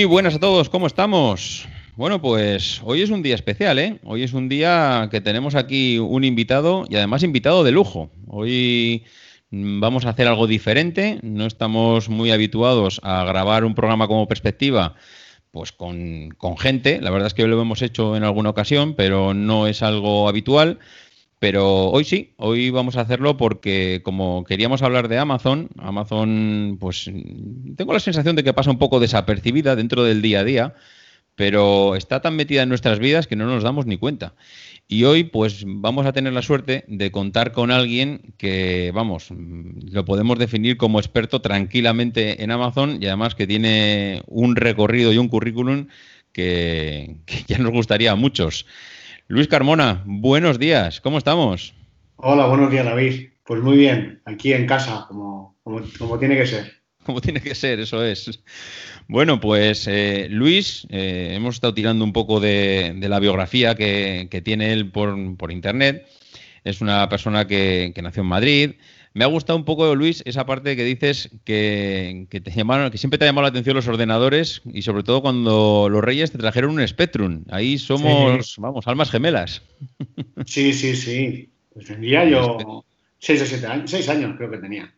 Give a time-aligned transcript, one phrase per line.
[0.00, 1.68] Muy buenas a todos, ¿cómo estamos?
[1.94, 4.00] Bueno, pues hoy es un día especial, ¿eh?
[4.02, 8.10] Hoy es un día que tenemos aquí un invitado y además invitado de lujo.
[8.26, 9.04] Hoy
[9.50, 14.26] mm, vamos a hacer algo diferente, no estamos muy habituados a grabar un programa como
[14.26, 14.94] perspectiva
[15.50, 19.34] pues con, con gente, la verdad es que lo hemos hecho en alguna ocasión, pero
[19.34, 20.78] no es algo habitual.
[21.40, 27.10] Pero hoy sí, hoy vamos a hacerlo porque como queríamos hablar de Amazon, Amazon pues
[27.76, 30.74] tengo la sensación de que pasa un poco desapercibida dentro del día a día,
[31.36, 34.34] pero está tan metida en nuestras vidas que no nos damos ni cuenta.
[34.86, 40.04] Y hoy pues vamos a tener la suerte de contar con alguien que, vamos, lo
[40.04, 45.28] podemos definir como experto tranquilamente en Amazon y además que tiene un recorrido y un
[45.28, 45.86] currículum
[46.32, 48.66] que, que ya nos gustaría a muchos.
[49.30, 51.72] Luis Carmona, buenos días, ¿cómo estamos?
[52.16, 53.28] Hola, buenos días, David.
[53.44, 56.82] Pues muy bien, aquí en casa, como, como, como tiene que ser.
[57.04, 58.42] Como tiene que ser, eso es.
[59.06, 64.26] Bueno, pues eh, Luis, eh, hemos estado tirando un poco de, de la biografía que,
[64.32, 66.08] que tiene él por, por, internet.
[66.64, 68.72] Es una persona que, que nació en Madrid,
[69.12, 72.98] me ha gustado un poco, Luis, esa parte que dices que, que, te llamaron, que
[72.98, 76.38] siempre te ha llamado la atención los ordenadores y sobre todo cuando los reyes te
[76.38, 77.44] trajeron un Spectrum.
[77.50, 78.60] Ahí somos, sí.
[78.60, 79.62] vamos, almas gemelas.
[80.46, 81.50] Sí, sí, sí.
[81.72, 82.84] Pues tendría yo
[83.18, 84.92] seis o siete años, seis años creo que tenía.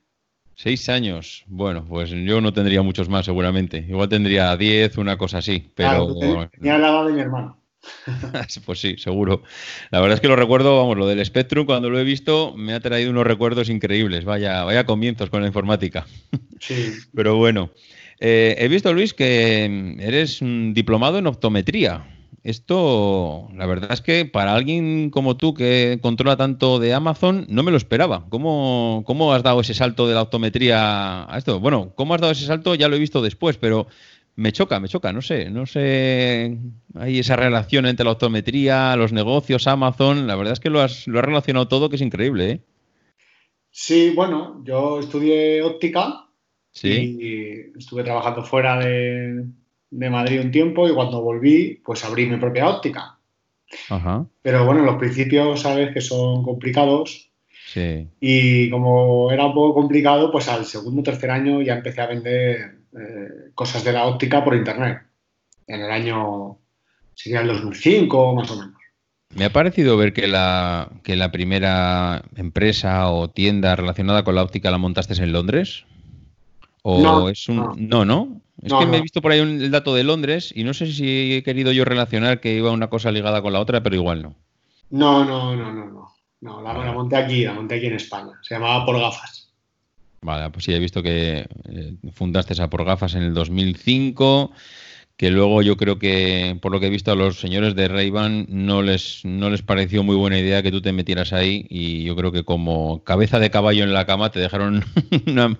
[0.54, 1.44] Seis años.
[1.46, 3.78] Bueno, pues yo no tendría muchos más seguramente.
[3.88, 5.72] Igual tendría diez, una cosa así.
[5.74, 7.61] Pero claro, tenía la edad de mi hermano.
[8.64, 9.42] pues sí, seguro.
[9.90, 12.74] La verdad es que lo recuerdo, vamos, lo del Spectrum, cuando lo he visto, me
[12.74, 14.24] ha traído unos recuerdos increíbles.
[14.24, 16.06] Vaya, vaya comienzos con la informática.
[16.62, 16.92] Sí.
[17.12, 17.72] Pero bueno,
[18.20, 22.06] eh, he visto, Luis, que eres un diplomado en optometría.
[22.44, 27.64] Esto, la verdad es que para alguien como tú que controla tanto de Amazon, no
[27.64, 28.26] me lo esperaba.
[28.28, 31.58] ¿Cómo, cómo has dado ese salto de la optometría a esto?
[31.58, 32.76] Bueno, ¿cómo has dado ese salto?
[32.76, 33.88] Ya lo he visto después, pero
[34.36, 36.56] me choca, me choca, no sé, no sé,
[36.94, 41.06] hay esa relación entre la optometría, los negocios, Amazon, la verdad es que lo has,
[41.06, 42.60] lo has relacionado todo, que es increíble, ¿eh?
[43.70, 46.26] Sí, bueno, yo estudié óptica
[46.70, 47.16] ¿Sí?
[47.18, 49.46] y estuve trabajando fuera de,
[49.90, 53.18] de, Madrid un tiempo y cuando volví, pues abrí mi propia óptica.
[53.88, 54.26] Ajá.
[54.42, 57.30] Pero bueno, los principios sabes que son complicados.
[57.66, 58.08] Sí.
[58.20, 62.08] Y como era un poco complicado, pues al segundo o tercer año ya empecé a
[62.08, 65.02] vender eh, cosas de la óptica por internet.
[65.66, 66.58] En el año,
[67.14, 68.74] sería el 2005 más o menos.
[69.34, 74.42] Me ha parecido ver que la, que la primera empresa o tienda relacionada con la
[74.42, 75.86] óptica la montaste en Londres.
[76.82, 77.56] ¿O no, es un.?
[77.56, 78.04] No, no.
[78.04, 78.40] ¿no?
[78.60, 80.74] Es no, que me he visto por ahí un, el dato de Londres y no
[80.74, 83.96] sé si he querido yo relacionar que iba una cosa ligada con la otra, pero
[83.96, 84.36] igual no.
[84.90, 86.12] No, no, no, no, no.
[86.42, 88.32] No, la, la monté aquí, la monté aquí en España.
[88.42, 89.41] Se llamaba Por Gafas.
[90.22, 94.52] Vale, pues sí, he visto que eh, fundaste esa por gafas en el 2005,
[95.16, 98.12] que luego yo creo que, por lo que he visto, a los señores de ray
[98.48, 102.14] no les, no les pareció muy buena idea que tú te metieras ahí y yo
[102.14, 104.84] creo que como cabeza de caballo en la cama te dejaron
[105.26, 105.58] una,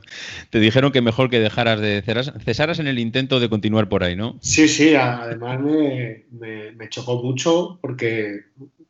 [0.51, 4.05] te dijeron que mejor que dejaras de cesaras, cesaras en el intento de continuar por
[4.05, 4.39] ahí, ¿no?
[4.43, 8.43] Sí, sí, además me, me, me chocó mucho porque,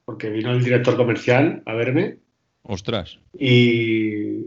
[0.04, 2.21] porque vino el director comercial a verme
[2.64, 3.19] Ostras.
[3.38, 4.38] Y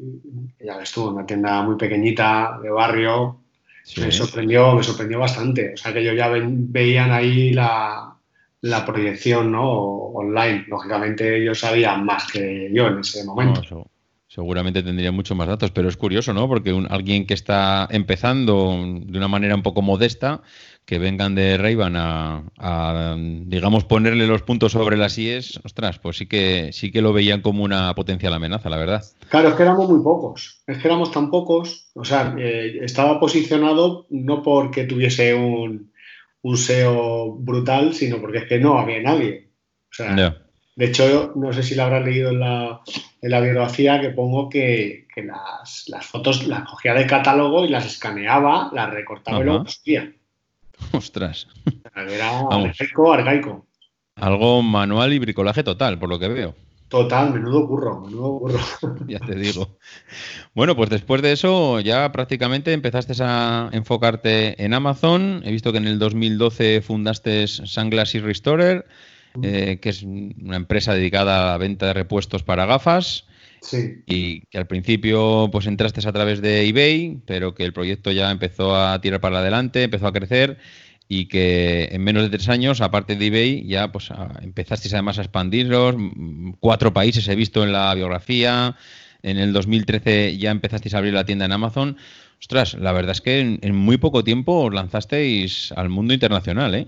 [0.63, 3.41] ya ves tú, una tienda muy pequeñita de barrio.
[3.83, 4.01] Sí.
[4.01, 5.73] Me sorprendió, me sorprendió bastante.
[5.73, 8.15] O sea que yo ya ven, veían ahí la,
[8.61, 9.69] la, proyección ¿no?
[9.69, 10.65] online.
[10.67, 13.61] Lógicamente ellos sabían más que yo en ese momento.
[13.69, 13.91] No,
[14.27, 16.47] seguramente tendría muchos más datos, pero es curioso, ¿no?
[16.47, 18.75] Porque un, alguien que está empezando
[19.05, 20.41] de una manera un poco modesta,
[20.85, 26.17] que vengan de ray a, a, digamos, ponerle los puntos sobre las IES, ostras, pues
[26.17, 29.03] sí que sí que lo veían como una potencial amenaza, la verdad.
[29.29, 33.19] Claro, es que éramos muy pocos, es que éramos tan pocos, o sea, eh, estaba
[33.19, 35.91] posicionado no porque tuviese un,
[36.43, 39.49] un, SEO brutal, sino porque es que no había nadie.
[39.91, 40.37] O sea, yeah.
[40.75, 42.81] de hecho, no sé si lo habrás leído en la,
[43.23, 47.69] en la biografía que pongo que, que las, las, fotos las cogía del catálogo y
[47.69, 49.79] las escaneaba, las recortaba uh -huh.
[49.83, 50.24] y.
[50.91, 51.47] Ostras.
[51.95, 53.65] Era arcaico, arcaico.
[54.15, 56.55] Algo manual y bricolaje total, por lo que veo.
[56.87, 58.59] Total, menudo curro, menudo curro.
[59.07, 59.77] ya te digo.
[60.53, 65.41] Bueno, pues después de eso ya prácticamente empezaste a enfocarte en Amazon.
[65.43, 68.85] He visto que en el 2012 fundaste Sunglasses Restorer,
[69.41, 73.25] eh, que es una empresa dedicada a la venta de repuestos para gafas.
[74.05, 78.31] Y que al principio pues entraste a través de eBay, pero que el proyecto ya
[78.31, 80.57] empezó a tirar para adelante, empezó a crecer
[81.07, 84.09] y que en menos de tres años, aparte de eBay, ya pues
[84.41, 85.95] empezasteis además a expandirlos.
[86.59, 88.75] Cuatro países he visto en la biografía.
[89.21, 91.97] En el 2013 ya empezasteis a abrir la tienda en Amazon.
[92.39, 96.75] Ostras, la verdad es que en, en muy poco tiempo os lanzasteis al mundo internacional,
[96.75, 96.87] ¿eh?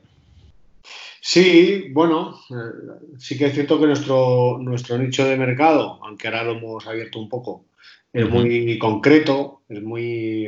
[1.22, 6.44] Sí, bueno, eh, sí que es cierto que nuestro, nuestro nicho de mercado, aunque ahora
[6.44, 7.66] lo hemos abierto un poco,
[8.14, 8.32] es uh -huh.
[8.32, 10.48] muy concreto, es muy...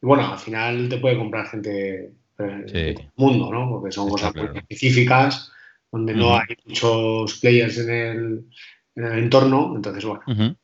[0.00, 2.72] Bueno, al final te puede comprar gente eh, sí.
[2.72, 3.70] del mundo, ¿no?
[3.70, 4.48] Porque son Está cosas claro.
[4.50, 5.52] muy específicas,
[5.92, 6.20] donde uh -huh.
[6.20, 8.44] no hay muchos players en el,
[8.96, 10.22] en el entorno, entonces, bueno.
[10.26, 10.56] Uh -huh.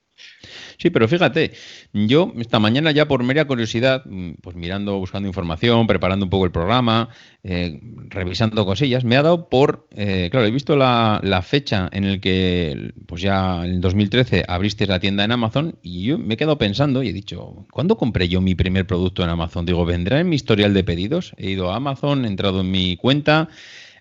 [0.78, 1.52] Sí, pero fíjate,
[1.92, 4.02] yo esta mañana ya por mera curiosidad,
[4.40, 7.10] pues mirando, buscando información, preparando un poco el programa,
[7.44, 12.04] eh, revisando cosillas, me ha dado por, eh, claro, he visto la, la, fecha en
[12.04, 16.36] el que, pues ya en 2013 abriste la tienda en Amazon y yo me he
[16.38, 19.66] quedado pensando y he dicho, ¿cuándo compré yo mi primer producto en Amazon?
[19.66, 21.34] Digo, ¿vendrá en mi historial de pedidos?
[21.36, 23.48] He ido a Amazon, he entrado en mi cuenta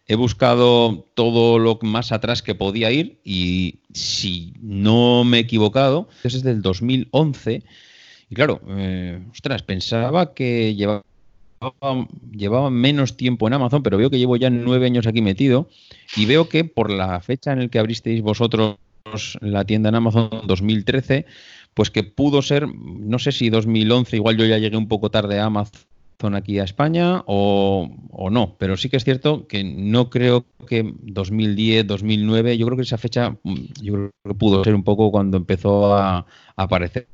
[0.10, 6.10] he buscado todo lo más atrás que podía ir y si no me he equivocado,
[6.24, 7.64] es desde el 2011
[8.32, 11.04] y claro, eh, ostras, pensaba que llevaba,
[12.32, 15.70] llevaba menos tiempo en Amazon, pero veo que llevo ya nueve años aquí metido
[16.18, 18.78] y veo que por la fecha en la que abristeis vosotros
[19.42, 21.28] la tienda en Amazon 2013,
[21.76, 25.40] pues que pudo ser, no sé si 2011, igual yo ya llegué un poco tarde
[25.40, 25.82] a Amazon
[26.36, 30.94] aquí a España o, o, no, pero sí que es cierto que no creo que
[31.02, 35.12] 2010, 2009, yo creo que esa fecha mm, yo creo que pudo ser un poco
[35.12, 36.26] cuando empezó a, a
[36.56, 37.08] aparecer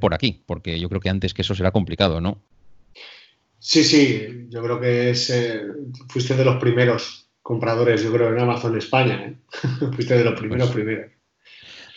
[0.00, 2.38] por aquí, porque yo creo que antes que eso será complicado, ¿no?
[3.58, 5.62] Sí, sí, yo creo que es, eh,
[6.08, 9.36] fuiste de los primeros compradores, yo creo, en Amazon España, ¿eh?
[9.94, 11.12] fuiste de los primeros pues, primeros.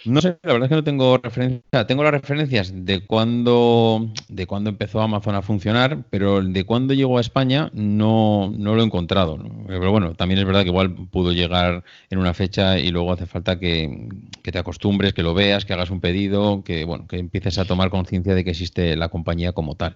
[0.06, 1.88] No sé, la verdad es que no tengo referencia.
[1.88, 7.18] Tengo las referencias de cuándo de cuando empezó Amazon a funcionar, pero de cuándo llegó
[7.18, 9.40] a España no, no lo he encontrado.
[9.68, 13.26] Pero bueno, también es verdad que igual pudo llegar en una fecha y luego hace
[13.26, 14.08] falta que,
[14.44, 17.66] que, te acostumbres, que lo veas, que hagas un pedido, que bueno, que empieces a
[17.66, 19.96] tomar conciencia de que existe la compañía como tal.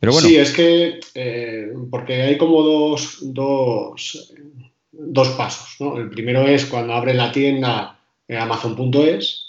[0.00, 0.28] Pero bueno.
[0.28, 4.34] Sí, es que eh, porque hay como dos, dos,
[4.92, 5.76] dos pasos.
[5.80, 5.96] ¿no?
[5.96, 7.93] El primero es cuando abres la tienda
[8.28, 9.44] Amazon.es.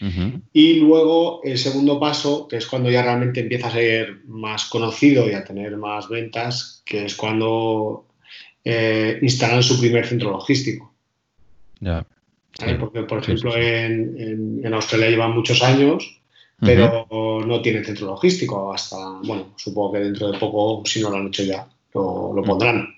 [0.00, 0.42] Uh -huh.
[0.52, 5.28] Y luego el segundo paso, que es cuando ya realmente empieza a ser más conocido
[5.28, 8.06] y a tener más ventas, que es cuando
[8.64, 10.94] eh, instalan su primer centro logístico.
[11.80, 12.06] Yeah.
[12.58, 12.74] ¿Vale?
[12.74, 13.56] Porque, por ejemplo.
[13.56, 16.20] En, en, en, Australia llevan muchos años,
[16.58, 17.46] pero uh -huh.
[17.46, 21.28] no tiene centro logístico hasta, bueno, supongo que dentro de poco, si no lo han
[21.28, 22.89] hecho ya, lo, lo pondrán.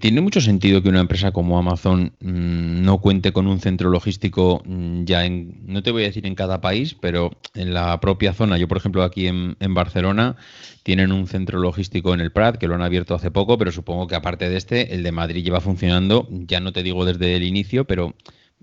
[0.00, 4.60] Tiene mucho sentido que una empresa como Amazon mmm, no cuente con un centro logístico
[4.64, 8.32] mmm, ya en, no te voy a decir en cada país, pero en la propia
[8.32, 8.58] zona.
[8.58, 10.34] Yo, por ejemplo, aquí en, en, Barcelona
[10.82, 14.08] tienen un centro logístico en el Prat que lo han abierto hace poco, pero supongo
[14.08, 17.44] que aparte de este, el de Madrid lleva funcionando, ya no te digo desde el
[17.44, 18.14] inicio, pero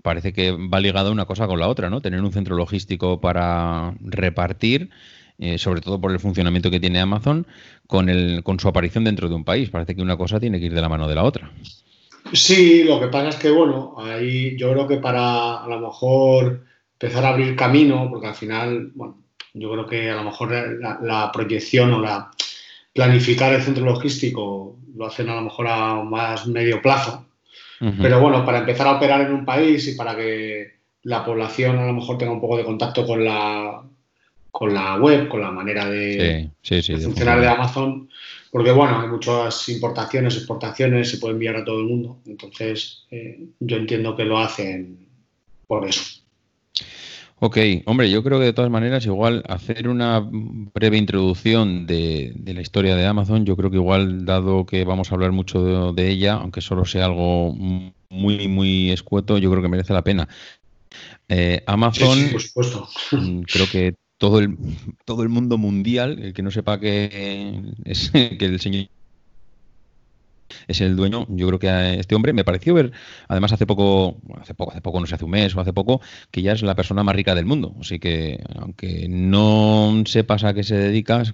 [0.02, 2.02] parece que va ligada una cosa con la otra, ¿no?
[2.02, 4.90] Tener un centro logístico para repartir
[5.42, 7.48] eh, sobre todo por el funcionamiento que tiene Amazon,
[7.88, 9.70] con, el, con su aparición dentro de un país.
[9.70, 11.50] Parece que una cosa tiene que ir de la mano de la otra.
[12.32, 16.64] Sí, lo que pasa es que, bueno, ahí yo creo que para a lo mejor
[16.92, 19.18] empezar a abrir camino, porque al final, bueno,
[19.52, 22.30] yo creo que a lo mejor la, la proyección o la
[22.92, 27.26] planificar el centro logístico lo hacen a lo mejor a más medio plazo.
[27.80, 27.98] Uh -huh.
[28.00, 31.86] Pero bueno, para empezar a operar en un país y para que la población a
[31.86, 33.82] lo mejor tenga un poco de contacto con la,
[34.52, 38.08] con la web, con la manera de, sí, sí, sí, de funcionar de Amazon,
[38.50, 43.46] porque bueno, hay muchas importaciones, exportaciones, se puede enviar a todo el mundo, entonces eh,
[43.58, 45.08] yo entiendo que lo hacen
[45.66, 46.20] por eso.
[47.44, 52.60] Ok, hombre, yo creo que de todas maneras, igual hacer una breve introducción de, la
[52.60, 56.34] historia de Amazon, yo creo que igual, dado que vamos a hablar mucho de, ella,
[56.34, 57.52] aunque solo sea algo
[58.10, 60.28] muy, muy escueto, yo creo que merece la pena.
[61.28, 62.18] Eh, Amazon,
[63.12, 64.56] mm, creo que todo el,
[65.04, 68.86] todo el mundo mundial, el que no sepa que, es, que el señor
[70.68, 71.26] es el dueño.
[71.28, 72.92] Yo creo que a este hombre me pareció ver,
[73.26, 76.00] además hace poco, hace poco, hace poco, no sé, hace un mes o hace poco,
[76.30, 77.74] que ya es la persona más rica del mundo.
[77.80, 81.24] Así que, aunque no sepas a qué se dedica,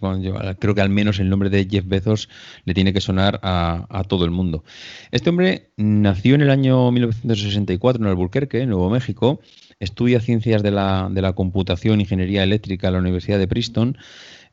[0.59, 2.31] creo que al menos el nombre de Jeff Bezos
[2.65, 4.65] le tiene que sonar a, todo el mundo.
[5.11, 9.43] Este hombre nació en el año 1964 en Albuquerque, en Nuevo México.
[9.81, 13.97] Estudia ciencias de la, de la computación, ingeniería eléctrica en la Universidad de Princeton.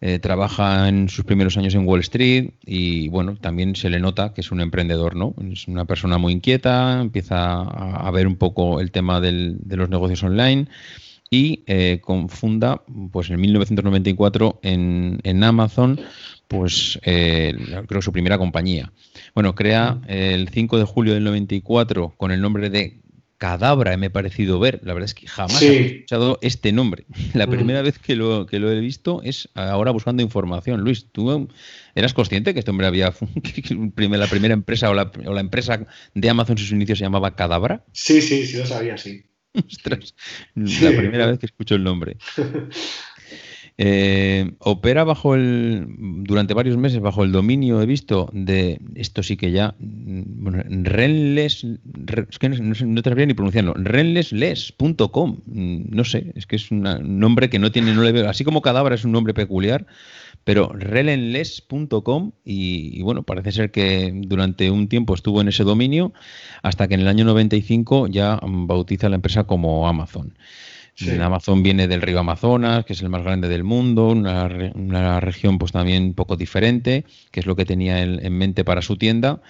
[0.02, 4.34] Eh, trabaja en sus primeros años en Wall Street y bueno, también se le nota
[4.34, 5.34] que es un emprendedor, ¿no?
[5.52, 10.22] Es una persona muy inquieta, empieza a, ver un poco el tema de los negocios
[10.24, 10.68] online
[11.30, 16.00] y eh, confunda pues en 1994 en, en Amazon
[16.48, 17.56] pues eh,
[17.88, 18.92] creo su primera compañía.
[19.34, 23.00] Bueno, crea el 5 de julio del 94 con el nombre de
[23.38, 24.80] Cadabra me parecido ver.
[24.84, 27.06] La verdad es que jamás he escuchado este nombre.
[27.34, 27.50] La mm.
[27.50, 30.82] primera vez que lo, que lo he visto es ahora buscando información.
[30.82, 31.50] Luis, ¿tú
[31.96, 33.14] eras consciente que este hombre había
[33.98, 37.36] la primera empresa o la, o la empresa de Amazon en sus inicios se llamaba
[37.36, 37.84] Cadabra?
[37.92, 39.24] Sí, sí, sí lo sabía, sí.
[39.72, 40.16] Ostras,
[40.56, 42.18] la primera vez que escucho el nombre.
[43.78, 45.86] Eh, opera bajo el
[46.24, 51.66] durante varios meses bajo el dominio he visto de esto sí que ya bueno, Renles
[51.66, 56.84] es que no, te sabría ni pronunciarlo renlesles.com no sé es que es un
[57.20, 59.86] nombre que no tiene no le veo así como cadáver es un nombre peculiar
[60.46, 66.14] pero relenles.com y, bueno, parece ser que durante un tiempo estuvo en ese dominio
[66.62, 70.38] hasta que en el año 95 ya bautiza la empresa como Amazon.
[71.22, 75.72] Amazon viene del río Amazonas, que es el más grande del mundo, una, región pues
[75.72, 79.42] también un poco diferente, que es lo que tenía en, mente para su tienda.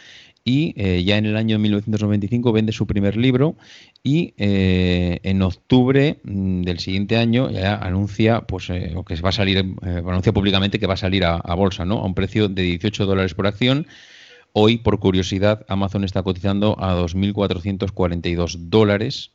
[0.47, 3.55] Y eh, ya en el año 1995 vende su primer libro
[4.03, 9.31] y eh, en octubre mm, del siguiente año ya anuncia pues eh, que va a
[9.31, 11.97] salir anuncia públicamente que va a salir a, a, bolsa, ¿no?
[11.97, 13.87] A un precio de 18 dólares por acción.
[14.53, 19.31] Hoy, por curiosidad, Amazon está cotizando a 2.442 dólares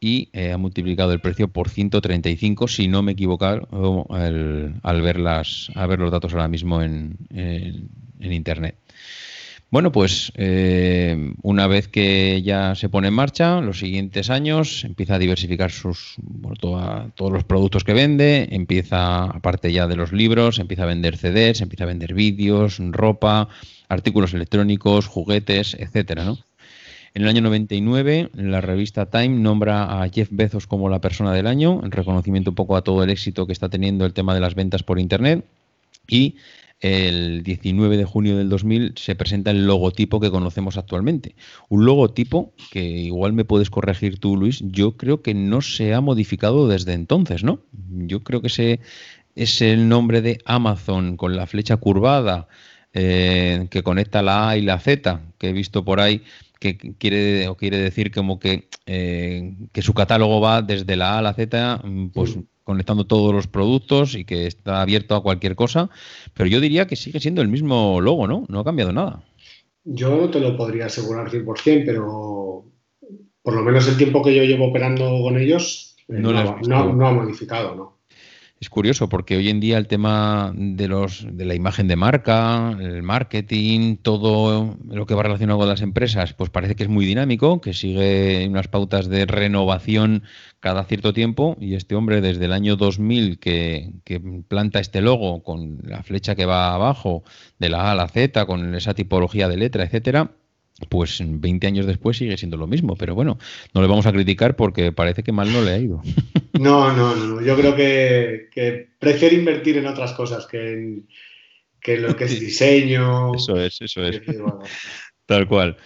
[0.00, 5.70] y eh, ha multiplicado el precio por 135, si no me equivoco, al, ver, las,
[5.74, 8.76] a ver los datos ahora mismo en, en, Internet.
[9.70, 15.16] Bueno, pues eh, una vez que ya se pone en marcha, los siguientes años empieza
[15.16, 16.16] a diversificar sus
[16.60, 21.60] todos los productos que vende, empieza, aparte ya de los libros, empieza a vender CDs,
[21.62, 23.48] empieza a vender vídeos, ropa,
[23.88, 26.38] artículos electrónicos, juguetes, etcétera, ¿no?
[27.16, 31.46] En el año 99, la revista Time nombra a Jeff Bezos como la persona del
[31.46, 34.40] año, en reconocimiento un poco a todo el éxito que está teniendo el tema de
[34.40, 35.42] las ventas por Internet.
[36.06, 36.36] Y
[36.78, 41.34] el 19 de junio del 2000 se presenta el logotipo que conocemos actualmente.
[41.70, 46.02] Un logotipo que igual me puedes corregir tú, Luis, yo creo que no se ha
[46.02, 47.60] modificado desde entonces, ¿no?
[47.92, 48.80] Yo creo que ese
[49.34, 52.46] es el nombre de Amazon con la flecha curvada
[52.98, 56.22] eh, que conecta la A y la Z que he visto por ahí
[56.74, 61.18] que quiere o quiere decir como que, eh, que su catálogo va desde la A
[61.18, 65.54] a la Z, mm, pues conectando todos los productos y que está abierto a cualquier
[65.54, 65.88] cosa,
[66.34, 68.44] pero yo diría que sigue siendo el mismo logo, ¿no?
[68.48, 69.22] No ha cambiado nada.
[69.84, 72.64] Yo no te lo podría asegurar 100%, pero
[73.42, 77.12] por lo menos el tiempo que yo llevo operando con ellos eh, no, no ha
[77.12, 77.96] modificado, ¿no?
[78.58, 82.74] Es curioso porque hoy en día el tema de los de la imagen de marca,
[82.80, 87.04] el marketing, todo lo que va relacionado con las empresas, pues parece que es muy
[87.04, 90.22] dinámico, que sigue unas pautas de renovación
[90.58, 91.58] cada cierto tiempo.
[91.60, 96.34] Y este hombre desde el año 2000 que, que planta este logo con la flecha
[96.34, 97.24] que va abajo
[97.58, 100.30] de la A a la Z con esa tipología de letra, etcétera,
[100.88, 102.96] pues 20 años después sigue siendo lo mismo.
[102.96, 103.38] Pero bueno,
[103.74, 106.02] no le vamos a criticar porque parece que mal no le ha ido.
[106.56, 107.42] No, no, no.
[107.42, 111.06] Yo creo que, que prefiere invertir en otras cosas que en,
[111.86, 113.34] que lo que es diseño.
[113.34, 114.22] Eso es, eso es.
[115.26, 115.76] Tal cual.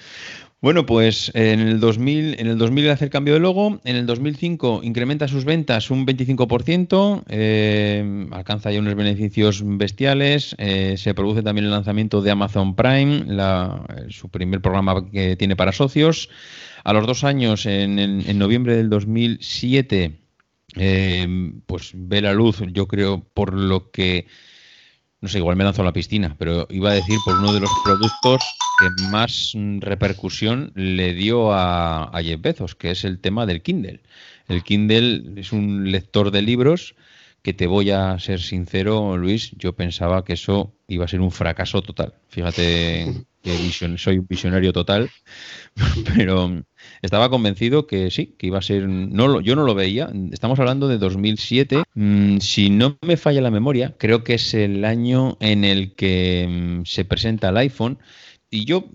[0.63, 4.05] Bueno, pues en el 2000, en el 2000 hace el cambio de logo, en el
[4.05, 11.43] 2005 incrementa sus ventas un 25%, eh, alcanza ya unos beneficios bestiales, eh, se produce
[11.43, 13.25] también el lanzamiento de Amazon Prime,
[14.11, 16.29] su primer programa que tiene para socios.
[16.85, 20.21] A los dos años, en, en noviembre del 2007,
[20.77, 24.27] eh, pues ve la luz, yo creo, por lo que
[25.21, 27.61] no sé, igual me lanzo a la piscina, pero iba a decir por uno de
[27.61, 28.43] los productos
[28.79, 34.01] que más repercusión le dio a, a Jeff Bezos, que es el tema del Kindle.
[34.49, 36.95] El Kindle es un lector de libros
[37.43, 41.31] que te voy a ser sincero, Luis, yo pensaba que eso iba a ser un
[41.31, 42.15] fracaso total.
[42.29, 45.11] Fíjate que soy un visionario total,
[46.17, 46.63] pero
[47.03, 48.89] estaba convencido que sí, que iba a ser.
[48.89, 50.11] No, yo no lo veía.
[50.33, 51.83] Estamos hablando de 2007.
[51.95, 56.47] Mm, si no me falla la memoria, creo que es el año en el que
[56.49, 57.99] mm, se presenta el iPhone.
[58.51, 58.89] Y yo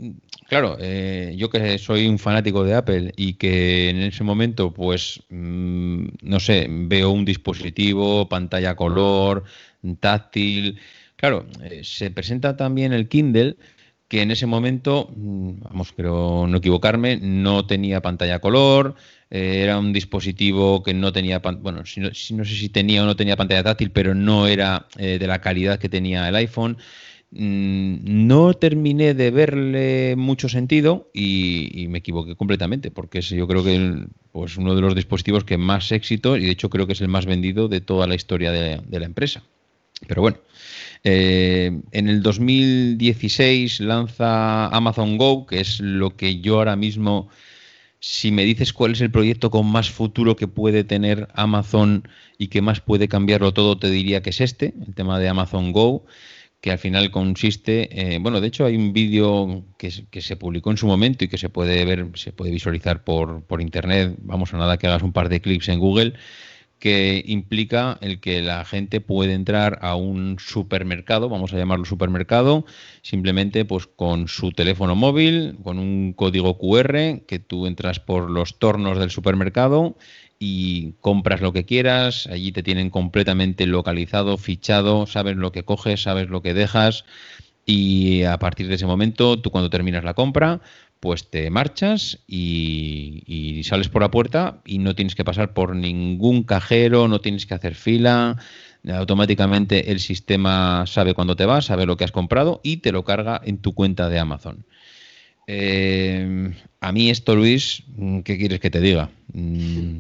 [0.47, 5.23] Claro, eh, yo que soy un fanático de Apple y que en ese momento, pues,
[5.29, 9.43] mm, no sé, veo un dispositivo, pantalla color,
[9.99, 10.77] táctil.
[11.15, 13.57] Claro, eh, se presenta también el Kindle,
[14.07, 18.95] que en ese momento, mm, vamos, creo no equivocarme, no tenía pantalla color,
[19.29, 23.15] eh, era un dispositivo que no tenía, bueno, no, no, sé si tenía o no
[23.15, 26.77] tenía pantalla táctil, pero no era de la calidad que tenía el iPhone.
[27.37, 33.61] Mm, no terminé de verle mucho sentido y, me equivoqué completamente, porque es yo creo
[33.61, 37.01] que pues uno de los dispositivos que más éxito y de hecho creo que es
[37.01, 39.43] el más vendido de toda la historia de, la empresa.
[40.07, 40.37] Pero bueno,
[41.03, 47.29] eh, en el 2016 lanza Amazon Go, que es lo que yo ahora mismo,
[47.99, 52.47] si me dices cuál es el proyecto con más futuro que puede tener Amazon y
[52.47, 56.05] que más puede cambiarlo todo, te diría que es este, el tema de Amazon Go
[56.65, 60.77] que al final consiste, eh, bueno, de hecho hay un vídeo que, se publicó en
[60.77, 64.57] su momento y que se puede ver, se puede visualizar por, por internet, vamos a
[64.57, 66.13] nada que hagas un par de clics en Google,
[66.79, 72.65] que implica el que la gente puede entrar a un supermercado, vamos a llamarlo supermercado,
[73.01, 78.59] simplemente pues con su teléfono móvil, con un código QR, que tú entras por los
[78.59, 79.95] tornos del supermercado
[80.37, 86.03] y compras lo que quieras, allí te tienen completamente localizado, fichado, sabes lo que coges,
[86.03, 87.05] sabes lo que dejas.
[87.65, 90.61] Y a partir de ese momento, tú cuando terminas la compra,
[91.05, 96.41] pues te marchas y, sales por la puerta y no tienes que pasar por ningún
[96.41, 98.37] cajero, no tienes que hacer fila,
[98.91, 103.03] automáticamente el sistema sabe cuándo te vas, sabe lo que has comprado y te lo
[103.03, 104.65] carga en tu cuenta de Amazon.
[105.45, 107.83] Eh, a mí esto, Luis,
[108.23, 109.11] ¿qué quieres que te diga?
[109.31, 109.99] Mm,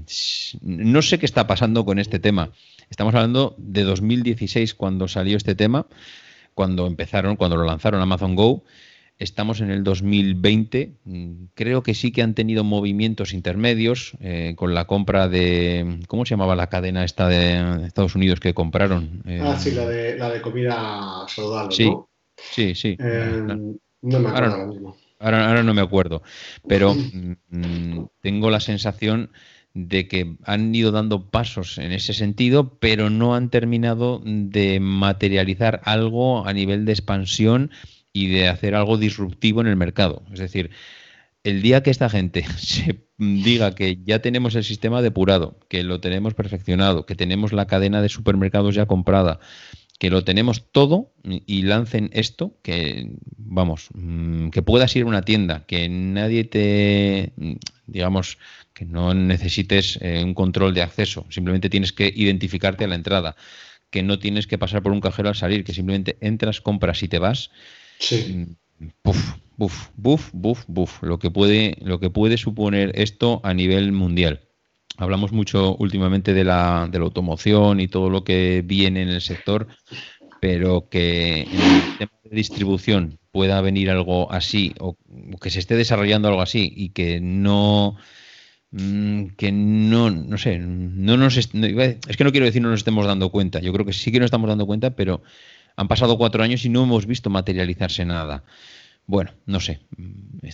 [0.63, 2.49] no sé qué está pasando con este tema.
[2.89, 5.85] Estamos hablando de 2016 cuando salió este tema,
[6.55, 8.63] cuando empezaron, cuando lo lanzaron Amazon Go.
[9.17, 10.95] Estamos en el 2020.
[11.53, 16.01] Creo que sí que han tenido movimientos intermedios eh, con la compra de.
[16.07, 19.23] ¿Cómo se llamaba la cadena esta de Estados Unidos que compraron?
[19.41, 21.73] ah, sí, la de, la de comida saludable.
[21.73, 21.89] Sí,
[22.35, 22.97] sí, sí.
[22.99, 23.41] Eh,
[24.01, 24.97] no me acuerdo ahora mismo.
[25.19, 26.21] Ahora, no me acuerdo,
[26.67, 29.31] pero mm, tengo la sensación
[29.73, 35.81] de que han ido dando pasos en ese sentido, pero no han terminado de materializar
[35.83, 37.71] algo a nivel de expansión
[38.15, 40.23] y de hacer algo disruptivo en el mercado.
[40.31, 40.71] Es decir,
[41.43, 45.99] el día que esta gente se diga que ya tenemos el sistema depurado, que lo
[45.99, 49.41] tenemos perfeccionado, que tenemos la cadena de supermercados ya comprada,
[49.99, 55.23] que lo tenemos todo y lancen esto, que vamos, mm, que puedas ir a una
[55.23, 57.33] tienda, que nadie te,
[57.85, 58.37] digamos,
[58.73, 63.35] que no necesites eh, un control de acceso, simplemente tienes que identificarte a la entrada,
[63.89, 67.09] que no tienes que pasar por un cajero al salir, que simplemente entras, compras y
[67.09, 67.51] te vas.
[67.99, 68.45] Sí.
[68.79, 73.53] Mm, buf, buf, buf, buf, buf, lo que puede, lo que puede suponer esto a
[73.53, 74.41] nivel mundial.
[74.97, 79.21] Hablamos mucho últimamente de la, de la automoción y todo lo que viene en el
[79.21, 79.67] sector,
[80.39, 84.95] pero que en el tema de distribución pueda venir algo así o
[85.41, 87.97] que se esté desarrollando algo así y que no
[88.71, 93.05] mm, que no no sé no nos es que no quiero decir no nos estemos
[93.05, 95.21] dando cuenta yo creo que sí que nos estamos dando cuenta pero
[95.75, 98.43] han pasado cuatro años y no hemos visto materializarse nada
[99.05, 99.81] bueno no sé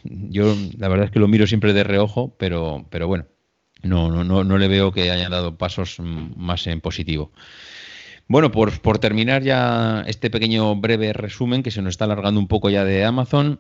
[0.04, 3.26] yo la verdad es que lo miro siempre de reojo pero pero bueno
[3.84, 7.32] no, no, no, no le veo que hayan dado pasos más en positivo.
[8.28, 12.48] Bueno, por, por, terminar ya este pequeño breve resumen que se nos está alargando un
[12.48, 13.60] poco ya de Amazon,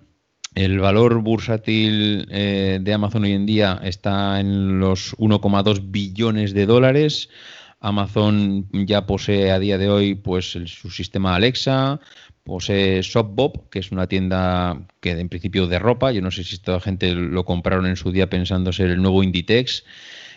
[0.53, 6.65] el valor bursátil eh, de Amazon hoy en día está en los 1,2 billones de
[6.65, 7.29] dólares.
[7.81, 11.99] Amazon ya posee a día de hoy pues su sistema Alexa,
[12.43, 16.55] posee Shopbop, que es una tienda que en principio de ropa, yo no sé si
[16.55, 19.83] esta gente lo compraron en su día pensando ser el nuevo Inditex.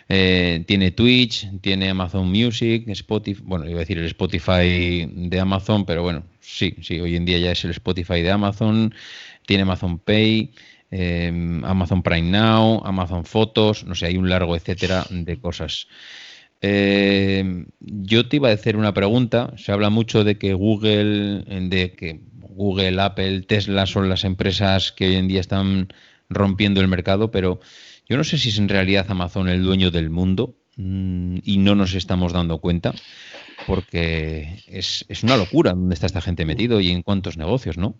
[0.07, 5.85] Eh, tiene Twitch, tiene Amazon Music, Spotify, bueno, iba a decir el Spotify de Amazon,
[5.85, 8.93] pero bueno, sí, sí, hoy en día ya es el Spotify de Amazon,
[9.47, 10.53] tiene Amazon Pay,
[10.91, 15.87] em, Amazon Prime Now, Amazon Fotos, no sé, hay un largo etcétera de cosas.
[16.61, 19.53] Eh, yo te iba a hacer una pregunta.
[19.57, 22.21] Se habla mucho de que Google, de que
[22.55, 25.89] Google, Apple, Tesla son las empresas que hoy en día están
[26.29, 27.59] rompiendo el mercado, pero
[28.07, 31.75] yo no sé si es en realidad Amazon el dueño del mundo mm, y no
[31.75, 32.93] nos estamos dando cuenta,
[33.67, 37.95] porque es, una locura dónde está esta gente metido y en cuántos negocios, ¿no?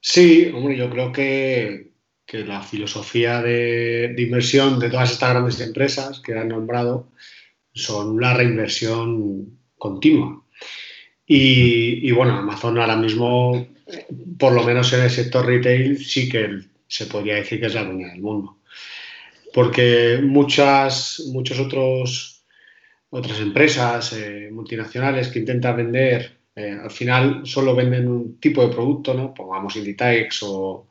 [0.00, 1.90] Sí, yo creo que,
[2.32, 7.08] la filosofía de, de, inversión de todas estas grandes empresas que han nombrado
[7.76, 10.42] son una reinversión continua.
[11.26, 13.68] Y, bueno, Amazon ahora mismo,
[14.38, 17.84] por lo menos en el sector retail, sí que se podría decir que es la
[17.84, 18.58] dueña del mundo.
[19.52, 22.44] Porque muchas, muchos otros,
[23.10, 28.74] otras empresas eh, multinacionales que intentan vender, eh, al final solo venden un tipo de
[28.74, 29.34] producto, ¿no?
[29.34, 30.86] Pongamos Inditex o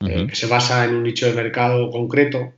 [0.00, 2.55] eh, que se basa en un nicho de mercado concreto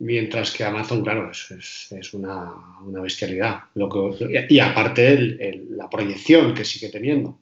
[0.00, 2.54] Mientras que Amazon, claro, es, es, una,
[3.02, 3.60] bestialidad.
[3.74, 7.38] Lo que, y aparte la proyección que sigue teniendo.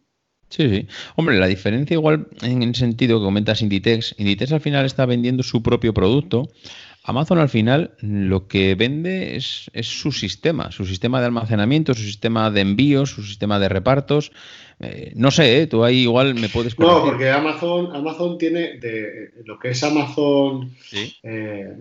[0.48, 0.88] Sí, sí.
[1.14, 4.16] Hombre, la diferencia igual en el sentido que comentas Inditex.
[4.18, 6.48] Inditex al final está vendiendo su propio producto.
[7.04, 12.02] Amazon al final lo que vende es, es su sistema, su sistema de almacenamiento, su
[12.02, 14.32] sistema de envíos, su sistema de repartos.
[14.80, 15.66] Eh, no sé, ¿eh?
[15.66, 20.70] tú ahí igual me puedes No, porque Amazon, Amazon tiene de lo que es Amazon,
[21.22, 21.74] eh,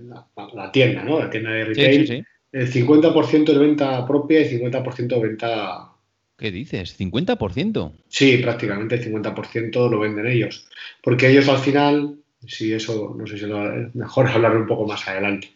[0.53, 1.19] la, tienda, ¿no?
[1.19, 5.91] La tienda de retail, el 50% de venta propia y 50% de venta.
[6.37, 6.99] ¿Qué dices?
[6.99, 7.91] ¿50%?
[8.07, 10.67] Sí, prácticamente el 50% lo venden ellos.
[11.03, 12.15] Porque ellos al final,
[12.47, 15.51] si eso, no sé si lo, mejor hablar un poco más adelante.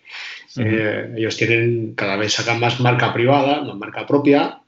[0.56, 4.61] ellos tienen, cada vez sacan más marca privada, más marca propia,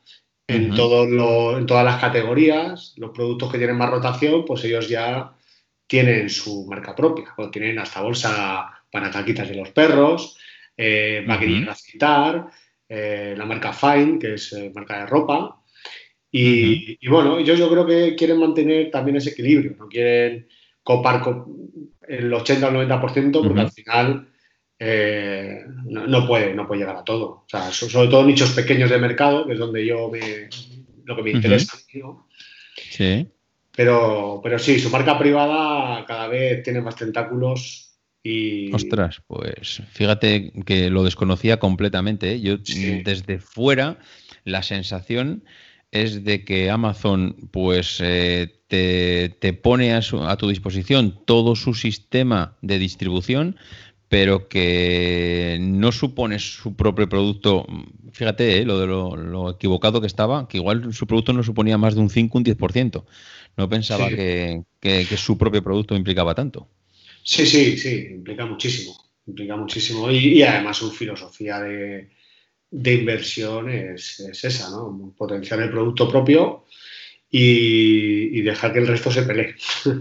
[0.48, 5.34] en, en todas las categorías, los productos que tienen más rotación, pues ellos ya
[5.88, 10.38] tienen su marca propia, o tienen hasta bolsa para caquitas de los perros,
[10.78, 11.28] eh, uh
[13.36, 15.60] la marca Fine, que es eh, marca de ropa.
[16.32, 20.48] Y, bueno, ellos yo creo que quieren mantener también ese equilibrio, no quieren
[20.82, 21.22] copar
[22.08, 24.33] el 80 o el 90% porque al final
[24.86, 27.26] eh, no, puede, no puede llegar a todo.
[27.26, 30.50] O sea, sobre todo nichos pequeños de mercado, que es donde yo me,
[31.06, 31.78] lo que me interesa.
[32.76, 33.28] Sí.
[33.76, 38.74] Pero, pero sí, su marca privada cada vez tiene más tentáculos y...
[38.74, 42.34] Ostras, pues fíjate que lo desconocía completamente.
[42.34, 42.42] ¿eh?
[42.42, 44.00] Yo desde fuera
[44.44, 45.46] la sensación
[45.92, 51.74] es de que Amazon pues eh, te, te, pone a, a, tu disposición todo su
[51.74, 53.58] sistema de distribución,
[54.14, 57.66] pero que no supone su propio producto.
[58.12, 61.96] Fíjate eh, lo de lo, equivocado que estaba, que igual su producto no suponía más
[61.96, 63.06] de un 5, un 10%.
[63.58, 64.66] No pensaba que,
[65.18, 66.68] su propio producto implicaba tanto.
[67.24, 68.94] Sí, sí, sí, implica muchísimo.
[69.26, 70.12] Implica muchísimo.
[70.12, 72.08] Y, además su filosofía de,
[72.70, 75.16] inversión es, es, esa, ¿no?
[75.18, 76.66] Potenciar el producto propio
[77.36, 79.56] y, dejar que el resto se pelee.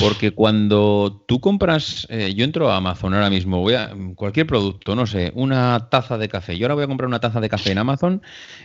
[0.00, 4.96] Porque cuando tú compras, eh, yo entro a Amazon ahora mismo, voy a cualquier producto,
[4.96, 6.58] no sé, una taza de café.
[6.58, 8.22] Yo ahora voy a comprar una taza de café en Amazon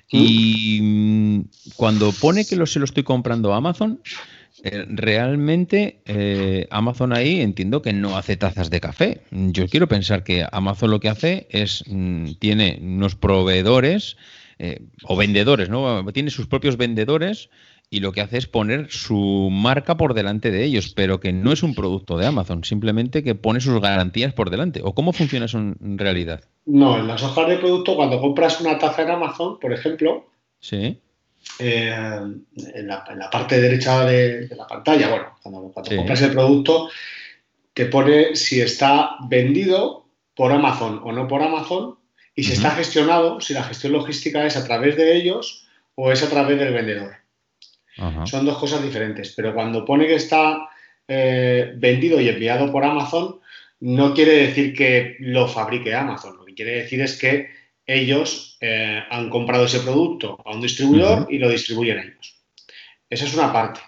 [0.10, 1.42] y mm,
[1.76, 4.02] cuando pone que lo, se lo estoy comprando a Amazon,
[4.64, 9.22] eh, realmente eh, Amazon ahí entiendo que no hace tazas de café.
[9.30, 14.18] Yo quiero pensar que Amazon lo que hace es, mm, tiene unos proveedores
[15.04, 16.06] o vendedores, ¿no?
[16.12, 17.50] Tiene sus propios vendedores
[17.92, 21.52] y lo que hace es poner su marca por delante de ellos, pero que no
[21.52, 24.82] es un producto de Amazon, simplemente que pone sus garantías por delante.
[24.84, 26.44] ¿O cómo funciona eso en realidad?
[26.66, 31.02] No, en las hojas de producto, cuando compras una taza en Amazon, por ejemplo, sí.
[31.58, 36.90] Eh, en, la, parte derecha de, la pantalla, bueno, cuando, compras el producto,
[37.74, 41.98] te pone si está vendido por Amazon o no por Amazon
[42.36, 46.24] y si está gestionado, si la gestión logística es a través de ellos o es
[46.24, 47.19] a través del vendedor.
[48.26, 50.70] Son dos cosas diferentes, pero cuando pone que está
[51.08, 53.40] eh, vendido y enviado por Amazon,
[53.82, 56.38] no quiere decir que lo fabrique Amazon.
[56.38, 57.50] Lo que quiere decir es que
[57.86, 62.36] ellos eh, han comprado ese producto a un distribuidor y lo distribuyen ellos.
[63.10, 63.80] Esa es una parte.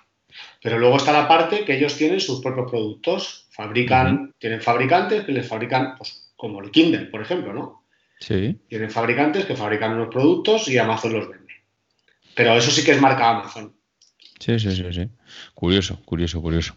[0.61, 3.47] Pero luego está la parte que ellos tienen sus propios productos.
[3.51, 7.83] Fabrican, tienen fabricantes que les fabrican, pues, como el Kindle, por ejemplo, ¿no?
[8.19, 8.57] Sí.
[8.67, 11.53] Tienen fabricantes que fabrican unos productos y Amazon los vende.
[12.35, 13.75] Pero eso sí que es marca Amazon.
[14.41, 15.07] Sí, sí, sí, sí.
[15.53, 16.73] Curioso, curioso, curioso.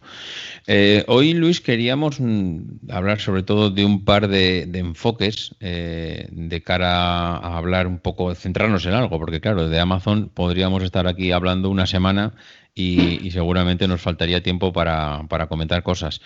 [0.67, 6.63] Eh, hoy, Luis, queríamos mm, hablar sobre todo de un par de, enfoques eh, de
[6.63, 11.33] cara a hablar un poco, centrarnos en algo, porque claro, de Amazon podríamos estar aquí
[11.33, 12.35] hablando una semana
[12.75, 16.21] y, seguramente nos faltaría tiempo para, comentar cosas.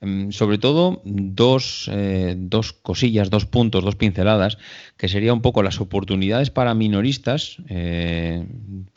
[0.00, 4.58] Mm, sobre todo dos, eh, dos, cosillas, dos puntos, dos pinceladas,
[4.96, 7.56] que sería un poco las oportunidades para minoristas,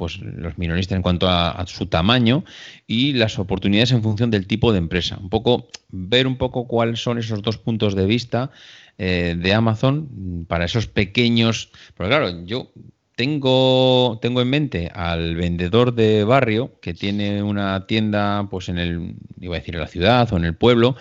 [0.07, 2.45] pues los minoristas en cuanto a, su tamaño
[2.87, 5.17] y las oportunidades en función del tipo de empresa.
[5.21, 8.49] Un poco ver un poco cuáles son esos dos puntos de vista
[8.97, 11.71] eh, de Amazon para esos pequeños.
[11.95, 12.71] Porque claro, yo
[13.17, 19.15] tengo, tengo en mente al vendedor de barrio que tiene una tienda, pues en el,
[19.41, 20.95] iba a decir en la ciudad o en el pueblo,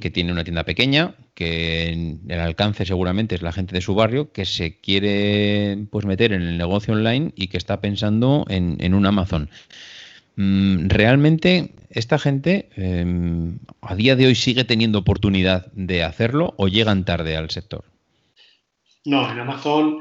[0.00, 4.32] que tiene una tienda pequeña, que el alcance seguramente es la gente de su barrio,
[4.32, 9.04] que se quiere pues meter en el negocio online y que está pensando en, un
[9.04, 9.50] Amazon.
[10.36, 16.66] Mm, realmente esta gente em, a día de hoy sigue teniendo oportunidad de hacerlo o
[16.68, 17.84] llegan tarde al sector.
[19.04, 19.98] No, en Amazon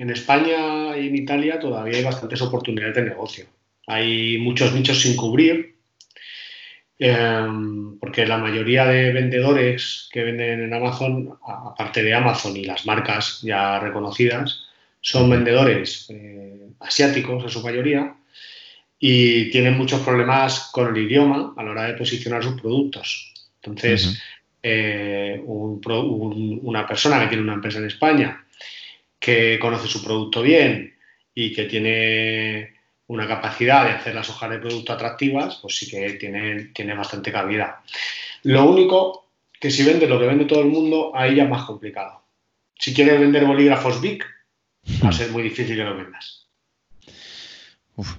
[0.00, 3.46] en España y en Italia todavía hay bastantes oportunidades de negocio.
[3.86, 5.76] Hay muchos nichos sin cubrir,
[6.98, 12.86] em, porque la mayoría de vendedores que venden en Amazon, aparte de Amazon y las
[12.86, 14.64] marcas ya reconocidas,
[15.00, 18.14] son vendedores eh, asiáticos en su mayoría
[18.98, 23.32] y tienen muchos problemas con el idioma a la hora de posicionar sus productos.
[23.62, 24.20] Entonces,
[24.62, 28.44] eh, una persona que tiene una empresa en España
[29.20, 30.96] que conoce su producto bien
[31.34, 32.74] y que tiene
[33.06, 37.30] una capacidad de hacer las hojas de producto atractivas, pues sí que tiene, tiene bastante
[37.30, 37.82] cabida.
[38.44, 39.30] Lo único
[39.60, 42.22] que si vende lo que vende todo el mundo, ahí ya es más complicado.
[42.78, 44.24] Si quieres vender bolígrafos Bic,
[45.04, 46.48] va a ser muy difícil que lo vendas.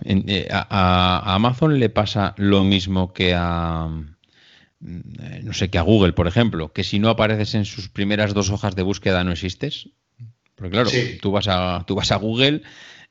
[0.05, 3.87] Eh, a, Amazon le pasa lo mismo que a,
[4.79, 8.33] mm, no sé, que a Google, por ejemplo, que si no apareces en sus primeras
[8.33, 9.89] dos hojas de búsqueda no existes.
[10.61, 12.61] Porque claro, tú, vas a, tú vas a Google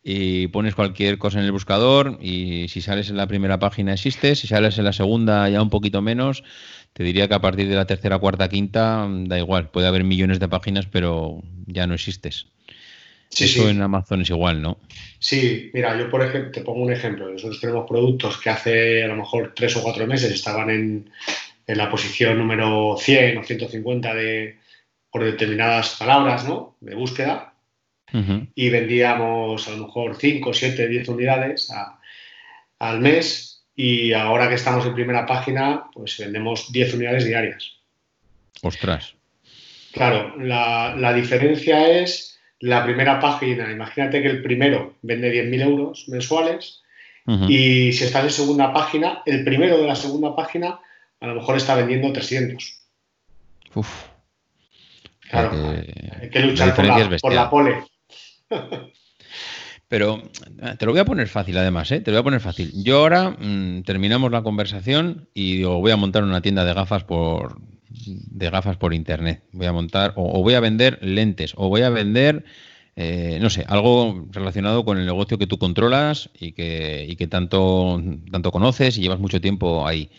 [0.04, 4.38] y pones cualquier cosa en el buscador y si sales en la primera página existes,
[4.38, 6.44] si sales en la segunda ya un poquito menos,
[6.92, 10.38] te diría que a partir de la tercera, cuarta, quinta, da igual, puede haber millones
[10.38, 12.46] de páginas, pero ya no existes.
[13.30, 14.78] Sí, Eso en Amazon es igual, ¿no?
[15.18, 17.28] Sí, mira, yo por ejemplo, te pongo un ejemplo.
[17.28, 21.10] Nosotros tenemos productos que hace a lo mejor tres o cuatro meses estaban en,
[21.66, 24.59] en la posición número 100 o 150 de,
[25.10, 26.76] por determinadas palabras ¿no?
[26.80, 27.54] de búsqueda
[28.56, 31.72] y vendíamos a lo mejor 5, 7, 10 unidades
[32.80, 37.72] al mes y ahora que estamos en primera página pues vendemos 10 unidades diarias.
[38.62, 39.14] Ostras.
[39.92, 46.82] Claro, la, diferencia es la primera página, imagínate que el primero vende 10.000 euros mensuales
[47.48, 50.80] y si estás en segunda página, el primero de la segunda página
[51.20, 52.80] a lo mejor está vendiendo 300.
[53.74, 54.09] Uf.
[55.30, 55.52] Claro,
[56.20, 56.74] hay que luchar
[57.20, 57.84] por la, pole.
[59.88, 60.22] Pero
[60.62, 62.00] eh, te lo voy a poner fácil además, ¿eh?
[62.00, 62.72] Te lo voy a poner fácil.
[62.84, 67.04] Yo ahora mm, terminamos la conversación y digo, voy a montar una tienda de gafas
[67.04, 69.42] por de gafas por internet.
[69.52, 72.44] Voy a montar o, voy a vender lentes o voy a vender
[72.96, 77.26] eh, no sé, algo relacionado con el negocio que tú controlas y que, y que
[77.26, 80.10] tanto, tanto conoces y llevas mucho tiempo ahí.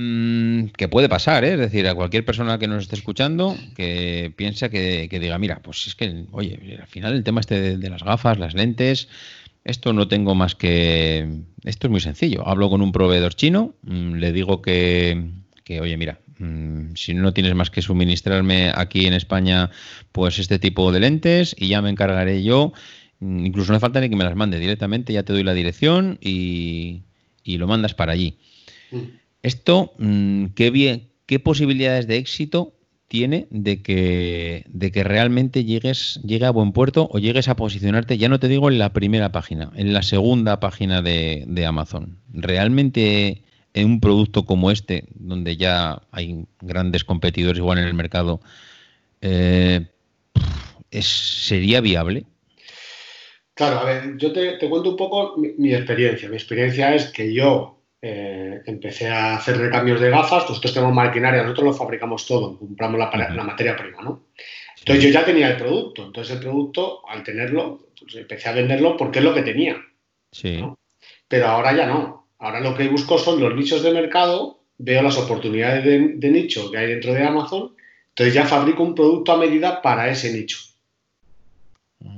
[0.00, 1.54] Mm, que puede pasar, ¿eh?
[1.54, 5.88] es decir, a cualquier persona que nos esté escuchando que piensa que, diga, mira, pues
[5.88, 9.08] es que, oye, al final el tema este de, las gafas, las lentes,
[9.64, 11.42] esto no tengo más que...
[11.64, 12.46] Esto es muy sencillo.
[12.46, 15.32] Hablo con un proveedor chino, mm, le digo que,
[15.80, 19.70] oye, mira, mm, si no tienes más que suministrarme aquí en España,
[20.12, 22.72] pues este tipo de lentes y ya me encargaré yo.
[23.20, 27.02] Incluso no falta ni que me las mande directamente, ya te doy la dirección y,
[27.42, 28.38] y lo mandas para allí.
[29.42, 32.74] Esto, mm, ¿qué, bien, ¿qué posibilidades de éxito
[33.08, 38.18] tiene de que, de que realmente llegues, llegue a buen puerto o llegues a posicionarte,
[38.18, 42.18] ya no te digo en la primera página, en la segunda página de, Amazon?
[42.32, 43.42] ¿Realmente
[43.74, 48.40] en un producto como este, donde ya hay grandes competidores igual en el mercado,
[49.20, 49.86] eh,
[50.90, 52.24] ¿sería viable?
[53.54, 56.28] Claro, a ver, yo te, cuento un poco mi, experiencia.
[56.28, 61.42] Mi experiencia es que yo eh, empecé a hacer recambios de gafas, nosotros tenemos maquinaria,
[61.42, 64.26] nosotros lo fabricamos todo, compramos la, materia prima, ¿no?
[64.78, 68.96] Entonces yo ya tenía el producto, entonces el producto, al tenerlo, pues empecé a venderlo
[68.96, 69.76] porque es lo que tenía.
[70.30, 70.64] Sí.
[71.26, 72.28] Pero ahora ya no.
[72.38, 76.78] Ahora lo que busco son los nichos de mercado, veo las oportunidades de, nicho que
[76.78, 77.74] hay dentro de Amazon,
[78.10, 80.58] entonces ya fabrico un producto a medida para ese nicho.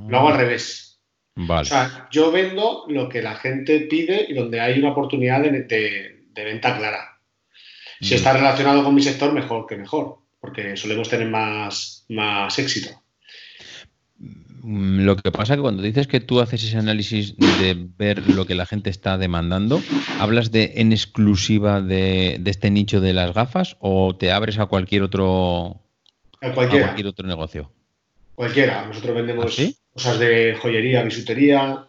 [0.08, 0.89] Lo hago al revés.
[1.36, 6.24] O sea, yo vendo lo que la gente pide y donde hay una oportunidad de,
[6.34, 7.18] venta clara.
[8.00, 8.16] Si mm.
[8.16, 12.90] está relacionado con mi sector, mejor que mejor, porque solemos tener más, más éxito.
[14.62, 18.28] Mm, lo que pasa es que cuando dices que tú haces ese análisis de ver
[18.30, 19.80] lo que la gente está demandando,
[20.18, 25.02] ¿hablas de en exclusiva de, este nicho de las gafas o te abres a cualquier
[25.02, 25.80] otro,
[26.42, 27.72] a cualquier otro negocio?
[28.40, 28.86] Cualquiera.
[28.86, 31.84] Nosotros vendemos ¿Ah, cosas de joyería, bisutería,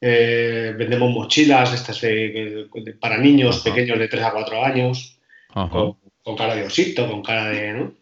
[0.00, 2.02] eh, vendemos mochilas estas
[2.98, 5.20] para niños pequeños de 3 a 4 años,
[5.52, 7.92] con, cara de osito, con cara de...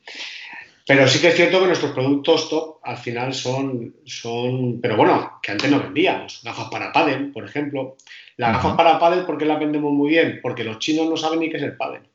[0.87, 5.39] Pero sí que es cierto que nuestros productos top al final son, son, pero bueno,
[5.43, 6.41] que antes no vendíamos.
[6.43, 7.99] Gafas para pádel, por ejemplo.
[8.39, 10.41] Las gafas para pádel, ¿por qué las vendemos muy bien?
[10.43, 12.09] Porque los chinos no saben ni qué es el pádel.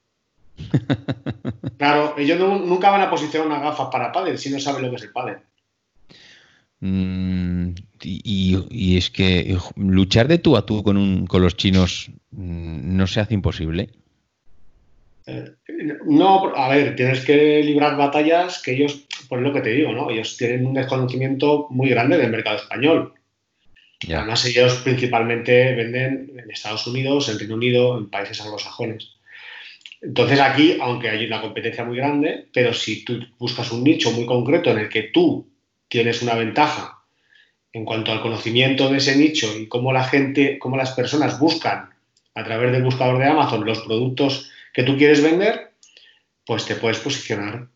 [1.77, 4.95] claro, ellos nunca van a posicionar unas gafas para pádel si no saben lo que
[4.95, 5.37] es el pádel.
[6.79, 7.71] Mm,
[8.03, 13.19] y, es que luchar de tú a tú con, con los chinos mm, no se
[13.19, 13.89] hace imposible.
[16.05, 20.09] No, a ver, tienes que librar batallas que ellos, por lo que te digo, ¿no?
[20.09, 23.13] Ellos tienen un desconocimiento muy grande del mercado español.
[24.05, 29.17] Además, ellos principalmente venden en Estados Unidos, en Reino Unido, en países anglosajones.
[30.01, 34.25] Entonces aquí, aunque hay una competencia muy grande, pero si tú buscas un nicho muy
[34.25, 35.49] concreto en el que tú
[35.87, 37.03] tienes una ventaja
[37.73, 41.89] en cuanto al conocimiento de ese nicho y cómo la gente, cómo las personas buscan
[42.33, 45.73] a través del buscador de Amazon los productos que tú quieres vender,
[46.45, 47.67] pues te puedes posicionar.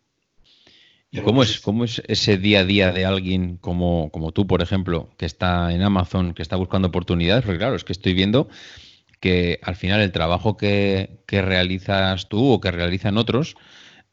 [1.10, 4.62] ¿Y cómo es, cómo es ese día a día de alguien como, como tú, por
[4.62, 7.44] ejemplo, que está en Amazon, que está buscando oportunidades?
[7.44, 8.48] Porque claro, es que estoy viendo
[9.20, 13.56] que al final el trabajo que, que realizas tú o que realizan otros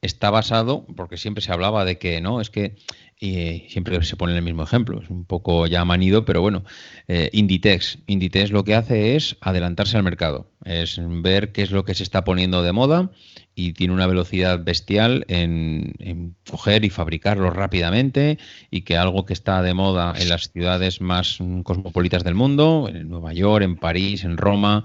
[0.03, 2.77] está basado, porque siempre se hablaba de que no, es que
[3.21, 6.65] y siempre se pone el mismo ejemplo, es un poco ya manido, pero bueno,
[7.09, 7.99] eh, Inditex.
[8.07, 12.05] Inditex lo que hace es adelantarse al mercado, es ver qué es lo que se
[12.05, 13.11] está poniendo de moda
[13.57, 18.39] y tiene una velocidad bestial en, coger y fabricarlo rápidamente
[18.71, 23.09] y que algo que está de moda en las ciudades más cosmopolitas del mundo, en
[23.09, 24.85] Nueva York, en París, en Roma,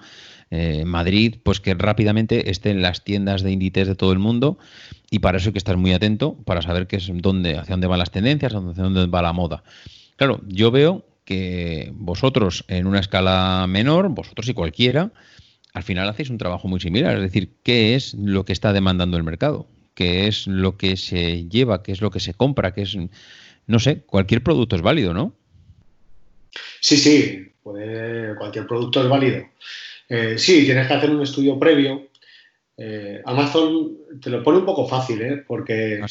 [0.56, 4.60] eh, Madrid, pues que rápidamente esté en las tiendas de Inditex de todo el mundo
[5.10, 7.88] y para eso hay que estar muy atento para saber qué es dónde, hacia dónde
[7.88, 9.64] van las tendencias, hacia dónde va la moda.
[10.16, 15.12] Claro, yo veo que vosotros en una escala menor, vosotros y cualquiera,
[15.74, 17.16] al final hacéis un trabajo muy similar.
[17.16, 19.66] Es decir, ¿qué es lo que está demandando el mercado?
[19.96, 21.82] ¿Qué es lo que se lleva?
[21.82, 22.76] ¿Qué es lo que se compra?
[22.76, 22.96] ¿Qué es,
[23.66, 25.34] no sé, cualquier producto es válido, ¿no?
[26.80, 29.48] Sí, sí, cualquier producto es válido.
[30.10, 32.08] Eh, sí, tienes que hacer un estudio previo
[32.78, 35.44] eh, Amazon te lo pone un poco fácil, ¿eh?
[35.46, 36.08] Porque, ¿Ah,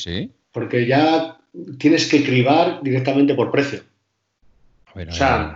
[0.53, 1.39] porque ya
[1.79, 3.81] tienes que cribar directamente por precio.
[4.87, 5.09] A ver,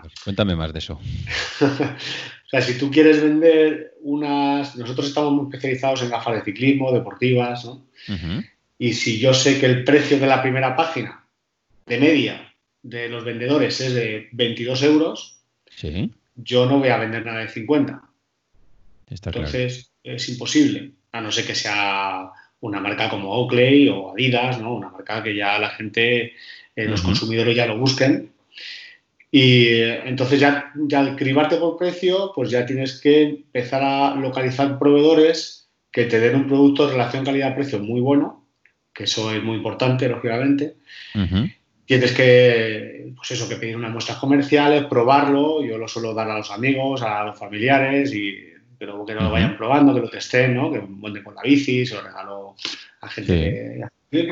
[0.03, 0.95] pues cuéntame más de eso.
[1.61, 4.77] o sea, si tú quieres vender unas...
[4.77, 7.87] Nosotros estamos muy especializados en gafas de ciclismo, deportivas, ¿no?
[8.79, 11.25] Y si yo sé que el precio de la primera página
[11.87, 15.41] de media de los vendedores es de 22 euros,
[16.37, 18.06] yo no voy a vender nada de 50.
[19.09, 24.75] Entonces, es imposible, a no ser que sea una marca como Oakley o Adidas, ¿no?
[24.75, 26.35] Una marca que ya la gente,
[26.75, 28.33] eh, los consumidores ya lo busquen.
[29.31, 34.15] Y eh, entonces ya, ya al cribarte por precio, pues ya tienes que empezar a
[34.15, 38.47] localizar proveedores que te den un producto de relación calidad-precio muy bueno,
[38.93, 40.77] que eso es muy importante, lógicamente.
[41.85, 45.65] Tienes que, pues eso, que pedir unas muestras comerciales, probarlo.
[45.65, 49.31] Yo lo suelo dar a los amigos, a los familiares y pero que no lo
[49.31, 50.71] vayan probando, que lo testen, ¿no?
[50.71, 52.57] Que monten con la bici, se lo regalo
[53.01, 54.29] a gente que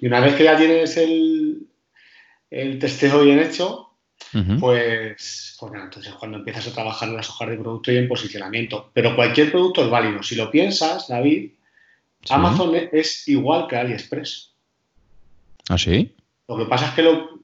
[0.00, 1.66] Y una vez que ya tienes el,
[2.50, 3.90] el testeo bien hecho,
[4.58, 8.90] pues, pues entonces cuando empiezas a trabajar en las hojas de producto y en posicionamiento.
[8.92, 10.22] Pero cualquier producto es válido.
[10.22, 11.52] Si lo piensas, David,
[12.30, 14.54] Amazon es igual que AliExpress.
[15.68, 16.14] ¿Ah, sí?
[16.48, 17.43] Lo que pasa es que lo,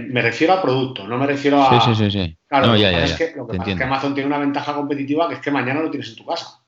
[0.00, 1.80] me refiero a producto, no me refiero a.
[1.80, 2.10] Sí, sí, sí.
[2.10, 2.38] sí.
[2.46, 5.80] Claro, lo, que pasa es que, Amazon tiene una ventaja competitiva que es que mañana
[5.80, 6.60] lo tienes en tu casa.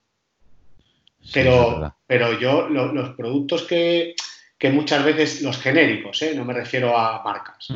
[1.32, 4.14] Pero, pero yo, los productos que,
[4.72, 6.34] muchas veces, los genéricos, ¿eh?
[6.34, 7.68] no me refiero a marcas,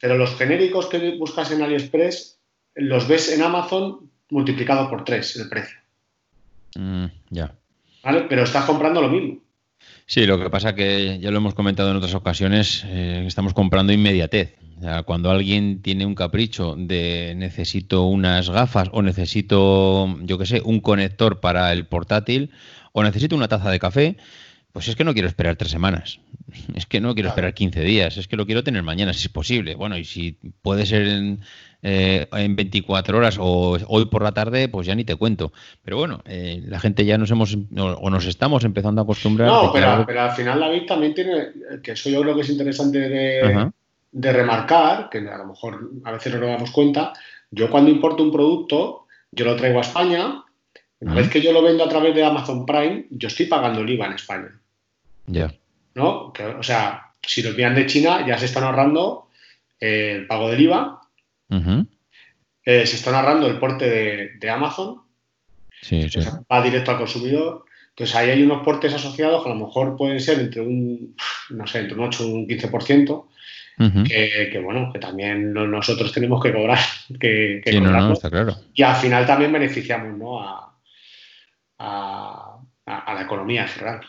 [0.00, 2.40] pero los genéricos que buscas en AliExpress,
[2.76, 5.78] los ves en Amazon multiplicado por tres el precio.
[6.76, 7.54] Mm, ya.
[8.02, 8.26] ¿Vale?
[8.28, 9.43] Pero estás comprando lo mismo.
[10.06, 13.92] Sí, lo que pasa que ya lo hemos comentado en otras ocasiones, eh, estamos comprando
[13.92, 14.56] inmediatez.
[15.06, 20.80] Cuando alguien tiene un capricho de necesito unas gafas o necesito, yo qué sé, un
[20.80, 22.50] conector para el portátil
[22.92, 24.18] o necesito una taza de café,
[24.72, 26.20] pues es que no quiero esperar tres semanas,
[26.74, 29.28] es que no quiero esperar 15 días, es que lo quiero tener mañana si es
[29.28, 29.74] posible.
[29.74, 31.40] Bueno, y si puede ser en,
[31.86, 35.52] eh, en 24 horas o hoy por la tarde, pues ya ni te cuento.
[35.84, 39.48] Pero bueno, eh, la gente ya nos hemos o nos estamos empezando a acostumbrar.
[39.48, 41.48] No, pero, pero, al final David también tiene,
[41.82, 43.70] que eso yo creo que es interesante de,
[44.12, 47.12] de remarcar, que a lo mejor a veces no nos damos cuenta,
[47.50, 50.42] yo cuando importo un producto, yo lo traigo a España,
[51.00, 53.90] una vez que yo lo vendo a través de Amazon Prime, yo estoy pagando el
[53.90, 54.58] IVA en España.
[55.26, 55.52] Ya.
[55.94, 56.32] ¿No?
[56.58, 59.28] o sea, si lo envían de China, ya se están ahorrando
[59.80, 61.02] eh, el pago del IVA.
[61.50, 65.02] Eh, se están ahorrando el porte de, Amazon.
[65.80, 66.20] Sí, sí.
[66.50, 67.64] va directo al consumidor.
[67.90, 71.14] Entonces ahí hay unos portes asociados que a lo mejor pueden ser entre un,
[71.50, 73.26] no sé, entre un 8 y un 15%,
[74.08, 76.78] que, bueno, que también nosotros tenemos que cobrar.
[77.20, 78.56] Que, sí, no, no, está claro.
[78.72, 80.40] Y al final también beneficiamos ¿no?
[80.40, 80.74] a,
[81.78, 84.00] a, a la economía en general.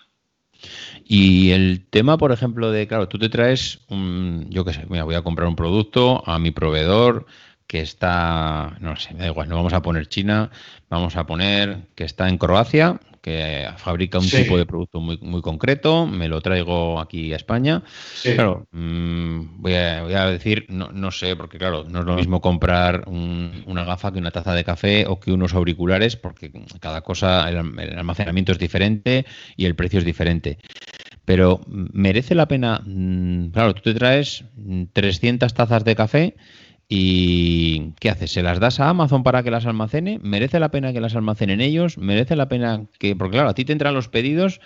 [1.03, 5.03] Y el tema, por ejemplo, de, claro, tú te traes, un, yo qué sé, mira,
[5.03, 7.25] voy a comprar un producto a mi proveedor
[7.67, 10.51] que está, no sé, da igual, no vamos a poner China,
[10.89, 15.41] vamos a poner que está en Croacia, que fabrica un tipo de producto muy, muy
[15.41, 17.81] concreto, me lo traigo aquí a España.
[18.21, 23.05] Claro, mm, voy, a, decir, no, no, sé, porque claro, no es lo mismo comprar
[23.07, 27.57] una gafa que una taza de café o que unos auriculares, porque cada cosa, el,
[27.97, 29.25] almacenamiento es diferente
[29.57, 30.59] y el precio es diferente.
[31.25, 34.43] Pero merece la pena, mm, claro, tú te traes
[34.93, 36.35] 300 tazas de café
[36.87, 38.31] ¿Y qué haces?
[38.31, 40.19] ¿Se las das a Amazon para que las almacene?
[40.21, 41.97] ¿Merece la pena que las almacenen ellos?
[41.97, 43.15] ¿Merece la pena que.?
[43.15, 44.61] Porque claro, a ti te entran los pedidos,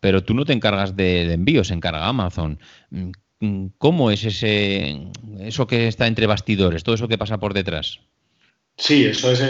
[0.00, 2.60] pero tú no te encargas de, envío, se encarga Amazon.
[2.90, 5.08] Mm, ¿Cómo es ese
[5.40, 8.00] eso que está entre bastidores, todo eso que pasa por detrás?
[8.76, 9.40] Sí, eso es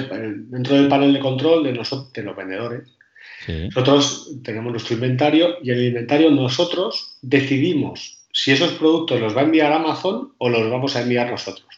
[0.50, 2.88] dentro del panel de control de nosotros, de los vendedores.
[3.46, 9.42] Nosotros tenemos nuestro inventario y en el inventario nosotros decidimos si esos productos los va
[9.42, 11.73] a enviar Amazon o los vamos a enviar nosotros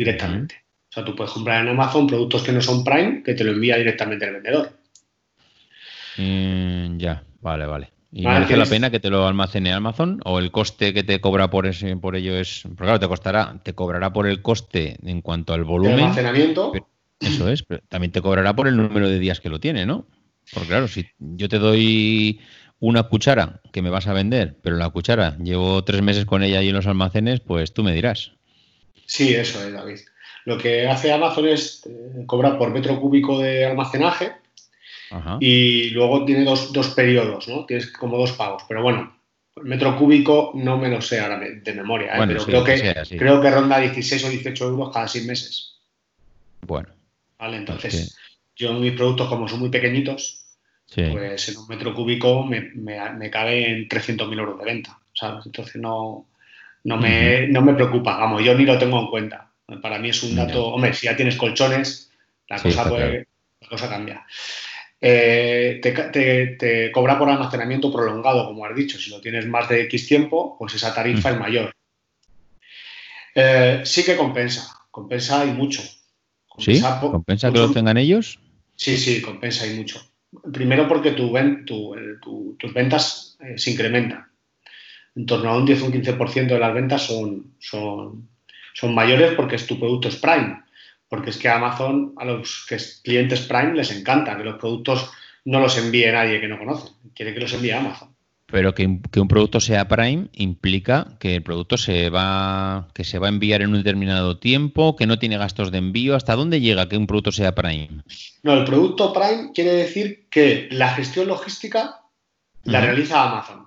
[0.00, 0.64] directamente.
[0.88, 3.52] O sea, tú puedes comprar en Amazon productos que no son Prime, que te lo
[3.52, 4.72] envía directamente el vendedor.
[6.16, 7.92] Mm, ya, vale, vale.
[8.12, 10.20] ¿Y merece la pena que te lo almacene Amazon?
[10.24, 12.62] ¿O el coste que te cobra por ese, por ello es.
[12.62, 15.94] Porque claro, te costará, te cobrará por el coste en cuanto al volumen.
[15.94, 16.72] El almacenamiento.
[17.20, 20.06] eso es, pero también te cobrará por el número de días que lo tiene, ¿no?
[20.52, 22.40] Porque claro, si yo te doy
[22.80, 26.62] una cuchara que me vas a vender, pero la cuchara llevo tres meses con ella
[26.62, 28.32] y en los almacenes, pues tú me dirás.
[29.10, 29.98] Sí, eso es, David.
[30.44, 34.34] Lo que hace Amazon es eh, cobrar por metro cúbico de almacenaje
[35.40, 37.66] y luego tiene dos, periodos, ¿no?
[37.66, 38.62] Tienes como dos pagos.
[38.68, 39.12] Pero bueno,
[39.62, 42.24] metro cúbico no me lo sé ahora de memoria, ¿eh?
[42.24, 45.80] pero creo, que, creo que ronda 16 o 18 euros cada seis meses.
[46.60, 46.90] Bueno.
[47.36, 48.16] Vale, entonces
[48.54, 50.44] yo mis productos como son muy pequeñitos,
[50.94, 55.46] pues en un metro cúbico me, me, me cabe en 300.000 euros de venta, ¿sabes?
[55.46, 56.29] Entonces no,
[56.84, 59.50] no me, no me preocupa, vamos, yo ni lo tengo en cuenta.
[59.82, 62.10] Para mí es un dato, hombre, si ya tienes colchones,
[62.48, 63.26] la, cosa, puede,
[63.60, 64.26] la cosa cambia.
[65.00, 68.98] Eh, te, cobra por almacenamiento prolongado, como has dicho.
[68.98, 71.72] Si lo tienes más de X tiempo, pues esa tarifa es mayor.
[73.34, 75.82] Eh, sí que compensa, compensa y mucho.
[76.48, 77.08] Compensa ¿Sí?
[77.08, 78.40] ¿Compensa que lo tengan ellos?
[78.74, 80.00] Sí, sí, compensa y mucho.
[80.52, 81.32] Primero porque tu,
[82.58, 84.29] tus ventas eh, se incrementan
[85.20, 88.28] en torno a un 10 o un 15% de las ventas son, son,
[88.72, 90.62] son mayores porque es tu producto es Prime.
[91.08, 92.66] Porque es que a Amazon, a los
[93.02, 95.10] clientes Prime les encanta que los productos
[95.44, 96.88] no los envíe nadie que no conoce.
[97.14, 98.08] Quiere que los envíe Amazon.
[98.46, 103.26] Pero que, un producto sea Prime implica que el producto se va, que se va
[103.26, 106.16] a enviar en un determinado tiempo, que no tiene gastos de envío.
[106.16, 108.02] ¿Hasta dónde llega que un producto sea Prime?
[108.42, 112.00] No, el producto Prime quiere decir que la gestión logística
[112.64, 113.66] la realiza Amazon.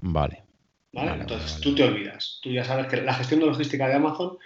[0.00, 0.41] Vale.
[0.92, 2.38] Entonces tú te olvidas.
[2.42, 4.36] Tú ya sabes que la gestión de logística de Amazon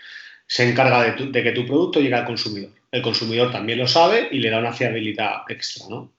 [0.47, 2.71] se encarga de, que tu producto llegue al consumidor.
[2.93, 6.13] El consumidor también lo sabe y le da una fiabilidad extra, ¿no?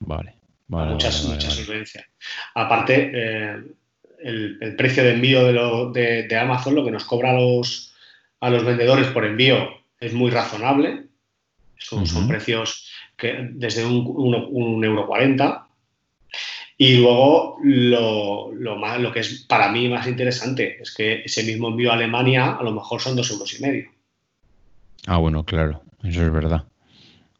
[0.00, 0.34] Vale.
[0.68, 1.58] muchas, muchas
[2.54, 3.62] Aparte, eh,
[4.22, 7.94] el, precio de envío de, Amazon, lo que nos cobra a los,
[8.40, 9.68] a los vendedores por envío,
[10.00, 11.04] es muy razonable.
[11.78, 14.04] Son, precios que desde un,
[14.50, 15.06] un, euro
[16.78, 21.42] y luego lo, lo, más, lo que es para mí más interesante es que ese
[21.44, 23.90] mismo envío a Alemania a lo mejor son dos euros y medio.
[25.06, 26.64] Ah, bueno, claro, eso es verdad.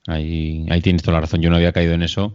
[0.06, 1.42] Ahí, ahí tienes toda la razón.
[1.42, 2.32] Yo no había caído en eso.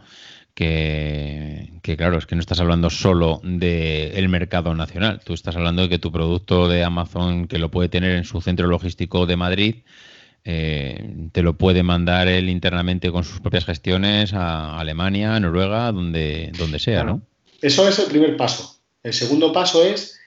[0.54, 5.84] Que, que, claro, es que no estás hablando solo del mercado nacional, tú estás hablando
[5.84, 9.38] de que tu producto de Amazon, que lo puede tener en su centro logístico de
[9.38, 9.76] Madrid,
[10.44, 15.92] eh, te lo puede mandar él internamente con sus propias gestiones a Alemania, a Noruega,
[15.92, 17.22] donde, donde sea, ¿no?
[17.62, 18.80] Eso es el primer paso.
[19.04, 20.20] El segundo paso es,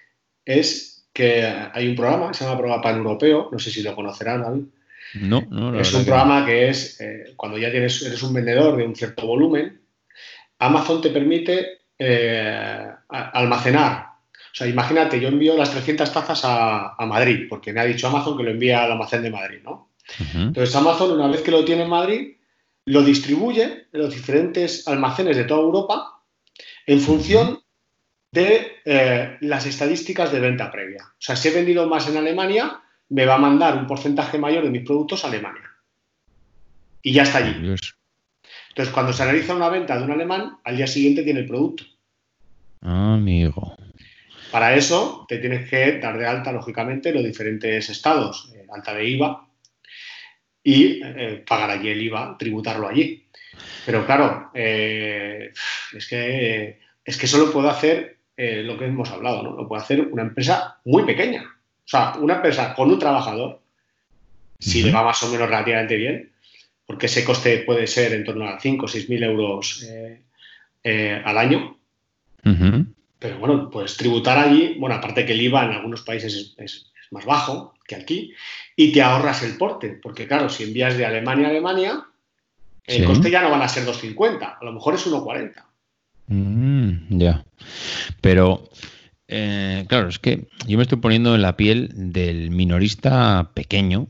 [0.44, 4.42] es que hay un programa que se llama Programa Pan-Europeo, no sé si lo conocerán,
[4.42, 4.64] David.
[5.14, 5.78] No, no.
[5.78, 9.26] es un programa que es, eh, cuando ya tienes, eres un vendedor de un cierto
[9.26, 9.80] volumen,
[10.58, 14.14] Amazon te permite eh, almacenar.
[14.32, 18.36] O sea, imagínate, yo envío las 300 tazas a, Madrid, porque me ha dicho Amazon
[18.36, 19.90] que lo envía al almacén de Madrid, ¿no?
[20.34, 22.36] Entonces Amazon, una vez que lo tiene en Madrid,
[22.86, 26.20] lo distribuye en los diferentes almacenes de toda Europa
[26.86, 27.60] en función
[28.30, 31.04] de eh, las estadísticas de venta previa.
[31.04, 34.64] O sea, si he vendido más en Alemania, me va a mandar un porcentaje mayor
[34.64, 35.70] de mis productos a Alemania.
[37.00, 37.54] Y ya está allí.
[37.54, 41.84] Entonces, cuando se analiza una venta de un alemán, al día siguiente tiene el producto.
[42.80, 43.76] amigo.
[44.50, 49.08] Para eso te tienes que dar de alta, lógicamente, los diferentes estados, eh, alta de
[49.08, 49.48] IVA,
[50.64, 53.22] y eh, pagar allí el IVA, tributarlo allí.
[53.86, 55.52] Pero claro, eh,
[55.92, 59.52] es, que, es que solo puedo hacer lo que hemos hablado, ¿no?
[59.52, 61.42] Lo puede hacer una empresa muy pequeña.
[61.44, 63.60] O sea, una empresa con un trabajador,
[64.58, 66.32] si le va más o menos relativamente bien,
[66.84, 69.86] porque ese coste puede ser en torno a 5 o 6 mil euros
[70.82, 71.78] al año.
[73.20, 77.24] Pero bueno, pues tributar allí, bueno, aparte que el IVA en algunos países es, más
[77.24, 78.34] bajo que aquí,
[78.76, 82.04] y te ahorras el porte, porque claro, si envías de Alemania a Alemania,
[82.86, 85.64] el coste ya no van a ser 2,50, a lo mejor es 1,40.
[86.26, 87.44] Mm, ya.
[88.20, 88.68] Pero,
[89.28, 94.08] eh, claro, es que yo me estoy poniendo en la piel del minorista pequeño.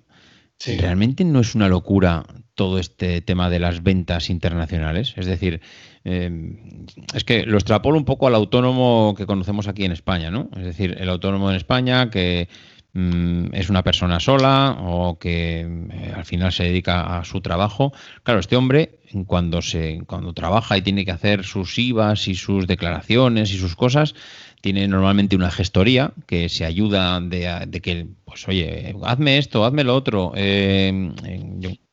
[0.66, 2.24] Realmente no es una locura
[2.55, 5.12] todo este tema de las ventas internacionales.
[5.16, 5.61] Es decir,
[6.05, 10.50] Em, es que lo extrapolo un poco al autónomo que conocemos aquí en España, ¿no?
[10.55, 12.48] Es decir, el autónomo en España que
[12.95, 17.92] es una persona sola o que eh, al final se dedica a su trabajo.
[18.22, 22.66] Claro, este hombre cuando se cuando trabaja y tiene que hacer sus IVAs y sus
[22.66, 24.14] declaraciones y sus cosas,
[24.61, 29.95] tiene normalmente una gestoría que se ayuda de, que, pues oye, hazme esto, hazme lo
[29.95, 30.32] otro.
[30.34, 31.84] Eh, Mm,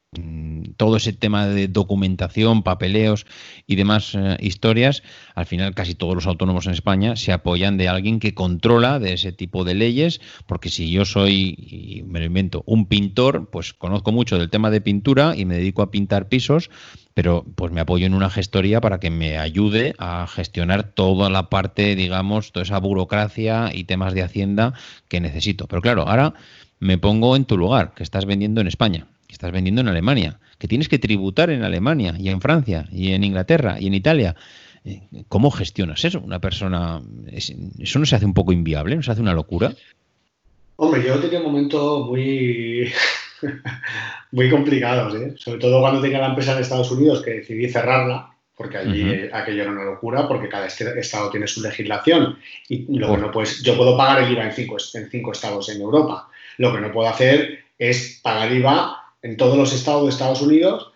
[0.81, 3.27] todo ese tema de documentación, papeleos
[3.67, 5.03] y demás eh, historias,
[5.35, 9.13] al final casi todos los autónomos en España se apoyan de alguien que controla de
[9.13, 13.75] ese tipo de leyes, porque si yo soy, y me lo invento, un pintor, pues
[13.75, 16.71] conozco mucho del tema de pintura y me dedico a pintar pisos,
[17.13, 21.47] pero pues me apoyo en una gestoría para que me ayude a gestionar toda la
[21.51, 24.73] parte, digamos, toda esa burocracia y temas de hacienda
[25.09, 25.67] que necesito.
[25.67, 26.33] Pero claro, ahora
[26.79, 30.67] me pongo en tu lugar, que estás vendiendo en España estás vendiendo en Alemania, que
[30.67, 34.35] tienes que tributar en Alemania y en Francia y en Inglaterra y en Italia.
[34.83, 36.19] Eh, ¿Cómo gestionas eso?
[36.19, 37.01] Una persona,
[37.31, 38.95] ¿eso no se hace un poco inviable?
[38.95, 39.73] ¿No se hace una locura?
[40.77, 42.91] Hombre, yo tenía momentos muy,
[44.31, 45.33] muy complicados, ¿eh?
[45.37, 49.63] sobre todo cuando tenía la empresa en Estados Unidos que decidí cerrarla, porque allí aquello
[49.63, 53.75] era una locura, porque cada estado tiene su legislación y lo que no puedes, yo
[53.75, 56.29] puedo pagar el IVA en cinco, en cinco estados en Europa.
[56.57, 60.91] Lo que no puedo hacer es pagar IVA en todos los estados de Estados Unidos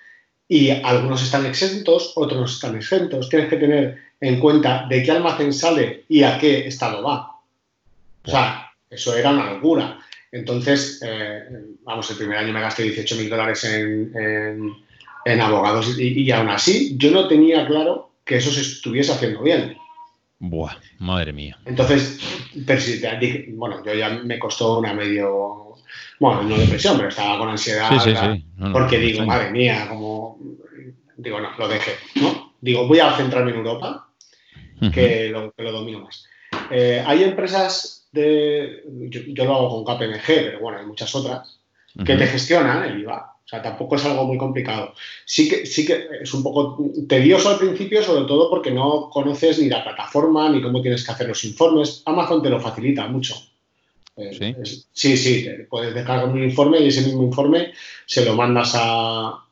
[0.47, 3.29] y algunos están exentos, otros no están exentos.
[3.29, 7.39] Tienes que tener en cuenta de qué almacén sale y a qué estado va.
[8.23, 9.99] O sea, eso era una locura.
[10.31, 11.43] Entonces, eh,
[11.83, 17.09] vamos, el primer año me gasté 18 mil dólares en, abogados y, aún así yo
[17.09, 19.75] no tenía claro que eso se estuviese haciendo bien.
[20.39, 21.57] Buah, madre mía.
[21.65, 22.19] Entonces,
[23.53, 25.64] bueno, yo ya me costó una medio
[26.19, 27.89] bueno, no depresión, pero estaba con ansiedad.
[28.71, 30.39] porque digo, madre mía, como.
[31.17, 32.53] Digo, no, lo dejé, ¿no?
[32.61, 34.09] Digo, voy a centrarme en Europa,
[34.93, 36.25] que, lo, que lo domino más.
[36.71, 38.83] Eh, hay empresas de.
[39.09, 41.59] Yo, lo hago con KPMG, pero bueno, hay muchas otras
[42.05, 43.35] que te gestionan el IVA.
[43.45, 44.93] O sea, tampoco es algo muy complicado.
[45.23, 49.59] Sí que, sí que es un poco tedioso al principio, sobre todo porque no conoces
[49.59, 52.01] ni la plataforma ni cómo tienes que hacer los informes.
[52.05, 53.35] Amazon te lo facilita mucho.
[54.17, 54.55] Eh,
[54.93, 55.17] ¿Sí?
[55.17, 57.73] sí, puedes dejar un informe y ese mismo informe
[58.05, 59.43] se lo mandas a...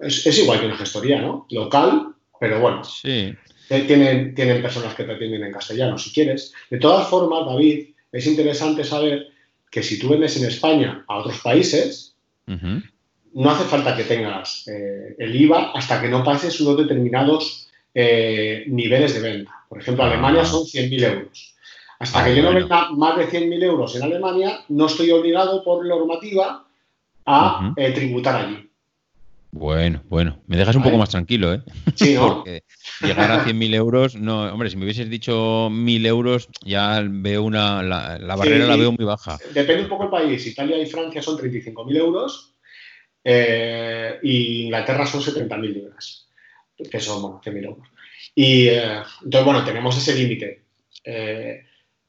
[0.00, 1.46] es, igual que una gestoría, ¿no?
[1.50, 2.08] Local,
[2.38, 2.84] pero bueno.
[2.84, 3.34] Sí.
[3.70, 6.52] Eh, tienen, tienen personas que te atienden en castellano, si quieres.
[6.70, 9.28] De todas formas, David, es interesante saber
[9.70, 12.14] que si tú vendes en España a otros países,
[12.46, 19.14] no hace falta que tengas eh, el IVA hasta que no pases unos determinados niveles
[19.14, 19.52] de venta.
[19.68, 20.46] Por ejemplo, Alemania ah.
[20.46, 21.57] son 100.000 euros.
[21.98, 25.84] Hasta que yo no venda más de 100.000 euros en Alemania, no estoy obligado por
[25.84, 26.64] normativa
[27.26, 28.68] a eh, tributar allí.
[29.50, 31.62] Bueno, bueno, me dejas un poco más tranquilo, ¿eh?
[31.94, 32.28] Sí, ¿no?
[32.44, 32.62] Porque
[33.00, 37.82] llegar a 100.000 euros, no, hombre, si me hubieses dicho 1.000 euros, ya veo una,
[37.82, 39.38] la, barrera la veo muy baja.
[39.52, 40.46] Depende un poco el país.
[40.46, 42.54] Italia y Francia son 35.000 euros
[43.24, 46.28] eh, y Inglaterra son 70.000 libras,
[46.90, 47.88] que son, bueno, 100.000 euros.
[48.34, 50.62] Y eh, entonces, bueno, tenemos ese límite.
[51.04, 51.64] Eh,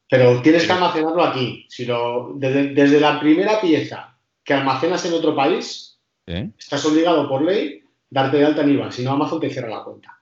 [0.09, 1.65] pero tienes que almacenarlo aquí.
[1.69, 7.83] Si lo, desde, la primera pieza que almacenas en otro país, estás obligado por ley
[8.09, 8.91] darte de alta en IVA.
[8.91, 10.15] Si no, Amazon te cierra la cuenta.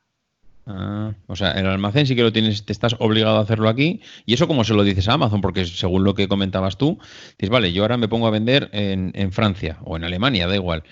[0.65, 4.01] Ah, o sea, el almacén sí que lo tienes, te estás obligado a hacerlo aquí.
[4.25, 5.39] ¿Y eso como se lo dices a Amazon?
[5.39, 6.99] Porque según lo que comentabas tú,
[7.37, 10.55] dices, vale, yo ahora me pongo a vender en, en Francia o en Alemania, da
[10.55, 10.83] igual.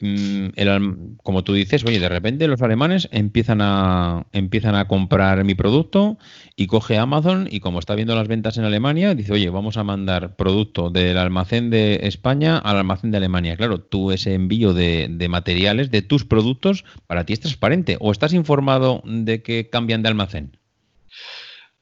[0.00, 5.54] Mm, como tú dices, oye, de repente los alemanes empiezan a, empiezan a comprar mi
[5.54, 6.18] producto
[6.56, 9.84] y coge Amazon y como está viendo las ventas en Alemania, dice, oye, vamos a
[9.84, 13.56] mandar producto del almacén de España al almacén de Alemania.
[13.56, 17.96] Claro, tú ese envío de, de materiales, de tus productos, para ti es transparente.
[18.00, 20.56] ¿O estás informado de que cambian de almacén?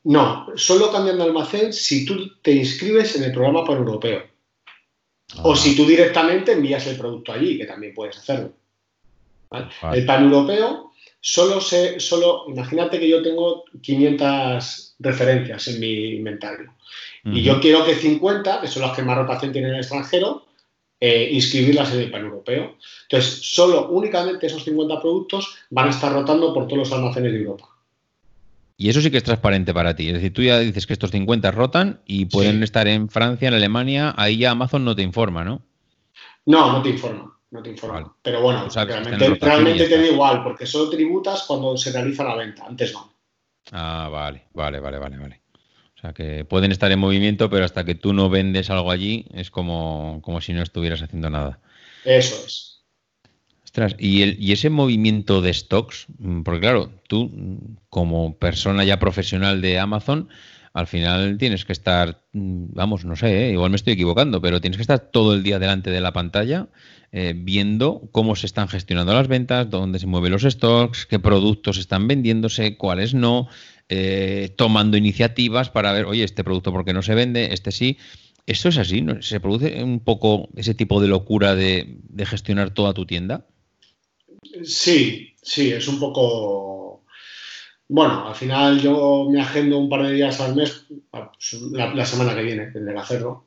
[0.04, 3.84] No, solo cambian de almacén si tú te inscribes en el programa pan
[5.43, 8.53] O si tú directamente envías el producto allí, que también puedes hacerlo.
[9.93, 16.74] El pan europeo solo se, solo, imagínate que yo tengo 500 referencias en mi inventario.
[17.24, 20.45] Y yo quiero que 50, que son las que más rotación tienen en el extranjero,
[21.01, 22.76] eh, inscribirlas en el pan europeo.
[23.03, 27.39] Entonces, solo únicamente esos 50 productos van a estar rotando por todos los almacenes de
[27.39, 27.68] Europa.
[28.83, 30.09] Y eso sí que es transparente para ti.
[30.09, 33.55] Es decir, tú ya dices que estos 50 rotan y pueden estar en Francia, en
[33.55, 35.62] Alemania, ahí ya Amazon no te informa, ¿no?
[36.47, 38.16] No, no te informa, no te informa.
[38.20, 42.66] Pero bueno, realmente, realmente te da igual, porque solo tributas cuando se realiza la venta,
[42.66, 43.14] antes no.
[43.70, 45.43] Ah, vale, vale, vale, vale, vale.
[45.97, 49.26] O sea que pueden estar en movimiento, pero hasta que tú no vendes algo allí
[49.33, 51.61] es como, como si no estuvieras haciendo nada.
[52.05, 52.72] Eso es.
[53.99, 57.31] ¿Y, ese movimiento de stocks, mm, porque claro, tú
[57.89, 60.29] como persona ya profesional de Amazon,
[60.75, 63.53] al final tienes que estar, mm, vamos, no sé, ¿eh?
[63.53, 66.68] igual me estoy equivocando, pero tienes que estar todo el día delante de la pantalla
[67.12, 71.77] eh, viendo cómo se están gestionando las ventas, dónde se mueven los stocks, qué productos
[71.79, 73.49] están vendiéndose, cuáles no,
[73.91, 77.99] eh, tomando iniciativas para ver, oye, este producto por qué no se vende, este sí.
[78.47, 79.05] ¿Esto es así?
[79.20, 83.47] ¿Se produce un poco ese tipo de locura de gestionar toda tu tienda?
[84.64, 87.05] Sí, sí, es un poco...
[87.88, 90.86] Bueno, al final yo me agendo un par de días al mes,
[91.72, 93.44] la, semana que viene, el de hacerlo,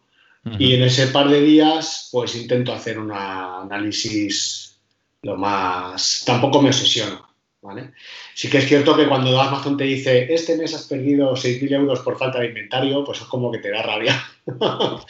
[0.59, 4.77] y en ese par de días pues intento hacer un análisis
[5.23, 6.23] lo más...
[6.23, 7.27] Tampoco me obsesiono,
[7.61, 7.93] ¿vale?
[8.35, 12.01] Sí que es cierto que cuando Amazon te dice, este mes has perdido 6.000 euros
[12.01, 14.23] por falta de inventario, pues es como que te da rabia.
[14.45, 15.01] Pero...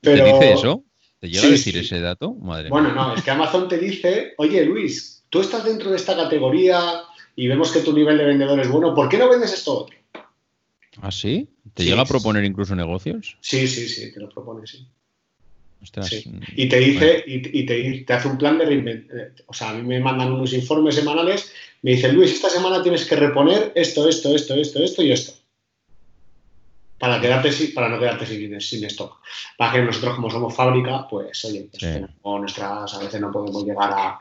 [0.00, 0.84] ¿Te dice eso?
[1.24, 2.34] ¿Te llega a decir ese dato?
[2.34, 6.14] Madre bueno, no, es que Amazon te dice, oye Luis, tú estás dentro de esta
[6.14, 7.00] categoría
[7.34, 9.96] y vemos que tu nivel de vendedor es bueno, ¿por qué no vendes esto otro?
[11.00, 11.48] ¿Ah, sí?
[11.72, 13.38] ¿Te llega a proponer incluso negocios?
[13.40, 14.86] Sí, sí, sí, te lo propone, sí.
[16.56, 17.64] Y te dice, y,
[18.04, 19.32] te, hace un plan de reinventar.
[19.46, 23.06] O sea, a mí me mandan unos informes semanales, me dice, Luis, esta semana tienes
[23.06, 25.43] que reponer esto, esto, esto, esto, esto y esto
[26.98, 29.20] para, quedarte, para no quedarte sin, sin stock.
[29.56, 33.92] Para que nosotros, como somos fábrica, pues oye, pues, nuestras, a veces no podemos llegar
[33.92, 34.20] a,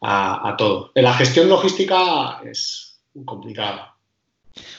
[0.00, 0.92] a, todo.
[0.94, 3.94] La gestión logística es complicada.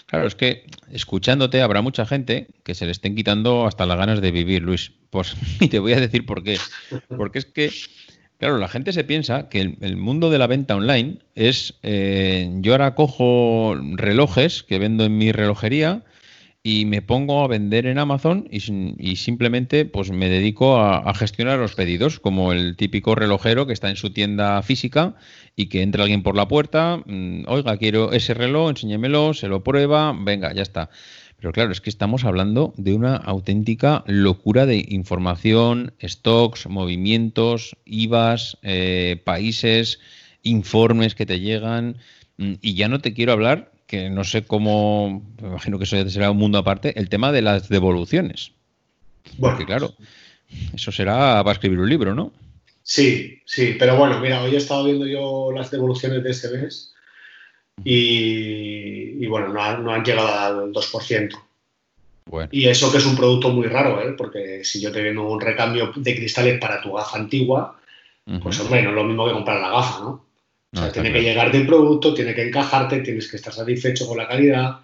[0.05, 4.21] Claro, es que escuchándote habrá mucha gente que se le estén quitando hasta las ganas
[4.21, 4.91] de vivir, Luis.
[5.09, 6.57] Pues, y te voy a decir por qué.
[7.07, 7.71] Porque es que,
[8.37, 12.73] claro, la gente se piensa que el, mundo de la venta online es, eh, yo
[12.73, 16.03] ahora cojo relojes que vendo en mi relojería
[16.63, 21.73] y me pongo a vender en Amazon y, simplemente pues me dedico a, gestionar los
[21.73, 25.15] pedidos, como el típico relojero que está en su tienda física
[25.55, 29.63] y que entra alguien por la puerta, mm, oiga, quiero ese reloj, enséñemelo, se lo
[29.63, 30.89] prueba, venga, ya está.
[31.37, 38.59] Pero claro, es que estamos hablando de una auténtica locura de información, stocks, movimientos, IVAs,
[38.61, 39.99] eh, países,
[40.43, 41.97] informes que te llegan.
[42.37, 45.97] Mm, y ya no te quiero hablar que no sé cómo, me imagino que eso
[45.97, 48.53] ya será un mundo aparte, el tema de las devoluciones.
[49.37, 49.93] Porque claro,
[50.73, 52.31] eso será para escribir un libro, ¿no?
[52.83, 56.93] Sí, sí, pero bueno, mira, hoy he estado viendo yo las devoluciones de este mes
[57.83, 61.37] y, bueno, no, han llegado al 2%.
[62.49, 64.15] Y eso que es un producto muy raro, ¿eh?
[64.17, 67.77] porque si yo te vendo un recambio de cristales para tu gafa antigua,
[68.41, 70.30] pues hombre, no es lo mismo que comprar la gafa, ¿no?
[70.73, 74.17] O sea, tiene que llegar del producto, tiene que encajarte, tienes que estar satisfecho con
[74.17, 74.79] la calidad.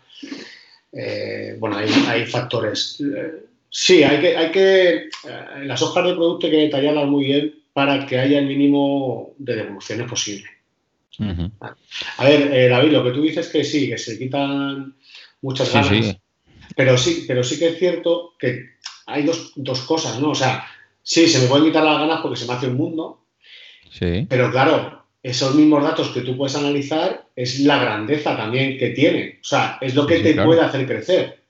[0.92, 3.02] Eh, bueno, hay, factores.
[3.02, 4.96] Eh, sí, hay que, hay que.
[4.96, 5.10] Eh,
[5.64, 9.56] las hojas de producto hay que detallarlas muy bien para que haya el mínimo de
[9.56, 10.48] devoluciones posible.
[12.18, 14.94] A ver, David, lo que tú dices que sí, que se quitan
[15.42, 16.18] muchas ganas.
[16.76, 18.72] Pero sí, pero sí que es cierto que
[19.08, 20.32] hay dos, dos cosas, ¿no?
[20.32, 20.66] O sea,
[21.02, 23.24] sí, se me pueden quitar las ganas porque se me hace un mundo,
[23.90, 24.28] Sí.
[24.30, 29.39] Pero claro, esos mismos datos que tú puedes analizar es la grandeza también que tiene.
[29.41, 30.49] O sea, es lo que Sí, te claro.
[30.49, 31.43] puede hacer crecer.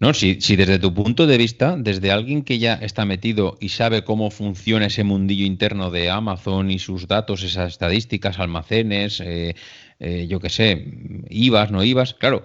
[0.00, 3.70] No, si, si desde tu punto de vista, desde alguien que ya está metido y
[3.70, 9.54] sabe cómo funciona ese mundillo interno de Amazon y sus datos, esas estadísticas, almacenes, eh,
[9.98, 10.86] eh, yo qué sé,
[11.30, 12.44] IVAs, no IVAs, claro,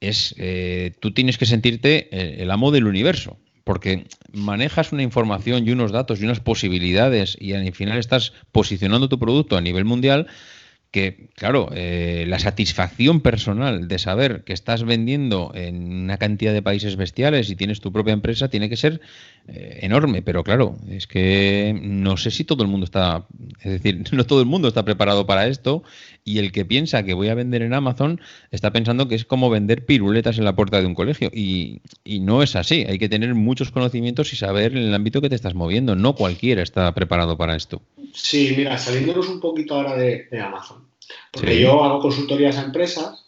[0.00, 2.08] es eh, tú tienes que sentirte
[2.42, 3.38] el amo del universo,
[3.68, 9.10] porque manejas una información y unos datos y unas posibilidades y al final estás posicionando
[9.10, 10.26] tu producto a nivel mundial
[10.90, 16.62] que, claro, eh, la satisfacción personal de saber que estás vendiendo en una cantidad de
[16.62, 19.02] países bestiales y tienes tu propia empresa tiene que ser
[19.48, 23.26] eh, enorme, pero claro, es que no sé si todo el mundo está,
[23.60, 25.82] es decir, no todo el mundo está preparado para esto
[26.24, 28.20] y el que piensa que voy a vender en Amazon
[28.50, 32.20] está pensando que es como vender piruletas en la puerta de un colegio y, y
[32.20, 35.34] no es así, hay que tener muchos conocimientos y saber en el ámbito que te
[35.34, 37.82] estás moviendo, no cualquiera está preparado para esto.
[38.14, 40.77] Sí, mira, saliéndonos un poquito ahora de, de Amazon.
[41.32, 41.60] Porque Sí.
[41.60, 43.26] yo hago consultorías a empresas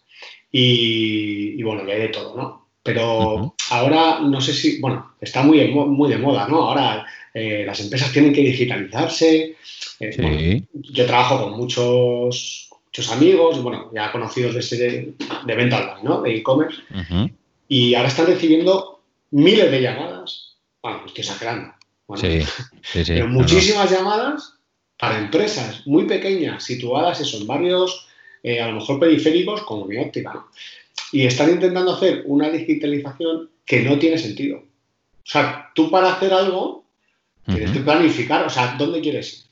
[0.51, 2.69] y, y, bueno, y hay de todo, ¿no?
[2.83, 6.63] Pero ahora no sé si, bueno, está muy, muy de moda, ¿no?
[6.69, 9.57] Ahora eh, las empresas tienen que digitalizarse.
[10.01, 10.23] eh, Sí.
[10.23, 15.15] bueno, yo trabajo con muchos, muchos amigos, bueno, ya conocidos de, ese-
[15.47, 16.23] de venta online, ¿no?
[16.23, 16.81] De e-commerce.
[17.69, 20.57] Y ahora están recibiendo miles de llamadas.
[20.83, 21.75] Bueno, estoy exagerando.
[22.09, 22.41] Bueno, Sí,
[22.83, 23.13] sí, sí.
[23.15, 23.39] pero No, no.
[23.41, 24.55] muchísimas llamadas
[25.01, 28.07] para empresas muy pequeñas, situadas eso, en barrios
[28.43, 30.47] eh, a lo mejor periféricos como mi óptica.
[31.13, 34.59] Y están intentando hacer una digitalización que no tiene sentido.
[34.59, 36.85] O sea, tú para hacer algo
[37.45, 39.51] tienes que planificar, o sea, ¿dónde quieres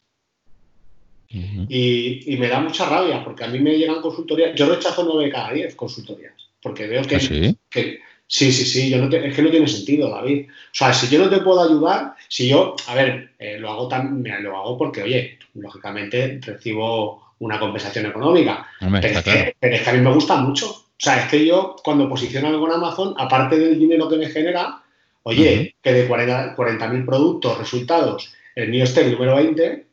[1.30, 1.36] ir?
[1.68, 5.24] Y, y me da mucha rabia porque a mí me llegan consultorías, yo rechazo 9
[5.24, 6.32] de cada 10 consultorías,
[6.62, 7.56] porque veo que, ¿Ah, sí?
[7.70, 10.48] que- sí, sí, sí, yo no te- es que no tiene sentido, David.
[10.48, 13.88] O sea, si yo no te puedo ayudar, si yo, a ver, eh, lo hago
[13.88, 19.44] tan, mira, lo hago porque, oye, lógicamente recibo una compensación económica, Hombre, pero es, claro.
[19.44, 20.70] que, pero es que a mí me gusta mucho.
[20.70, 24.28] O sea, es que yo cuando posiciono algo en Amazon, aparte del dinero que me
[24.28, 24.82] genera,
[25.22, 29.86] oye, que de 40 40.000 productos, resultados, el mío esté el número 20,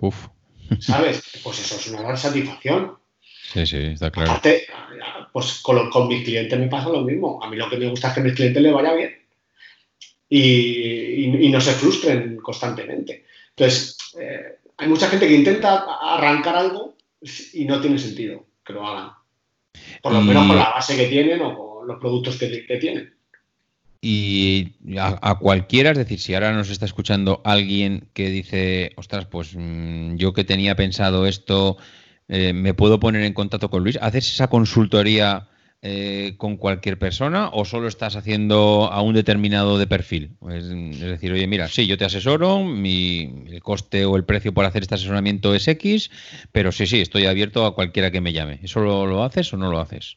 [0.00, 0.26] Uf.
[0.80, 1.22] ¿sabes?
[1.42, 2.94] Pues eso es una gran satisfacción.
[3.52, 4.30] Sí, sí, está claro.
[4.32, 4.66] Aparte,
[5.32, 7.42] pues con, con mis clientes me pasa lo mismo.
[7.42, 9.14] A mí lo que me gusta es que a mis clientes les vaya bien
[10.28, 13.24] y, y- y no se frustren constantemente.
[13.50, 16.96] Entonces, eh, hay mucha gente que intenta arrancar algo
[17.52, 19.10] y no tiene sentido que lo hagan.
[20.02, 23.14] Por lo menos con la base que tienen o con los productos que, que tienen.
[24.00, 29.26] Y a, a cualquiera, es decir, si ahora nos está escuchando alguien que dice, ostras,
[29.26, 31.78] pues mm, yo que tenía pensado esto,
[32.28, 33.98] eh, ¿me puedo poner en contacto con Luis?
[34.00, 35.48] ¿Haces esa consultoría
[35.82, 40.36] eh, con cualquier persona o solo estás haciendo a un determinado de perfil?
[40.50, 40.68] Es,
[40.98, 44.82] decir, oye, mira, sí, yo te asesoro, mi, el coste o el precio por hacer
[44.82, 46.10] este asesoramiento es X,
[46.52, 48.60] pero sí, sí, estoy abierto a cualquiera que me llame.
[48.62, 50.16] ¿Eso lo, lo haces o no lo haces?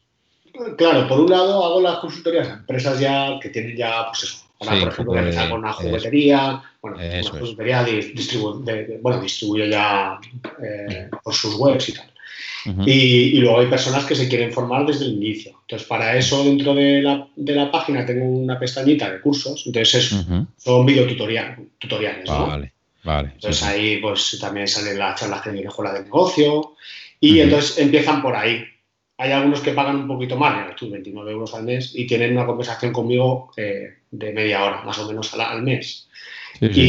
[0.76, 4.47] Claro, por un lado hago las consultorías a empresas ya que tienen ya, pues eso.
[4.60, 6.62] Ahora, Sí, por ejemplo, voy a empezar de- con una juguetería.
[6.82, 10.18] Bueno, Eso una juguetería dis- distribu- de- de- bueno, distribuye ya
[10.62, 12.12] eh, por sus webs y tal.
[12.86, 15.56] Y, y luego hay personas que se quieren formar desde el inicio.
[15.62, 19.62] Entonces, para eso, dentro de la, de la página tengo una pestañita de cursos.
[19.66, 20.26] Entonces, es-
[20.58, 22.46] son videotutoriales, tutoriales, ¿no?
[22.48, 22.72] Vale,
[23.04, 23.30] vale.
[23.34, 23.64] Entonces sí.
[23.64, 26.74] ahí pues también salen las charlas que en escuela de negocio
[27.20, 28.64] y entonces empiezan por ahí.
[29.16, 32.44] Hay algunos que pagan un poquito más, tú, 29 euros al mes y tienen una
[32.46, 36.08] conversación conmigo eh, de media hora más o menos al, al mes.
[36.58, 36.80] Sí, sí.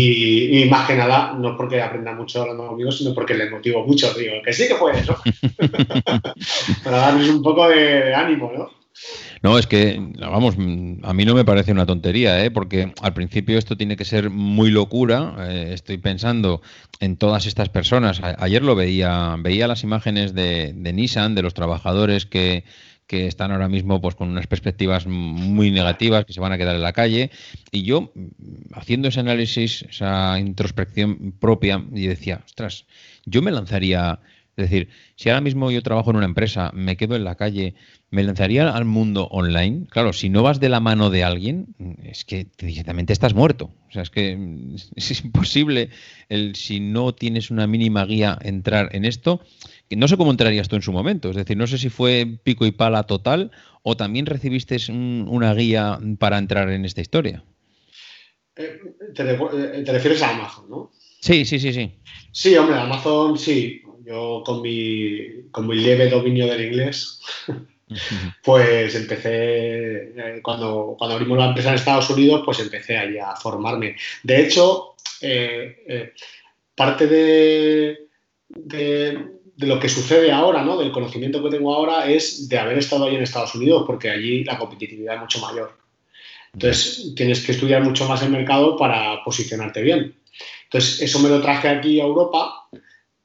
[0.51, 3.86] Y, y más que nada, no porque aprenda mucho hablando conmigo, sino porque les motivo
[3.86, 4.11] mucho.
[4.13, 5.15] Digo, que sí que puedes, ¿no?
[6.84, 8.70] Para darles un poco de, de ánimo, ¿no?
[9.41, 12.51] No, es que, vamos, a mí no me parece una tontería, ¿eh?
[12.51, 15.36] porque al principio esto tiene que ser muy locura.
[15.49, 16.61] eh, estoy pensando
[16.99, 18.20] en todas estas personas.
[18.22, 22.65] A- ayer lo veía, veía las imágenes de, de Nissan, de los trabajadores que,
[23.10, 26.76] que están ahora mismo pues, con unas perspectivas muy negativas, que se van a quedar
[26.76, 27.32] en la calle.
[27.72, 28.14] Y yo,
[28.74, 32.86] haciendo ese análisis, esa introspección propia, y decía, ostras,
[33.26, 34.20] yo me lanzaría.
[34.60, 37.76] Es decir, si ahora mismo yo trabajo en una empresa, me quedo en la calle,
[38.12, 39.88] me lanzaría al mundo online.
[39.89, 41.68] Claro, si no vas de la mano de alguien,
[42.03, 43.72] es que directamente estás muerto.
[43.88, 45.89] O sea, es que mm, es imposible
[46.28, 49.39] el si no tienes una mínima guía entrar en esto.
[49.91, 51.30] No sé cómo entrarías tú en su momento.
[51.30, 53.51] Es decir, no sé si fue pico y pala total
[53.82, 57.43] o también recibiste un- una guía para entrar en esta historia.
[58.57, 58.78] Eh,
[59.16, 60.91] te, eh, te refieres a Amazon, ¿no?
[61.22, 61.91] Sí, sí, sí, sí.
[62.32, 63.82] Sí, hombre, Amazon sí.
[64.10, 67.22] Yo con mi, con mi leve dominio del inglés,
[68.43, 73.36] pues empecé, eh, cuando, cuando abrimos la empresa en Estados Unidos, pues empecé ahí a
[73.36, 73.95] formarme.
[74.24, 76.14] De hecho, eh, eh,
[76.74, 78.07] parte de,
[78.47, 80.78] de, lo que sucede ahora, ¿no?
[80.78, 84.43] Del conocimiento que tengo ahora es de haber estado ahí en Estados Unidos, porque allí
[84.43, 85.78] la competitividad es mucho mayor.
[86.51, 90.16] Entonces, tienes que estudiar mucho más el mercado para posicionarte bien.
[90.64, 92.68] Entonces, eso me lo traje aquí a Europa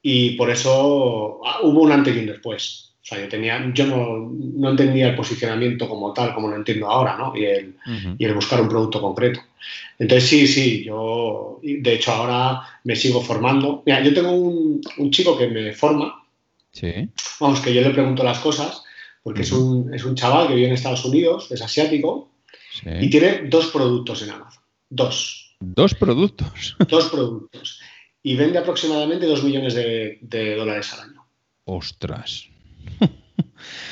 [0.06, 2.92] y por eso ah, hubo un antes y un después.
[3.02, 7.16] O sea, yo, tenía, yo no, entendía el posicionamiento como tal, como lo entiendo ahora,
[7.16, 7.34] ¿no?
[7.34, 7.76] Y el,
[8.18, 9.40] y el, buscar un producto concreto.
[9.98, 13.82] Entonces, sí, sí, yo, de hecho, ahora me sigo formando.
[13.86, 16.22] Mira, yo tengo un, un chico que me forma.
[16.70, 17.08] Sí.
[17.40, 18.84] Vamos, que yo le pregunto las cosas,
[19.22, 22.30] porque es, un, es un chaval que vive en Estados Unidos, es asiático,
[23.00, 24.62] y tiene dos productos en Amazon.
[24.90, 25.56] Dos.
[25.60, 26.76] Dos productos.
[26.88, 27.80] Dos productos.
[28.24, 31.24] Y vende aproximadamente dos millones de, de dólares al año.
[31.66, 32.48] Ostras.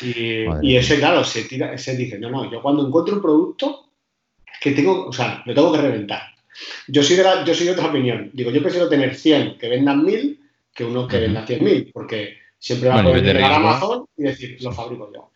[0.02, 3.90] Y, ese, claro, se, tira, se dice, no, no, yo cuando encuentro un producto,
[4.60, 6.22] que tengo, o sea, lo tengo que reventar.
[6.88, 8.30] Yo soy, de yo soy de otra opinión.
[8.32, 10.40] Digo, yo prefiero tener 100 que vendan 1000
[10.74, 14.56] que uno que venda 100.000, porque siempre va a poder llegar a Amazon y decir,
[14.62, 15.30] lo fabrico yo.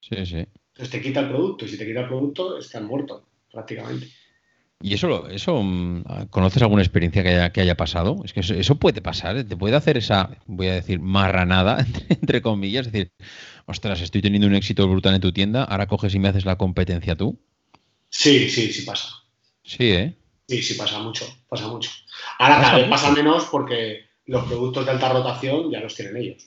[0.00, 0.38] Sí, sí.
[0.38, 4.08] Entonces te quita el producto y si te quita el producto, estás muerto, prácticamente.
[4.84, 8.20] ¿Y eso, eso mm, conoces alguna experiencia que haya, que haya pasado?
[8.22, 9.42] Es que eso, puede pasar, ¿eh?
[9.42, 13.12] te puede hacer esa, voy a decir, marranada, entre, comillas, es decir,
[13.64, 16.58] ostras, estoy teniendo un éxito brutal en tu tienda, ahora coges y me haces la
[16.58, 17.40] competencia tú.
[18.10, 19.08] Sí, sí, sí pasa.
[19.62, 20.14] Sí, ¿eh?
[20.48, 21.90] Sí, sí pasa mucho, pasa mucho.
[22.38, 26.46] Ahora cada vez pasa menos porque los productos de alta rotación ya los tienen ellos.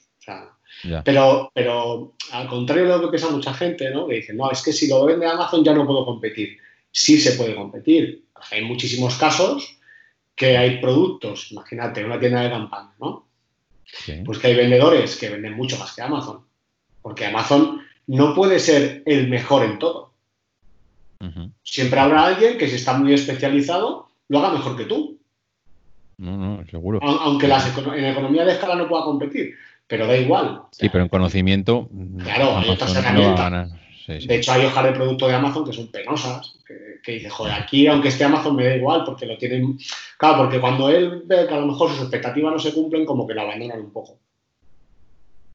[1.03, 4.07] pero, pero al contrario de lo que piensa mucha gente, ¿no?
[4.07, 6.59] Que dice, no, es que si lo vende Amazon ya no puedo competir
[6.97, 8.26] sí se puede competir.
[8.51, 9.77] Hay muchísimos casos
[10.35, 13.25] que hay productos, imagínate, una tienda de campaña, ¿no?
[14.25, 16.45] Pues que hay vendedores que venden mucho más que Amazon.
[17.01, 20.13] Porque Amazon no puede ser el mejor en todo.
[21.63, 25.17] Siempre habrá alguien que si está muy especializado lo haga mejor que tú.
[26.17, 26.99] No, no, seguro.
[27.01, 29.55] Aunque en economía de escala no pueda competir,
[29.87, 30.63] pero da igual.
[30.71, 31.89] Sí, pero en conocimiento.
[32.23, 33.71] Claro, hay otras herramientas.
[34.07, 37.87] De hecho, hay hojas de producto de Amazon que son penosas, que, dice, joder, aquí
[37.87, 39.77] aunque esté Amazon me da igual, porque lo tienen.
[40.17, 43.27] Claro, porque cuando él ve que a lo mejor sus expectativas no se cumplen, como
[43.27, 44.19] que lo abandonan un poco.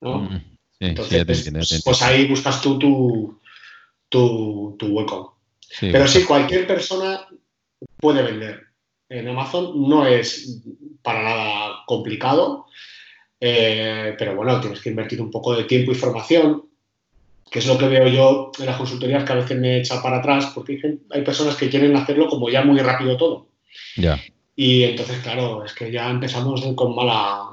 [0.01, 0.19] ¿no?
[0.21, 0.41] Mm,
[0.81, 5.39] Entonces, pues, ahí buscas tú tu, tu, hueco.
[5.81, 7.27] Pero sí, cualquier persona
[7.97, 8.67] puede vender.
[9.09, 10.63] En Amazon no es
[11.03, 12.67] para nada complicado,
[13.41, 16.72] eh, pero bueno, tienes que invertir un poco de tiempo y formación
[17.53, 20.19] que es lo que veo yo en las consultorías que a veces me echa para
[20.19, 20.81] atrás, porque
[21.11, 23.49] hay personas que quieren hacerlo como ya muy rápido todo.
[23.97, 24.19] Ya.
[24.57, 27.51] Y entonces, claro, es que ya empezamos con mala.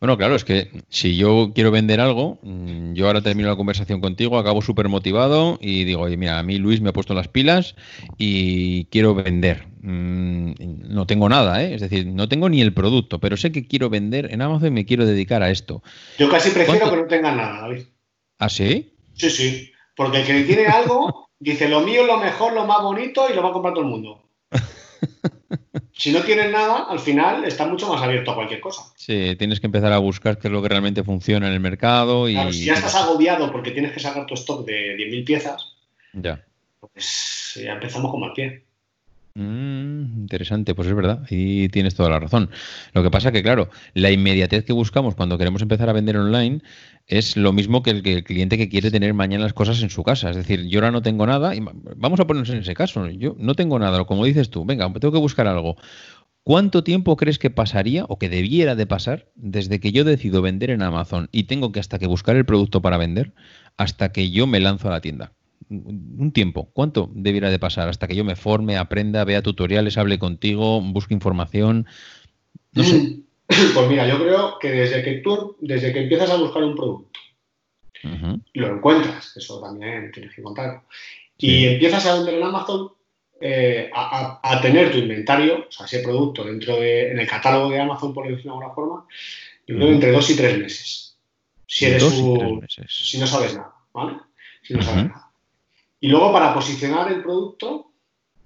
[0.00, 4.02] Bueno, claro, es que si yo quiero vender algo, mm, yo ahora termino la conversación
[4.02, 7.28] contigo, acabo súper motivado y digo, oye, mira, a mí Luis me ha puesto las
[7.28, 7.74] pilas
[8.18, 9.68] y quiero vender.
[9.80, 10.52] Mm,
[10.92, 11.74] no tengo nada, ¿eh?
[11.74, 14.72] es decir, no tengo ni el producto, pero sé que quiero vender en Amazon y
[14.72, 15.82] me quiero dedicar a esto.
[16.18, 17.84] Yo casi prefiero que no tenga nada, David.
[18.38, 18.97] ¿Ah, sí?
[19.18, 19.72] Sí, sí.
[19.94, 23.34] Porque el que tiene algo dice lo mío es lo mejor, lo más bonito y
[23.34, 24.24] lo va a comprar todo el mundo.
[25.98, 28.82] Si no tienes nada, al final está mucho más abierto a cualquier cosa.
[28.94, 32.28] Sí, tienes que empezar a buscar qué es lo que realmente funciona en el mercado.
[32.28, 32.34] Y...
[32.34, 35.74] Claro, si ya estás agobiado porque tienes que sacar tu stock de 10.000 piezas,
[36.12, 36.46] ya.
[36.78, 38.67] pues ya empezamos con mal pie.
[39.40, 42.50] Mm, interesante, pues es verdad, y tienes toda la razón.
[42.92, 46.60] Lo que pasa que, claro, la inmediatez que buscamos cuando queremos empezar a vender online
[47.06, 49.90] es lo mismo que el, que el cliente que quiere tener mañana las cosas en
[49.90, 50.30] su casa.
[50.30, 53.36] Es decir, yo ahora no tengo nada, y vamos a ponernos en ese caso, yo
[53.38, 55.76] no tengo nada, como dices tú, venga, tengo que buscar algo.
[56.42, 60.70] ¿Cuánto tiempo crees que pasaría o que debiera de pasar desde que yo decido vender
[60.70, 63.34] en Amazon y tengo que hasta que buscar el producto para vender
[63.76, 65.37] hasta que yo me lanzo a la tienda?
[65.68, 66.70] Un tiempo.
[66.72, 71.14] ¿Cuánto debiera de pasar hasta que yo me forme, aprenda, vea tutoriales, hable contigo, busque
[71.14, 71.86] información?
[72.72, 73.18] No sé.
[73.48, 77.18] Pues mira, yo creo que desde que tú, desde que empiezas a buscar un producto,
[78.52, 80.82] lo encuentras, eso también tienes que contar,
[81.38, 82.90] y empiezas a vender en Amazon,
[83.40, 87.80] eh, a, tener tu inventario, o sea, ese producto dentro de, en el catálogo de
[87.80, 89.06] Amazon, por decirlo de alguna forma,
[89.66, 91.16] yo creo entre dos y tres meses.
[91.66, 94.18] Si eres un, si no sabes nada, ¿vale?
[94.62, 95.27] Si no sabes nada.
[96.00, 97.92] Y luego para posicionar el producto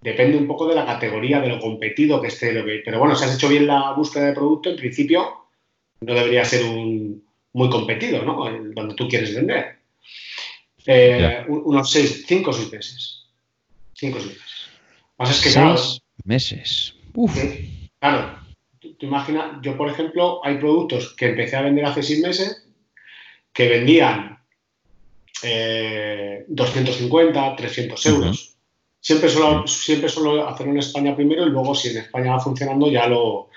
[0.00, 2.52] depende un poco de la categoría, de lo competido que esté.
[2.52, 5.46] Lo que, pero bueno, si has hecho bien la búsqueda de producto, en principio
[6.00, 7.22] no debería ser un
[7.52, 8.44] muy competido, ¿no?
[8.74, 9.78] donde tú quieres vender.
[10.86, 13.24] Eh, unos seis, cinco o seis meses.
[13.94, 14.68] Cinco o seis meses.
[15.16, 16.94] Pasa es que, seis meses.
[17.14, 17.36] Uf.
[18.00, 18.38] claro,
[18.80, 22.66] tú, tú imaginas, yo por ejemplo, hay productos que empecé a vender hace seis meses
[23.52, 24.41] que vendían
[25.42, 28.56] 250, eh, 300 euros.
[29.00, 33.08] Siempre suelo, siempre hacerlo en España primero y luego si en España va funcionando ya
[33.08, 33.48] lo,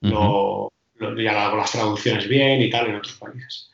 [0.00, 3.70] lo, ya hago las traducciones bien y tal en otros países.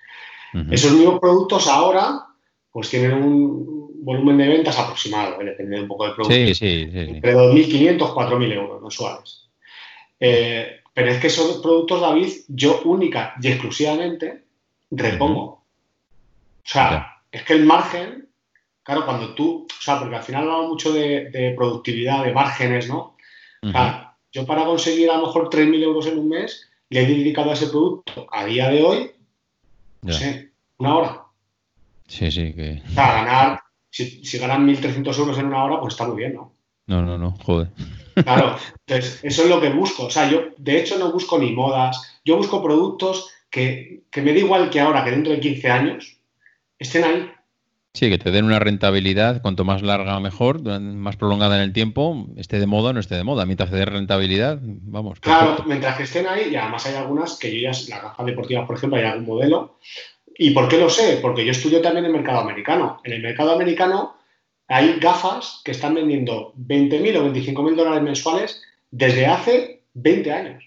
[0.71, 2.27] Esos mismos productos ahora
[2.73, 5.45] pues tienen un volumen de ventas aproximado, ¿eh?
[5.45, 6.35] depende un poco del producto.
[6.35, 6.99] Sí, sí, sí.
[6.99, 9.49] Entre 2.500 4.000 euros mensuales.
[10.19, 14.45] Eh, pero es que esos productos, David, yo única y exclusivamente
[14.91, 15.43] repongo.
[15.43, 15.65] O
[16.65, 18.29] sea, es que el margen,
[18.83, 23.17] claro, cuando tú, o sea, porque al final hablamos mucho de, productividad, de márgenes, ¿no?
[24.33, 27.55] yo para conseguir a lo mejor 3.000 euros en un mes, le he dedicado a
[27.55, 29.11] ese producto a día de hoy,
[30.03, 31.23] no sé, una hora.
[32.07, 32.83] Sí, sí, que.
[32.91, 33.61] O sea, ganar,
[33.91, 36.53] si, si ganan 1.300 euros en una hora, pues está muy bien, ¿no?
[36.87, 37.69] No, no, no, joder.
[38.15, 38.57] Claro,
[38.87, 40.07] entonces eso es lo que busco.
[40.07, 44.33] O sea, yo de hecho no busco ni modas, yo busco productos que, que me
[44.33, 46.20] da igual que ahora, que dentro de 15 años,
[46.81, 47.31] estén ahí.
[47.93, 52.29] Sí, que te den una rentabilidad, cuanto más larga mejor, más prolongada en el tiempo,
[52.37, 53.47] esté de moda o no esté de moda.
[53.47, 55.19] Mientras te dé rentabilidad, vamos.
[55.19, 58.67] Claro, mientras que estén ahí, y además hay algunas que yo ya, las gafas deportivas,
[58.67, 59.79] por ejemplo, hay algún modelo.
[60.39, 61.19] ¿Y por qué lo sé?
[61.21, 63.01] Porque yo estudio también el mercado americano.
[63.03, 64.17] En el mercado americano
[64.69, 68.63] hay gafas que están vendiendo 20.000 o 25.000 dólares mensuales
[68.93, 70.65] desde hace 20 años.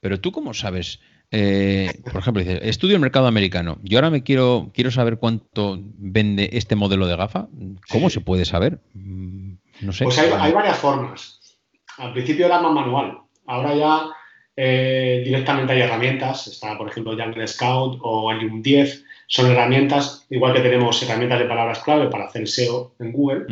[0.00, 0.98] Pero tú cómo sabes
[1.30, 3.78] eh, por ejemplo, dices, estudio el mercado americano.
[3.82, 7.48] Yo ahora me quiero, quiero saber cuánto vende este modelo de gafa.
[7.90, 8.80] ¿Cómo se puede saber?
[8.94, 10.04] Mm, no sé.
[10.04, 11.58] Pues hay, varias formas.
[11.98, 13.18] Al principio era más manual.
[13.46, 14.06] Ahora ya
[14.56, 16.46] eh, directamente hay herramientas.
[16.46, 19.04] Está, por ejemplo, Jungle Scout o Helium 10.
[19.26, 23.46] Son herramientas, igual que tenemos herramientas de palabras clave para hacer SEO en Google.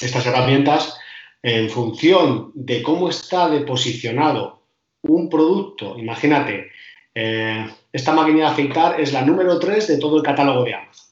[0.00, 0.96] Estas herramientas,
[1.42, 4.63] en función de cómo está deposicionado
[5.04, 6.70] un producto, imagínate,
[7.14, 11.06] eh, esta máquina de afeitar es la número 3 de todo el catálogo de Amazon.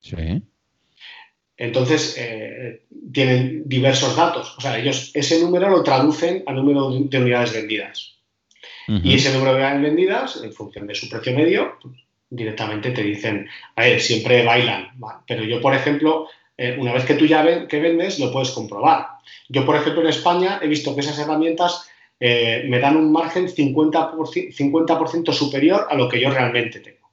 [0.00, 0.42] Sí.
[1.56, 2.82] Entonces, eh,
[3.12, 4.56] tienen diversos datos.
[4.58, 8.14] O sea, ellos ese número lo traducen al número de unidades vendidas.
[8.86, 11.94] Y ese número de unidades vendidas, en función de su precio medio, pues,
[12.28, 14.90] directamente te dicen, a ver, siempre bailan.
[15.26, 16.28] Pero yo, por ejemplo,
[16.58, 19.06] eh, una vez que tú ya que vendes, lo puedes comprobar.
[19.48, 21.88] Yo, por ejemplo, en España he visto que esas herramientas
[22.20, 27.10] eh, me dan un margen 50%, 50 superior a lo que yo realmente tengo.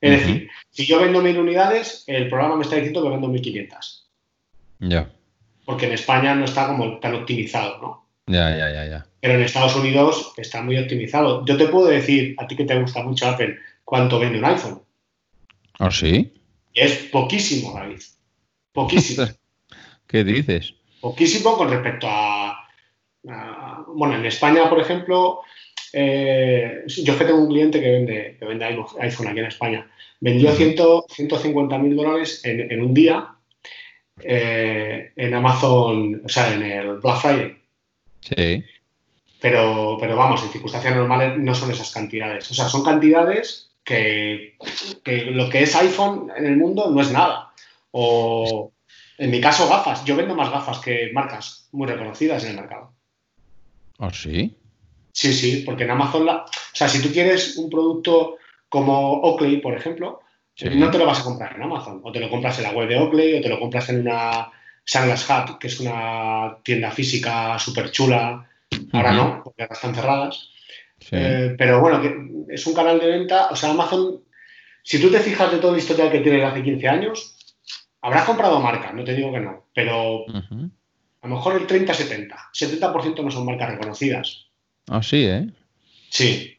[0.00, 4.08] Es decir, si yo vendo mil unidades, el programa me está diciendo que vendo 1500.
[4.80, 5.10] Ya.
[5.64, 8.06] Porque en España no está como tan optimizado, ¿no?
[8.26, 9.06] Ya, ya, ya, ya.
[9.20, 11.44] Pero en Estados Unidos está muy optimizado.
[11.46, 14.82] Yo te puedo decir, a ti que te gusta mucho Apple, cuánto vende un iPhone.
[15.78, 16.32] ¿Ah, sí?
[16.74, 18.00] es poquísimo, David.
[18.72, 19.26] Poquísimo.
[20.06, 20.74] ¿Qué dices?
[21.00, 22.35] Poquísimo con respecto a
[23.88, 25.40] bueno, en España, por ejemplo,
[25.92, 29.90] eh, yo que tengo un cliente que vende, que vende iPhone aquí en España.
[30.20, 33.34] Vendió 150 mil dólares en, un día
[34.22, 37.56] eh, en Amazon, o sea, en el Black Friday.
[38.20, 38.64] Sí.
[39.40, 42.50] Pero, pero vamos, en circunstancias normales no son esas cantidades.
[42.50, 44.56] O sea, son cantidades que,
[45.04, 47.52] que lo que es iPhone en el mundo no es nada.
[47.90, 48.72] O
[49.18, 50.04] en mi caso, gafas.
[50.04, 52.95] Yo vendo más gafas que marcas muy reconocidas en el mercado.
[53.98, 54.56] ¿Ah, sí?
[55.12, 58.36] Sí, sí, porque en Amazon, la, o sea, si tú quieres un producto
[58.68, 60.20] como Oakley, por ejemplo,
[60.74, 62.88] no te lo vas a comprar en Amazon, o te lo compras en la web
[62.88, 64.50] de Oakley, o te lo compras en una
[64.84, 68.48] Sunglass Hut, que es una tienda física súper chula.
[68.92, 70.50] Ahora no, porque ahora están cerradas.
[71.10, 73.48] Eh, pero bueno, que es un canal de venta.
[73.50, 74.22] O sea, Amazon,
[74.82, 77.36] si tú te fijas de todo el historial que tiene hace 15 años,
[78.00, 80.24] habrás comprado marca, no te digo que no, pero
[81.26, 82.28] a lo mejor el 30-70.
[82.54, 84.46] 70%, no son marcas reconocidas.
[84.86, 85.48] Ah, sí, ¿eh?
[86.08, 86.52] Sí.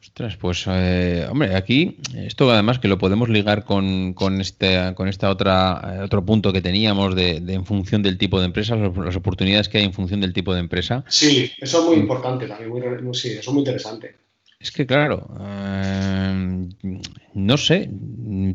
[0.00, 5.08] Ostras, pues, eh, hombre, aquí, esto además que lo podemos ligar con, con, este, con
[5.08, 9.16] esta otra, eh, otro punto que teníamos de, en función del tipo de empresa, las
[9.16, 11.04] oportunidades que hay en función del tipo de empresa.
[11.06, 14.16] Sí, eso es muy importante también, muy, sí, eso es muy interesante.
[14.58, 16.68] Es que claro, eh,
[17.34, 17.90] no sé,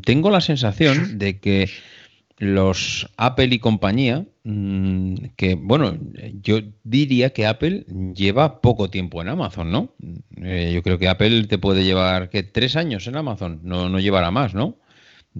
[0.04, 1.70] tengo la sensación de que
[2.38, 5.96] los Apple y compañía, mm, que bueno,
[6.42, 7.84] yo diría que Apple
[8.14, 9.94] lleva poco tiempo en Amazon, ¿no?
[10.42, 12.42] Eh, yo creo que Apple te puede llevar, ¿qué?
[12.42, 13.60] ¿Tres años en Amazon?
[13.62, 14.76] No, no llevará más, ¿no?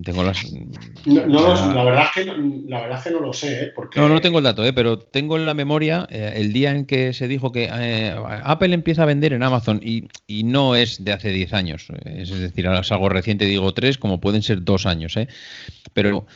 [0.05, 0.51] Tengo las...
[1.05, 2.33] No, la, verdad es que,
[2.67, 3.73] la verdad es que no lo sé, ¿eh?
[3.75, 4.01] Porque...
[4.01, 4.73] No, no tengo el dato, ¿eh?
[4.73, 8.73] pero tengo en la memoria eh, el día en que se dijo que eh, Apple
[8.73, 12.67] empieza a vender en Amazon y, y no es de hace 10 años, es decir,
[12.67, 15.29] ahora es algo reciente, digo tres, como pueden ser dos años, ¿eh?
[15.93, 16.27] Pero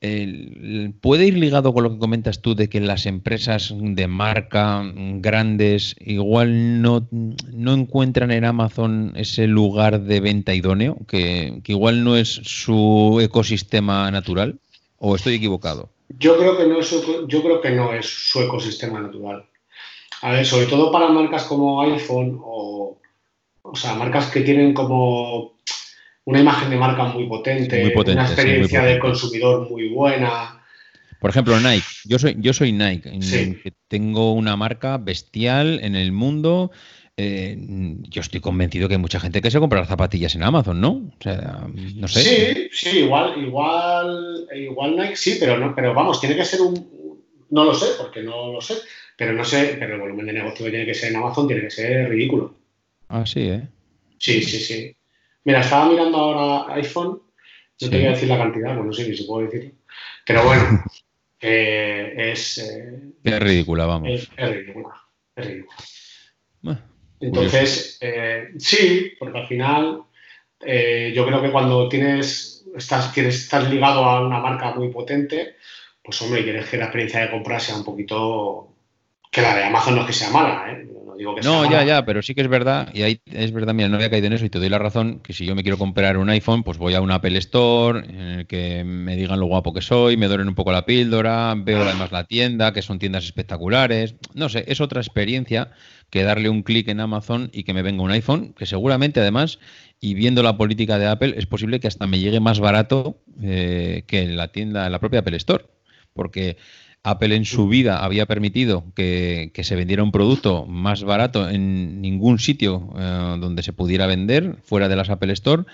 [0.00, 5.94] puede ir ligado con lo que comentas tú de que las empresas de marca grandes
[6.00, 12.28] igual no, no encuentran en Amazon ese lugar de venta idóneo, que, igual no es
[12.28, 14.58] su ecosistema natural,
[14.96, 15.90] o estoy equivocado.
[16.18, 16.90] Yo creo que no es,
[17.28, 19.44] yo creo que no es su ecosistema natural.
[20.22, 22.98] A ver, sobre todo para marcas como iPhone o,
[23.62, 25.59] o sea, marcas que tienen como
[26.24, 29.00] una imagen de marca muy potente, Muy potente, una sí, experiencia muy de potente.
[29.20, 30.62] consumidor muy buena.
[31.18, 31.86] Por ejemplo, Nike.
[32.04, 33.10] Yo soy, yo soy Nike.
[33.20, 33.58] Sí.
[33.88, 36.70] Tengo una marca bestial en el mundo.
[37.16, 37.58] Eh,
[38.08, 40.90] yo estoy convencido que hay mucha gente que se compra las zapatillas en Amazon, ¿no?
[40.92, 41.66] O sea,
[41.96, 42.22] no sé.
[42.54, 47.20] Sí, sí, igual, igual, igual Nike sí, pero no, pero vamos, tiene que ser un,
[47.50, 48.76] no lo sé, porque no lo sé,
[49.18, 51.62] pero no sé, pero el volumen de negocio que tiene que ser en Amazon tiene
[51.64, 52.54] que ser ridículo.
[53.08, 53.68] Ah, sí, ¿eh?
[54.16, 54.96] Sí, sí, sí.
[55.44, 57.22] Mira, estaba mirando ahora iPhone, no
[57.76, 57.88] Sí.
[57.90, 59.72] te voy a decir la cantidad, no sé ni si puedo decirlo,
[60.26, 60.84] pero bueno,
[61.38, 64.10] que es, eh, Qué ridícula, vamos.
[64.10, 64.94] es, es ridícula,
[65.36, 65.76] es ridícula.
[66.62, 66.80] Bueno,
[67.20, 70.02] Entonces, eh, sí, porque al final
[70.60, 75.56] eh, yo creo que cuando tienes estás, tienes, estás ligado a una marca muy potente,
[76.04, 78.66] pues hombre, quieres que la experiencia de compra sea un poquito...
[79.30, 80.88] Que la de Amazon no es que sea mala, ¿eh?
[81.24, 81.84] No digo que sea No, ya, mala.
[81.84, 84.32] ya, pero sí que es verdad, y ahí es verdad, mira, no había caído en
[84.32, 86.78] eso y te doy la razón, que si yo me quiero comprar un iPhone, pues
[86.78, 90.28] voy a un Apple Store en el que me digan lo guapo que soy, me
[90.28, 94.64] doren un poco la píldora, veo además la tienda, que son tiendas espectaculares, no sé,
[94.66, 95.70] es otra experiencia
[96.10, 99.58] que darle un clic en Amazon y que me venga un iPhone, que seguramente además,
[100.00, 104.04] y viendo la política de Apple, es posible que hasta me llegue más barato eh,
[104.06, 105.66] que en la tienda, en la propia Apple Store,
[106.12, 106.56] porque
[107.02, 112.00] Apple en su vida había permitido que, que se vendiera un producto más barato en
[112.02, 115.64] ningún sitio eh, donde se pudiera vender fuera de las Apple Store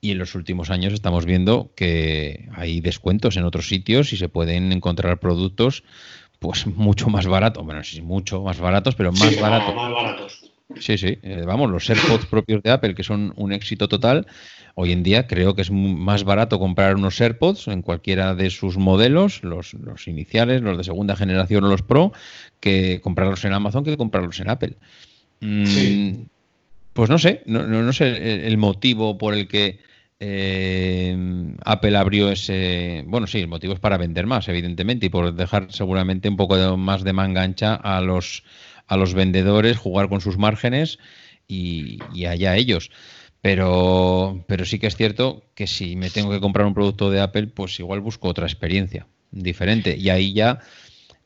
[0.00, 4.30] y en los últimos años estamos viendo que hay descuentos en otros sitios y se
[4.30, 5.84] pueden encontrar productos
[6.38, 9.74] pues mucho más baratos, bueno, sí, mucho más baratos, pero más Sí, baratos.
[9.74, 10.50] más baratos.
[10.78, 11.18] Sí, sí.
[11.22, 14.26] eh, vamos, los AirPods propios de Apple, que son un éxito total,
[14.80, 18.78] hoy en día creo que es más barato comprar unos AirPods en cualquiera de sus
[18.78, 22.12] modelos, los, los iniciales, los de segunda generación o los Pro,
[22.60, 24.74] que comprarlos en Amazon que comprarlos en Apple.
[25.40, 26.26] Mm, Sí.
[26.92, 29.78] Pues no sé, no, no- no sé el, el motivo por el que
[30.18, 31.16] eh,
[31.64, 33.04] Apple abrió ese...
[33.06, 36.56] Bueno, sí, el motivo es para vender más, evidentemente, y por dejar seguramente un poco
[36.56, 38.42] de- más de manga ancha a los,
[38.86, 40.98] a los vendedores, jugar con sus márgenes
[41.48, 42.90] y, y allá ellos.
[43.42, 47.20] Pero, pero sí que es cierto que si me tengo que comprar un producto de
[47.20, 49.96] Apple, pues igual busco otra experiencia diferente.
[49.96, 50.60] Y ahí ya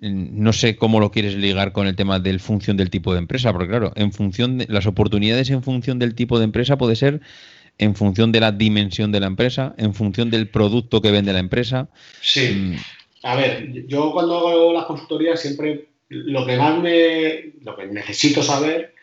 [0.01, 3.19] mm, no sé cómo lo quieres ligar con el tema del función del tipo de
[3.19, 6.97] empresa, porque claro, en función de las oportunidades en función del tipo de empresa puede
[6.97, 7.21] ser
[7.79, 11.41] en función de la dimensión de la empresa, en función del producto que vende la
[11.41, 11.89] empresa.
[12.21, 12.55] Sí.
[12.55, 12.77] Mm,
[13.25, 18.43] A ver, yo cuando hago las consultorías siempre lo que más me, lo que necesito
[18.43, 18.93] saber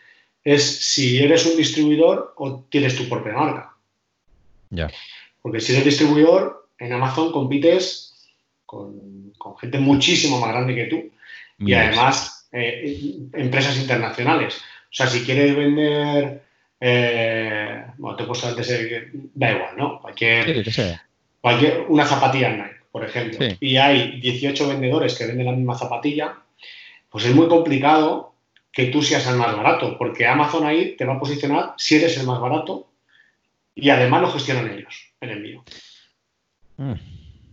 [0.44, 0.64] es
[0.94, 3.74] si eres un distribuidor o tienes tu propia marca.
[4.70, 4.90] ya.
[5.42, 8.30] Porque si eres distribuidor, en Amazon compites
[8.66, 11.10] con, con gente muchísimo más grande que tú
[11.60, 14.56] y además eh, empresas internacionales.
[14.58, 16.44] O sea, si quieres vender,
[16.80, 20.00] eh, bueno, te he puesto antes, el- da igual, ¿no?
[20.02, 20.82] Cualquier, Sí,
[21.40, 23.58] cualquier, una zapatilla Nike, por ejemplo, Sí.
[23.60, 26.36] y hay 18 vendedores que venden la misma zapatilla,
[27.10, 28.31] pues es muy complicado
[28.72, 32.18] que tú seas el más barato, porque Amazon ahí te va a posicionar si eres
[32.18, 32.92] el más barato
[33.76, 35.64] y además lo gestionan ellos, el envío.
[36.78, 36.98] Mm, mm, mm.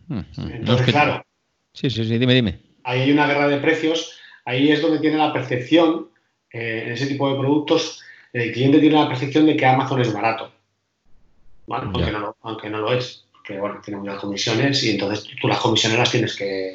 [0.08, 1.24] No, es Entonces, claro,
[1.78, 2.58] Sí, sí, sí, dime, dime.
[2.82, 6.08] ahí hay una guerra de precios, ahí es donde tiene la percepción,
[6.52, 8.02] eh, en ese tipo de productos,
[8.32, 10.52] el cliente tiene la percepción de que Amazon es barato,
[11.68, 11.84] ¿vale?
[11.84, 15.46] Aunque, no lo, aunque no lo es, porque bueno, tiene muchas comisiones y entonces tú
[15.46, 16.74] las comisiones las tienes que,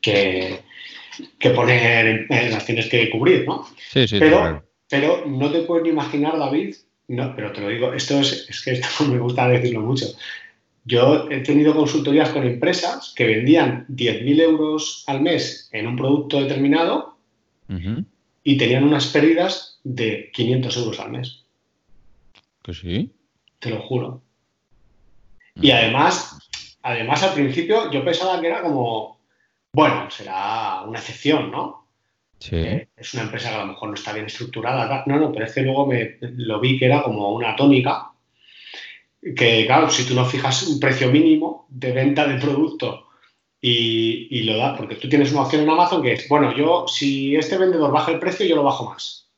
[0.00, 0.62] que,
[1.38, 3.66] que poner, en- en- las tienes que cubrir, ¿no?
[3.90, 4.64] Sí, sí, pero, claro.
[4.88, 6.74] pero no te puedes ni imaginar, David,
[7.08, 10.06] no, pero te lo digo, esto es, es que esto me gusta decirlo mucho.
[10.84, 16.40] Yo he tenido consultorías con empresas que vendían 10.000 euros al mes en un producto
[16.42, 17.16] determinado
[18.44, 21.44] y tenían unas pérdidas de 500 euros al mes,
[22.62, 23.10] Que sí.
[23.60, 24.22] te lo juro.
[25.54, 26.36] Y además,
[26.82, 29.18] además al principio yo pensaba que era como,
[29.72, 31.88] bueno, será una excepción, ¿no?
[32.38, 32.56] Sí.
[32.56, 35.04] Eh, es una empresa que a lo mejor no está bien estructurada.
[35.06, 38.10] No, no, pero es que luego me, lo vi que era como una tónica.
[39.36, 43.06] Que, claro, si tú no fijas un precio mínimo de venta del producto
[43.60, 46.86] y, y lo da, porque tú tienes una opción en Amazon que es, bueno, yo,
[46.88, 49.30] si este vendedor baja el precio, yo lo bajo más.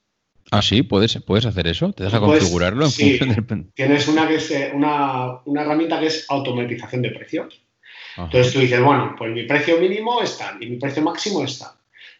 [0.50, 1.92] Ah, sí, puedes, puedes hacer eso.
[1.92, 3.18] Te deja Pues, configurarlo en sí.
[3.18, 3.72] función del.
[3.74, 7.60] Tienes una, que es, eh, una, una herramienta que es automatización de precios.
[8.14, 8.24] Ajá.
[8.24, 11.58] Entonces tú dices, bueno, pues mi precio mínimo es tal y mi precio máximo es
[11.58, 11.72] tal.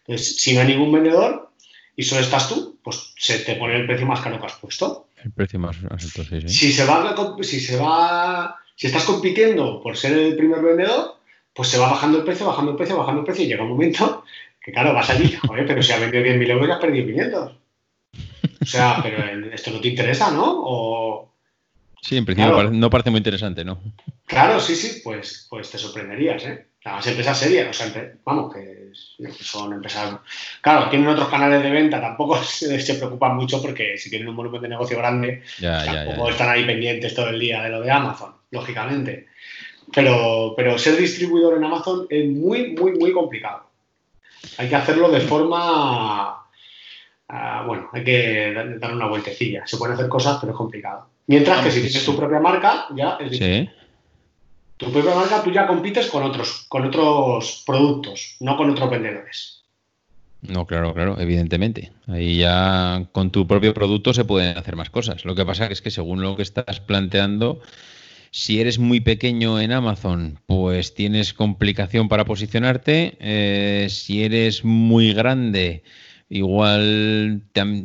[0.07, 1.51] Entonces, si no hay ningún vendedor
[1.97, 5.09] y solo estás tú, pues se te pone el precio más caro que has puesto.
[5.23, 6.49] El precio más alto, sí, sí.
[6.49, 11.17] Si se va, si se va, si estás compitiendo por ser el primer vendedor,
[11.55, 13.71] pues se va bajando el precio, bajando el precio, bajando el precio y llega un
[13.71, 14.25] momento
[14.63, 17.53] Que claro, vas allí, joder, pero si ha vendido 10.000 euros y has perdido 500.
[18.61, 20.45] O sea, pero esto no te interesa, ¿no?
[20.47, 21.34] O,
[22.05, 22.71] Sí, en principio Claro.
[22.71, 23.81] no parece muy interesante, ¿no?
[24.27, 26.67] Claro, sí, sí, pues, pues te sorprenderías, ¿eh?
[26.85, 28.91] Las empresas serias, o sea, vamos, que,
[29.41, 30.19] son empresas.
[30.61, 34.37] Claro, tienen otros canales de venta, tampoco se, se preocupan mucho porque si tienen un
[34.37, 36.05] volumen de negocio grande, Ya, ya.
[36.05, 39.29] tampoco están ahí pendientes todo el día de lo de Amazon, lógicamente.
[39.95, 43.71] Pero, pero ser distribuidor en Amazon es muy, muy, muy complicado.
[44.59, 46.45] Hay que hacerlo de forma.
[47.29, 49.67] ah, bueno, hay que dar una vueltecilla.
[49.67, 51.14] Se pueden hacer cosas, pero es complicado.
[51.27, 53.69] Mientras que si tienes tu propia marca, ya es Sí.
[54.77, 59.63] tu propia marca, tú ya compites con otros, con otros productos, no con otros vendedores.
[60.43, 61.93] No, claro, claro, evidentemente.
[62.07, 65.25] Ahí ya con tu propio producto se pueden hacer más cosas.
[65.25, 67.61] Lo que pasa es que según lo que estás planteando,
[68.31, 73.17] si eres muy pequeño en Amazon, pues tienes complicación para posicionarte.
[73.21, 75.83] Eh, si eres muy grande,
[76.29, 77.43] igual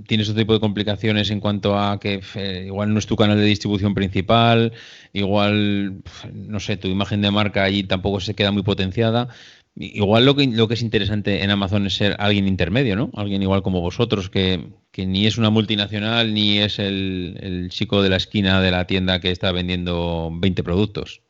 [0.07, 3.37] tienes otro tipo de complicaciones en cuanto a que eh, igual no es tu canal
[3.37, 4.73] de distribución principal,
[5.13, 6.01] igual,
[6.33, 9.29] no sé, tu imagen de marca allí tampoco se queda muy potenciada.
[9.75, 13.11] Igual lo que, lo que es interesante en Amazon es ser alguien intermedio, ¿no?
[13.15, 18.01] Alguien igual como vosotros, que, que ni es una multinacional ni es el, el chico
[18.01, 21.21] de la esquina de la tienda que está vendiendo 20 productos.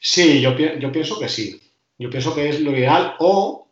[0.00, 1.60] Sí, yo, yo pienso que sí.
[1.98, 3.14] Yo pienso que es lo ideal.
[3.18, 3.65] O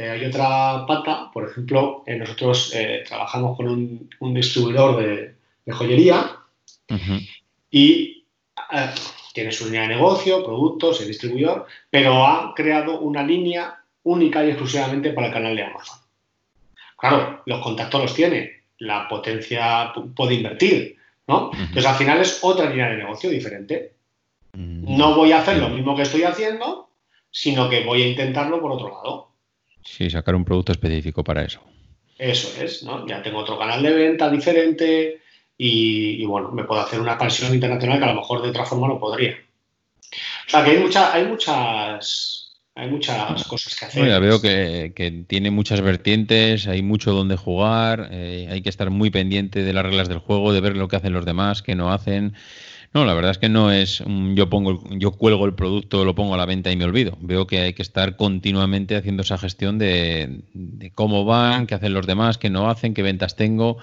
[0.00, 5.34] eh, hay otra pata, por ejemplo, eh, nosotros eh, trabajamos con un, un distribuidor de,
[5.66, 6.36] de joyería
[7.70, 8.24] y
[9.34, 14.48] tiene su línea de negocio, productos, el distribuidor, pero ha creado una línea única y
[14.50, 15.98] exclusivamente para el canal de Amazon.
[16.98, 20.96] Claro, los contactos los tiene, la potencia pu- puede invertir,
[21.28, 21.50] ¿no?
[21.54, 23.94] Entonces al final es otra línea de negocio diferente.
[24.52, 26.90] Mm, No voy a hacer lo mismo que estoy haciendo,
[27.30, 29.29] sino que voy a intentarlo por otro lado.
[29.84, 31.60] Sí, sacar un producto específico para eso.
[32.18, 33.06] Eso es, ¿no?
[33.06, 35.20] Ya tengo otro canal de venta diferente
[35.56, 38.66] y, y, bueno, me puedo hacer una expansión internacional que a lo mejor de otra
[38.66, 39.36] forma no podría.
[40.46, 42.40] O sea que hay, mucha, hay muchas
[42.74, 44.02] hay muchas cosas que hacer.
[44.02, 48.68] No, ya veo que, que tiene muchas vertientes, hay mucho donde jugar, eh, hay que
[48.68, 51.62] estar muy pendiente de las reglas del juego, de ver lo que hacen los demás,
[51.62, 52.34] qué no hacen.
[52.92, 56.04] No, la verdad es que no es un yo pongo, el- yo cuelgo el producto,
[56.04, 57.16] lo pongo a la venta y me olvido.
[57.20, 61.94] Veo que hay que estar continuamente haciendo esa gestión de, de cómo van, qué hacen
[61.94, 63.78] los demás, qué no hacen, qué ventas tengo.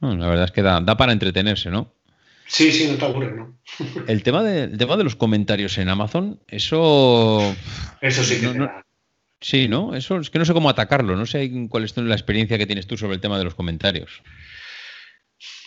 [0.00, 1.92] La verdad es que da, da para entretenerse, ¿no?
[2.46, 3.56] Sí, sí, no te aburres, ¿no?
[4.06, 7.56] El tema de, el tema de los comentarios en Amazon, eso
[8.02, 8.70] Eso sí que No.
[9.40, 9.94] Sí, ¿no?
[9.94, 11.16] Eso es que no sé cómo atacarlo.
[11.16, 14.22] No sé cuál es la experiencia que tienes tú sobre el tema de los comentarios.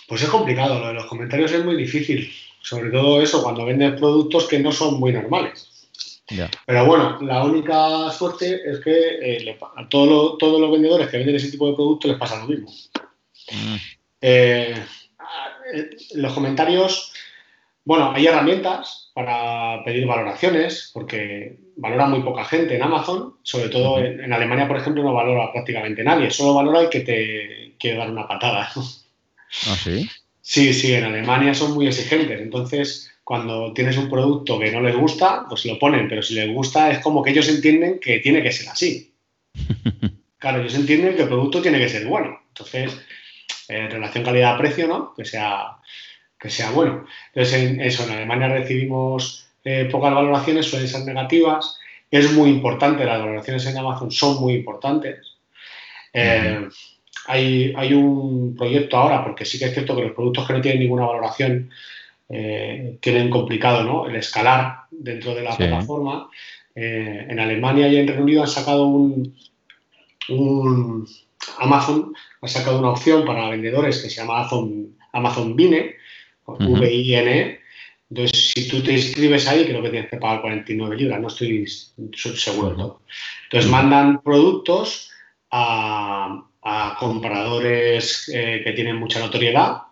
[0.08, 2.32] Pues es complicado, lo de los comentarios es muy difícil.
[2.68, 5.88] Sobre todo eso, cuando vendes productos que no son muy normales.
[6.66, 11.08] Pero bueno, la única suerte es que eh, le a todos los, todos los vendedores
[11.08, 12.70] que venden ese tipo de productos les pasa lo mismo.
[13.52, 13.76] Mm,
[14.20, 14.76] Eh,
[16.16, 17.14] los comentarios,
[17.86, 24.00] bueno, hay herramientas para pedir valoraciones, porque valora muy poca gente en Amazon, sobre todo
[24.00, 27.98] en, en Alemania, por ejemplo, no valora prácticamente nadie, solo valora el que te quiere
[27.98, 28.70] dar una patada.
[28.76, 30.10] Ah, sí.
[30.50, 34.96] Sí, sí, en Alemania son muy exigentes, entonces cuando tienes un producto que no les
[34.96, 38.42] gusta, pues lo ponen, pero si les gusta es como que ellos entienden que tiene
[38.42, 39.14] que ser así.
[40.40, 42.40] Claro, ellos entienden que el producto tiene que ser bueno.
[42.50, 42.96] Entonces,
[43.68, 45.16] eh, relación calidad-precio, ¿no?
[45.16, 45.78] Que sea,
[46.40, 47.08] que sea bueno.
[47.34, 51.80] Entonces, en, eso, en Alemania recibimos eh, pocas valoraciones, suelen ser negativas.
[52.12, 55.38] Es muy importante, las valoraciones en Amazon son muy importantes.
[56.14, 56.68] Eh,
[57.28, 60.62] hay, hay un proyecto ahora, porque sí que es cierto que los productos que no
[60.62, 61.70] tienen ninguna valoración
[62.30, 64.06] eh, tienen complicado ¿no?
[64.08, 65.58] el escalar dentro de la Sí.
[65.58, 66.30] plataforma.
[66.76, 69.36] Eh, en Alemania y en Reino Unido han sacado un,
[70.30, 71.08] un-
[71.60, 75.96] Amazon ha sacado una opción para vendedores que se llama Amazon, Amazon Vine.
[76.46, 77.60] V-I-N-E.
[78.10, 81.66] Entonces, si tú te inscribes ahí, creo que tienes que pagar 49 libras, no estoy
[81.68, 83.02] seguro de todo.
[83.46, 85.12] Entonces, mandan productos
[85.52, 89.84] a, a compradores eh, que tienen mucha notoriedad.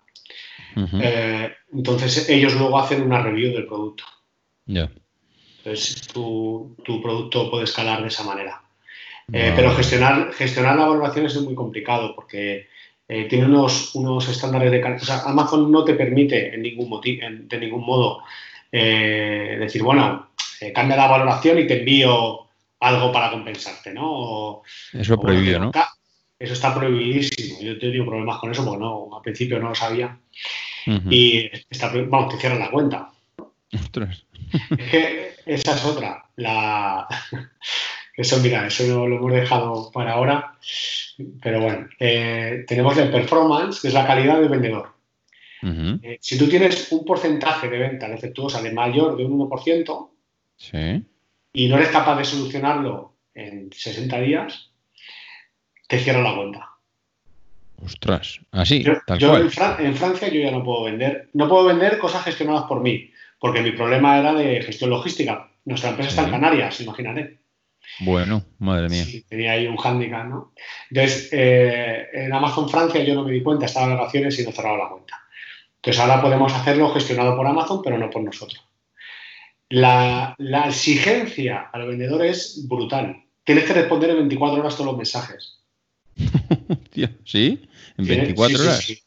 [1.01, 4.03] Eh, entonces, ellos luego hacen una review del producto.
[4.65, 4.89] Ya.
[5.59, 8.61] Entonces, tu, tu producto puede escalar de esa manera.
[9.31, 9.53] Eh.
[9.55, 12.67] Pero gestionar, gestionar las valoraciones es muy complicado porque
[13.07, 15.01] eh, tiene unos, unos estándares de calidad.
[15.01, 18.21] O sea, Amazon no te permite en ningún moti- en- de ningún modo
[18.71, 22.41] eh, decir, bueno, eh, cambia la valoración y te envío
[22.81, 24.03] algo para compensarte, ¿no?
[24.05, 25.71] O- Eso o prohibido, ¿no?
[25.71, 25.94] ca-
[26.45, 27.59] Eso está prohibidísimo.
[27.61, 30.17] Yo he tenido problemas con eso porque no, al principio no lo sabía.
[31.09, 33.09] Y está, vamos, te cierran la cuenta.
[33.73, 34.23] Ostras.
[34.77, 36.23] Es que esa es otra.
[36.35, 37.07] La,
[38.17, 40.57] Eso, mira, eso lo, hemos dejado para ahora.
[41.41, 44.93] Pero bueno, eh, tenemos el performance, que es la calidad del vendedor.
[45.63, 50.09] Eh, si tú tienes un porcentaje de venta defectuosa de mayor de un 1%
[51.53, 54.69] y no eres capaz de solucionarlo en 60 días,
[55.87, 56.69] te cierra la cuenta.
[57.83, 62.63] Ostras, así, yo, En, Francia yo ya no puedo vender, no puedo vender cosas gestionadas
[62.63, 65.51] por mí, porque mi problema era de gestión logística.
[65.65, 67.39] Nuestra empresa está en Canarias, imagínate.
[67.99, 69.03] Bueno, madre mía.
[69.03, 70.53] Sí, tenía ahí un hándicap, ¿no?
[70.89, 74.51] Entonces, eh, en Amazon Francia yo no me di cuenta, estaba en vacaciones y no
[74.51, 75.21] cerraba la cuenta.
[75.75, 78.63] Entonces ahora podemos hacerlo gestionado por Amazon, pero no por nosotros.
[79.69, 83.23] La, la exigencia al vendedor es brutal.
[83.43, 85.64] Tienes que responder en 24 horas todos los mensajes.
[87.23, 87.67] ¿Sí?
[87.97, 89.05] ¿En 24 horas?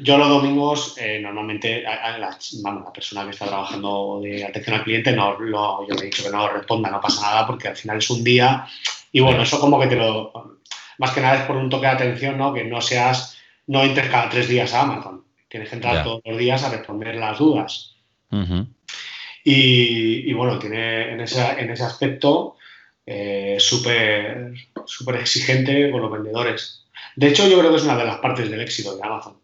[0.00, 4.84] Yo los domingos, eh, normalmente, la, vamos, la persona que está trabajando de atención al
[4.84, 7.98] cliente, no, yo le he dicho que no responda, no pasa nada, porque al final
[7.98, 8.66] es un día.
[9.10, 10.58] Y bueno, eso como que te lo.
[10.98, 12.52] Más que nada es por un toque de atención, ¿no?
[12.52, 13.36] Que no seas.
[13.66, 15.24] No entres cada tres días a Amazon.
[15.48, 17.96] Tienes que entrar todos los días a responder las dudas.
[19.44, 22.56] y, bueno, tiene en ese, en ese aspecto
[23.04, 24.54] eh, súper
[25.18, 26.87] exigente con los vendedores.
[27.18, 29.38] De hecho, yo creo que es una de las partes del éxito de Amazon.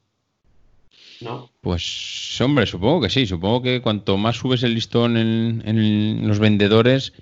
[1.21, 1.51] ¿No?
[1.61, 3.27] Pues, hombre, supongo que sí.
[3.27, 7.15] Supongo que cuanto más subes el listón en, los vendedores,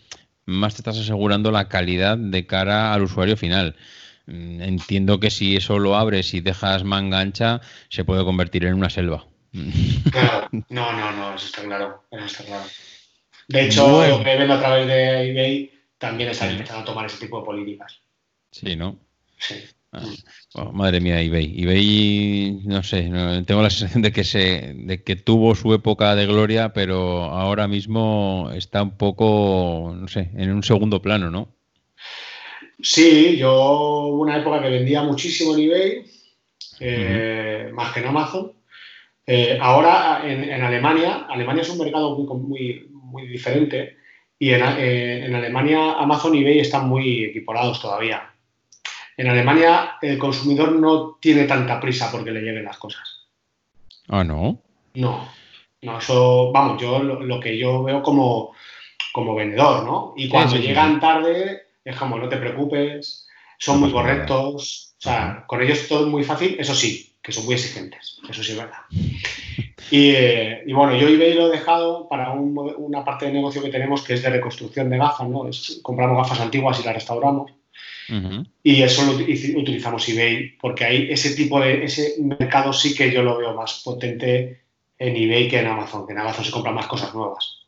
[0.45, 3.77] más te estás asegurando la calidad de cara al usuario final.
[4.27, 8.75] Mm, entiendo que si eso lo abres y dejas manga ancha, se puede convertir en
[8.75, 9.25] una selva.
[10.11, 12.05] Claro, no, no, no, eso está claro.
[12.11, 12.67] está claro.
[13.49, 17.17] De hecho, lo que ven a través de eBay también están empezando a tomar ese
[17.17, 18.03] tipo de políticas.
[18.51, 18.99] Sí, ¿no?
[19.39, 19.55] Sí.
[19.95, 20.01] Ah,
[20.55, 21.63] oh, madre mía, eBay.
[21.63, 23.11] eBay, no sé,
[23.47, 27.69] tengo la sensación de que se, de que tuvo su época de gloria, pero ahora
[27.69, 31.49] mismo está un poco, no sé, en un segundo plano, ¿no?
[32.81, 36.05] Sí, yo hubo una época que vendía muchísimo en eBay,
[36.81, 38.53] eh, más que en Amazon.
[39.27, 43.99] Eh, ahora en, Alemania, Alemania es un mercado muy, muy, muy diferente
[44.37, 48.32] y eh, en, Alemania Amazon y eBay están muy equiparados todavía.
[49.17, 53.27] En Alemania el consumidor no tiene tanta prisa porque le lleguen las cosas.
[54.09, 54.59] Ah, no.
[54.95, 55.29] No,
[55.83, 58.53] no, eso, vamos, yo lo, que yo veo como,
[59.13, 60.15] como vendedor, ¿no?
[60.17, 63.27] Y cuando llegan tarde, es como, no te preocupes,
[63.59, 67.45] son muy correctos, o sea, con ellos todo es muy fácil, eso sí, que son
[67.47, 68.81] muy exigentes, eso sí es verdad.
[69.95, 74.01] Eh, y, bueno, yo eBay lo he dejado para una parte de negocio que tenemos
[74.03, 75.51] que es de reconstrucción de gafas, ¿no?
[75.83, 77.53] compramos gafas antiguas y las restauramos.
[78.63, 79.13] Y eso lo
[79.61, 83.83] utilizamos eBay, porque ahí ese tipo de, ese mercado sí que yo lo veo más
[83.85, 84.63] potente
[84.99, 87.59] en eBay que en Amazon, que en Amazon se compran más cosas nuevas.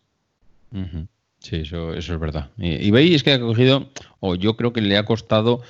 [1.38, 2.50] Sí, eso, eso es verdad.
[2.58, 3.90] eBay es que ha cogido,
[4.20, 5.62] o yo creo que le ha costado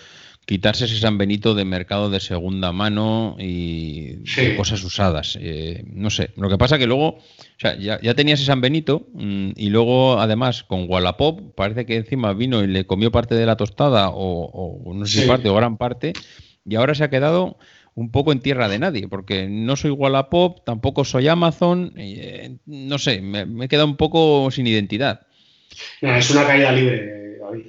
[0.46, 4.18] quitarse ese San Benito de mercado de segunda mano y
[4.56, 5.38] cosas usadas.
[5.40, 7.22] Eh, no sé, lo que pasa que luego, o
[7.58, 11.96] sea, ya, ya tenías ese San Benito mm, y luego además con Wallapop parece que
[11.96, 15.54] encima vino y le comió parte de la tostada o, no sé si parte o
[15.54, 16.12] gran parte
[16.64, 17.58] y ahora se ha quedado
[17.94, 22.98] un poco en tierra de nadie, porque no soy Wallapop, tampoco soy Amazon, eh, no
[22.98, 25.26] sé, me, me, he quedado un poco sin identidad.
[26.00, 27.66] es una caída libre, David.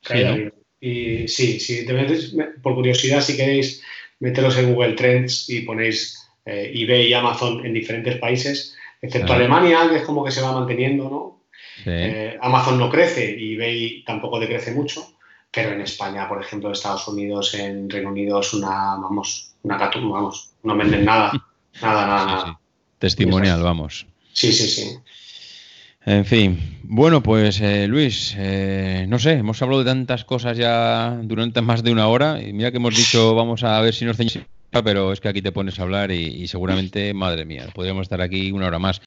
[0.00, 0.63] Caída libre.
[0.84, 1.58] Y sí,
[1.88, 3.82] metes, por curiosidad, si queréis
[4.20, 9.88] meteros en Google Trends y ponéis eh, eBay y Amazon en diferentes países, excepto Alemania,
[9.88, 11.40] que es como que se va manteniendo, ¿no?
[11.86, 15.14] Eh, Amazon no crece y eBay tampoco decrece mucho,
[15.50, 20.50] pero en España, por ejemplo, Estados Unidos, en Reino Unido es una, vamos, una vamos,
[20.64, 21.32] no venden nada,
[21.80, 22.60] nada, nada, nada.
[22.98, 24.06] Testimonial, vamos.
[24.34, 24.98] Sí, sí, sí.
[26.06, 31.18] En fin, bueno, pues eh, Luis, eh, no sé, hemos hablado de tantas cosas ya
[31.22, 34.18] durante más de una hora y mira que hemos dicho vamos a ver si nos
[34.18, 34.46] ceñimos,
[34.82, 38.50] pero es que aquí te pones a hablar y, seguramente, madre mía, podríamos estar aquí
[38.50, 39.00] una hora más.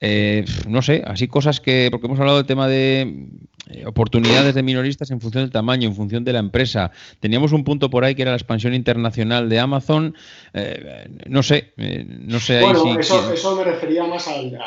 [0.00, 3.28] Eh, no sé, así cosas que, porque hemos hablado del tema de
[3.70, 6.90] eh, oportunidades de minoristas en función del tamaño, en función de la empresa.
[7.20, 10.16] Teníamos un punto por ahí que era la expansión internacional de Amazon.
[10.54, 12.60] Eh, no sé, no sé.
[12.60, 14.58] Bueno, eso, eso, me refería más al,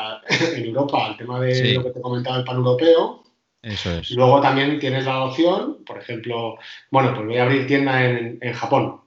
[0.54, 3.22] en Europa, al tema de lo que te comentaba el pan europeo.
[3.62, 4.12] Eso es.
[4.12, 6.56] Luego también tienes la opción, por ejemplo,
[6.90, 9.00] bueno, pues voy a abrir tienda en, en Japón.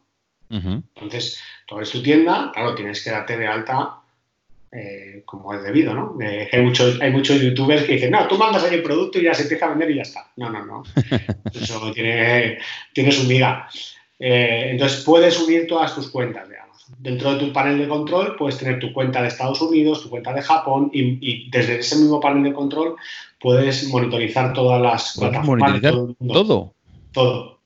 [0.49, 3.99] Entonces, tú abres tu tienda, claro, tienes que darte de alta
[4.71, 6.15] eh, como es debido, ¿no?
[6.21, 9.23] Eh, hay, muchos, hay muchos youtubers que dicen, no, tú mandas ahí el producto y
[9.23, 10.31] ya se empieza a vender y ya está.
[10.35, 10.83] No, no, no.
[11.53, 12.59] Eso tiene,
[12.93, 13.67] tiene su miga.
[14.19, 16.95] Eh, entonces puedes unir todas tus cuentas Amazon.
[16.99, 20.33] Dentro de tu panel de control puedes tener tu cuenta de Estados Unidos, tu cuenta
[20.33, 22.95] de Japón y, desde ese mismo panel de control
[23.39, 25.71] puedes monitorizar todas las plataformas.
[25.71, 25.93] Monitorizar
[26.27, 26.73] todo.
[27.11, 27.58] todo.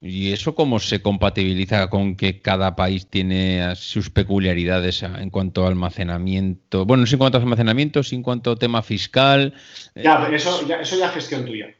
[0.00, 5.68] ¿Y eso cómo se compatibiliza con que cada país tiene sus peculiaridades en cuanto a
[5.68, 6.84] almacenamiento?
[6.84, 9.54] Bueno, no sé en cuanto a almacenamiento, sino en cuanto a tema fiscal.
[9.96, 11.74] Ya, eso ya, eso ya es gestión tuya.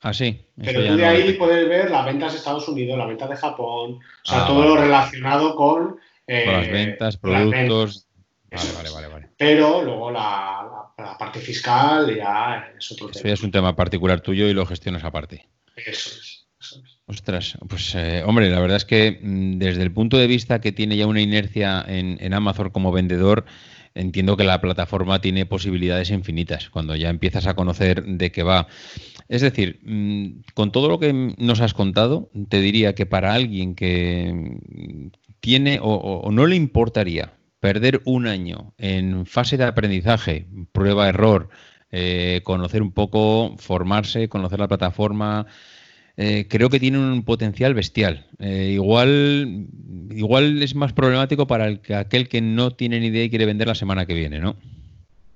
[0.00, 0.46] Ah, sí.
[0.56, 3.98] Pero tú de ahí puedes ver las ventas de Estados Unidos, las ventas de Japón,
[3.98, 8.06] o sea, ah, todo lo relacionado con, eh, con, las ventas, productos.
[8.50, 13.20] Vale, vale, vale, Pero luego la, parte fiscal ya es otro tema.
[13.20, 15.46] Eso ya es un tema particular tuyo y lo gestionas aparte.
[15.76, 16.29] Eso es.
[17.10, 20.70] Ostras, pues eh, hombre, la verdad es que mm, desde el punto de vista que
[20.70, 23.46] tiene ya una inercia en, Amazon como vendedor,
[23.96, 28.68] entiendo que la plataforma tiene posibilidades infinitas cuando ya empiezas a conocer de qué va.
[29.28, 33.74] Es decir, mm, con todo lo que nos has contado, te diría que para alguien
[33.74, 34.60] que
[35.40, 41.48] tiene o, no le importaría perder un año en fase de aprendizaje, prueba, error,
[41.90, 45.48] eh, conocer un poco, formarse, conocer la plataforma,
[46.22, 48.26] eh, creo que tiene un potencial bestial.
[48.38, 49.68] Eh, igual,
[50.10, 53.68] igual es más problemático para el, aquel que no tiene ni idea y quiere vender
[53.68, 54.54] la semana que viene, ¿no?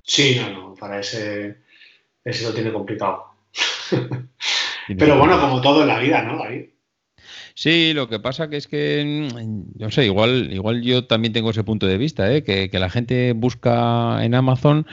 [0.03, 1.57] Sí, no, no, para ese,
[2.23, 3.25] ese lo tiene complicado.
[4.99, 6.67] Pero bueno, como todo en la vida, ¿no, David?
[7.55, 11.49] Sí, lo que pasa que es que, mm, no sé, igual, igual yo también tengo
[11.49, 12.45] ese punto de vista, ¿eh?
[12.45, 14.87] que, que la gente busca en Amazon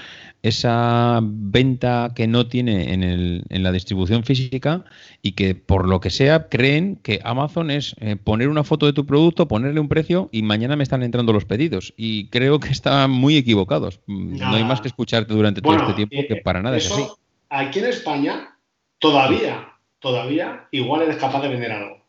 [0.43, 4.83] esa venta que no tiene en, el, en, la distribución física
[5.21, 8.93] y que por lo que sea creen que Amazon es eh, poner una foto de
[8.93, 11.93] tu producto, ponerle un precio y mañana me están entrando los pedidos.
[11.95, 13.99] Y creo que están muy equivocados.
[14.07, 17.03] Mm, no, hay más que escucharte durante todo este tiempo que para nada es así.
[17.49, 18.57] Aquí en España
[18.97, 22.01] todavía, todavía igual eres capaz de vender algo.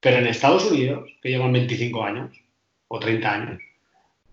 [0.00, 2.36] Pero en Estados Unidos, que llevan 25 años
[2.86, 3.60] o 30 años,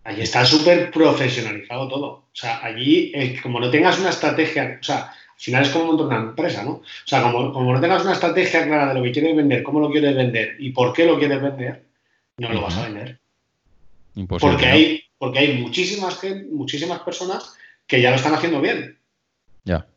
[0.06, 2.06] Allí está súper profesionalizado todo.
[2.06, 5.86] O sea, allí, eh, como no tengas una estrategia, o sea, al final es como
[5.86, 6.74] montar una empresa, ¿no?
[6.74, 9.80] O sea, como, como, no tengas una estrategia clara de lo que quieres vender, cómo
[9.80, 11.86] lo quieres vender y por qué lo quieres vender,
[12.38, 13.20] no lo vas a vender.
[14.14, 14.54] Imposible.
[14.54, 16.20] Porque, hay, porque hay muchísimas,
[16.52, 17.56] muchísimas personas
[17.88, 19.00] que ya lo están haciendo bien.
[19.64, 19.88] Ya.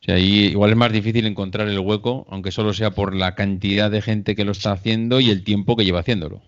[0.00, 3.36] O sea, ahí igual es más difícil encontrar el hueco, aunque solo sea por la
[3.36, 6.42] cantidad de gente que lo está haciendo y el tiempo que lleva haciéndolo.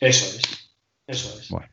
[0.00, 0.65] Eso es.
[1.06, 1.48] Eso es.
[1.48, 1.68] Bueno.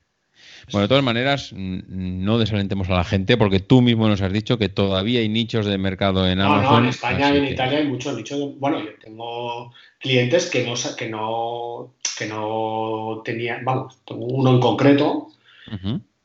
[0.84, 4.70] de todas maneras, no desalentemos a la gente porque tú mismo nos has dicho que
[4.70, 6.72] todavía hay nichos de mercado en Amazon.
[6.72, 8.58] No, en España y en Italia hay muchos nichos.
[8.60, 14.60] bueno, yo tengo clientes que no, que no, que no tenían, vamos, tengo uno en
[14.60, 15.30] concreto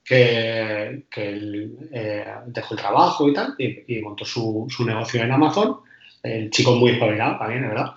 [0.04, 5.80] que, eh, dejó el trabajo y tal y, montó su, negocio en Amazon.
[6.22, 7.92] El chico muy espabilado también, ¿verdad?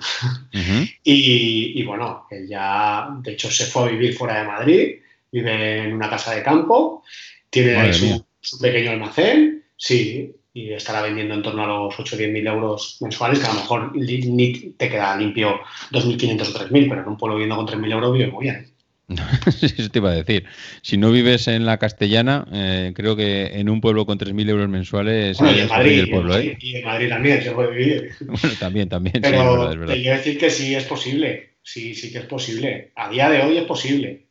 [1.04, 5.01] y, y bueno, él ya, de hecho, se fue a vivir fuera de Madrid
[5.32, 7.04] vive en una casa de campo,
[7.50, 12.18] tiene ahí su, pequeño almacén, sí, y estará vendiendo en torno a los 8 o
[12.18, 16.90] 10 mil euros mensuales, que a lo mejor ni te queda limpio 2.500 o 3.000,
[16.90, 18.68] pero en un pueblo viviendo con 3.000 euros vive muy bien.
[19.62, 20.46] Eso te iba a decir.
[20.82, 24.70] Si no vives en la castellana, eh, creo que en un pueblo con 3.000 euros
[24.70, 25.38] mensuales.
[25.38, 26.58] Bueno, y en Madrid, pueblo, ¿eh?
[26.60, 28.12] y en Madrid también se puede vivir.
[28.22, 29.22] Bueno, también, también.
[29.22, 31.56] Pero sí, te quiero decir que sí es posible.
[31.64, 32.92] Sí, sí que es posible.
[32.96, 34.31] A día de hoy es posible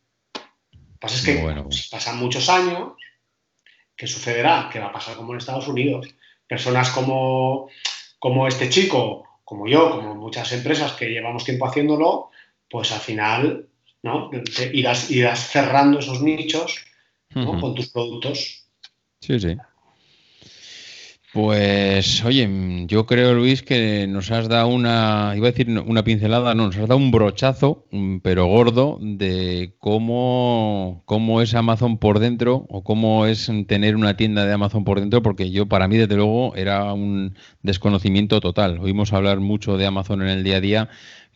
[1.00, 2.92] pasa es que si pasan muchos años,
[3.96, 4.68] ¿qué sucederá?
[4.72, 6.08] Que va a pasar como en Estados Unidos.
[6.46, 7.68] Personas como,
[8.18, 12.30] como este chico, como yo, como muchas empresas que llevamos tiempo haciéndolo,
[12.68, 13.68] pues al final
[14.02, 14.30] ¿no?
[14.72, 16.84] irás, irás cerrando esos nichos
[17.32, 18.66] con tus productos.
[19.20, 19.56] Sí, sí.
[21.32, 22.48] Pues, oye,
[22.88, 26.76] yo creo, Luis, que nos has dado una, iba a decir una pincelada, no, nos
[26.76, 32.82] has dado un brochazo, mm, pero gordo, de cómo, cómo es Amazon por dentro o
[32.82, 36.56] cómo es tener una tienda de Amazon por dentro, porque yo, para mí, desde luego,
[36.56, 38.80] era un desconocimiento total.
[38.80, 40.88] Oímos hablar mucho de Amazon en el día a día,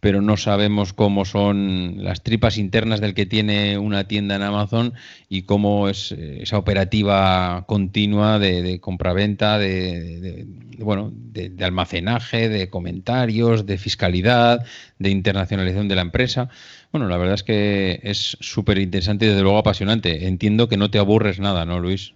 [0.05, 4.93] pero no sabemos cómo son las tripas internas del que tiene una tienda en Amazon
[5.31, 10.45] y cómo es eh, esa operativa continua de, de compraventa, de,
[10.79, 14.67] bueno, de, almacenaje, de comentarios, de fiscalidad,
[14.99, 16.51] de internacionalización de la empresa.
[16.93, 20.27] Bueno, la verdad es que es súper interesante y desde luego apasionante.
[20.27, 22.13] Entiendo que no te aburres nada, ¿no, Luis?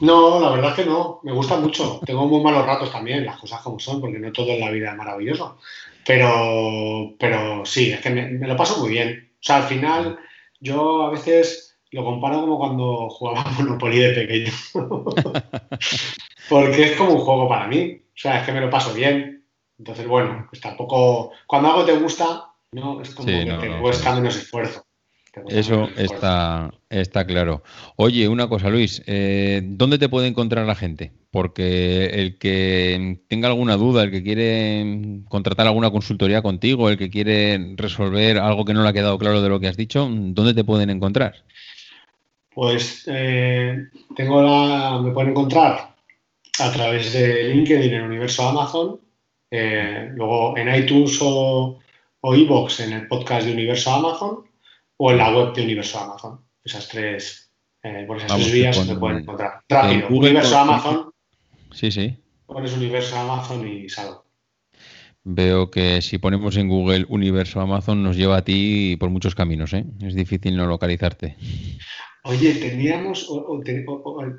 [0.00, 2.00] No, la verdad es que no, me gusta mucho.
[2.04, 4.90] Tengo muy malos ratos también, las cosas como son, porque no todo en la vida
[4.90, 5.58] es maravilloso.
[6.06, 9.30] Pero, pero sí, es que me, lo paso muy bien.
[9.34, 10.18] O sea, al final
[10.60, 14.52] yo a veces lo comparo como cuando jugaba Monopoly de pequeño.
[16.48, 18.02] Porque es como un juego para mí.
[18.06, 19.44] O sea, es que me lo paso bien.
[19.78, 21.32] Entonces, bueno, pues tampoco.
[21.46, 23.00] Cuando algo te gusta, ¿no?
[23.00, 24.84] Es como que te cuesta menos esfuerzo.
[25.48, 27.62] Eso está, está claro.
[27.96, 31.12] Oye, una cosa, Luis, eh, ¿dónde te puede encontrar la gente?
[31.30, 37.10] Porque el que tenga alguna duda, el que quiere contratar alguna consultoría contigo, el que
[37.10, 40.54] quiere resolver algo que no le ha quedado claro de lo que has dicho, ¿dónde
[40.54, 41.44] te pueden encontrar?
[42.52, 43.86] Pues eh,
[44.16, 45.94] tengo la, me pueden encontrar
[46.58, 49.00] a través de LinkedIn en Universo Amazon,
[49.52, 51.78] eh, luego en iTunes o,
[52.20, 54.49] o iVoox en el podcast de Universo Amazon
[55.02, 56.40] o en la web de Universo Amazon.
[56.62, 57.50] Esas tres,
[57.82, 59.62] eh, por esas tres vías se pueden encontrar.
[59.66, 61.10] Rápido, Universo Amazon.
[61.72, 62.18] Sí, sí.
[62.44, 64.26] Pones Universo Amazon y salgo.
[65.24, 69.72] Veo que si ponemos en Google Universo Amazon nos lleva a ti por muchos caminos,
[69.72, 69.86] ¿eh?
[70.02, 71.34] Es difícil no localizarte.
[72.24, 73.26] Oye, teníamos,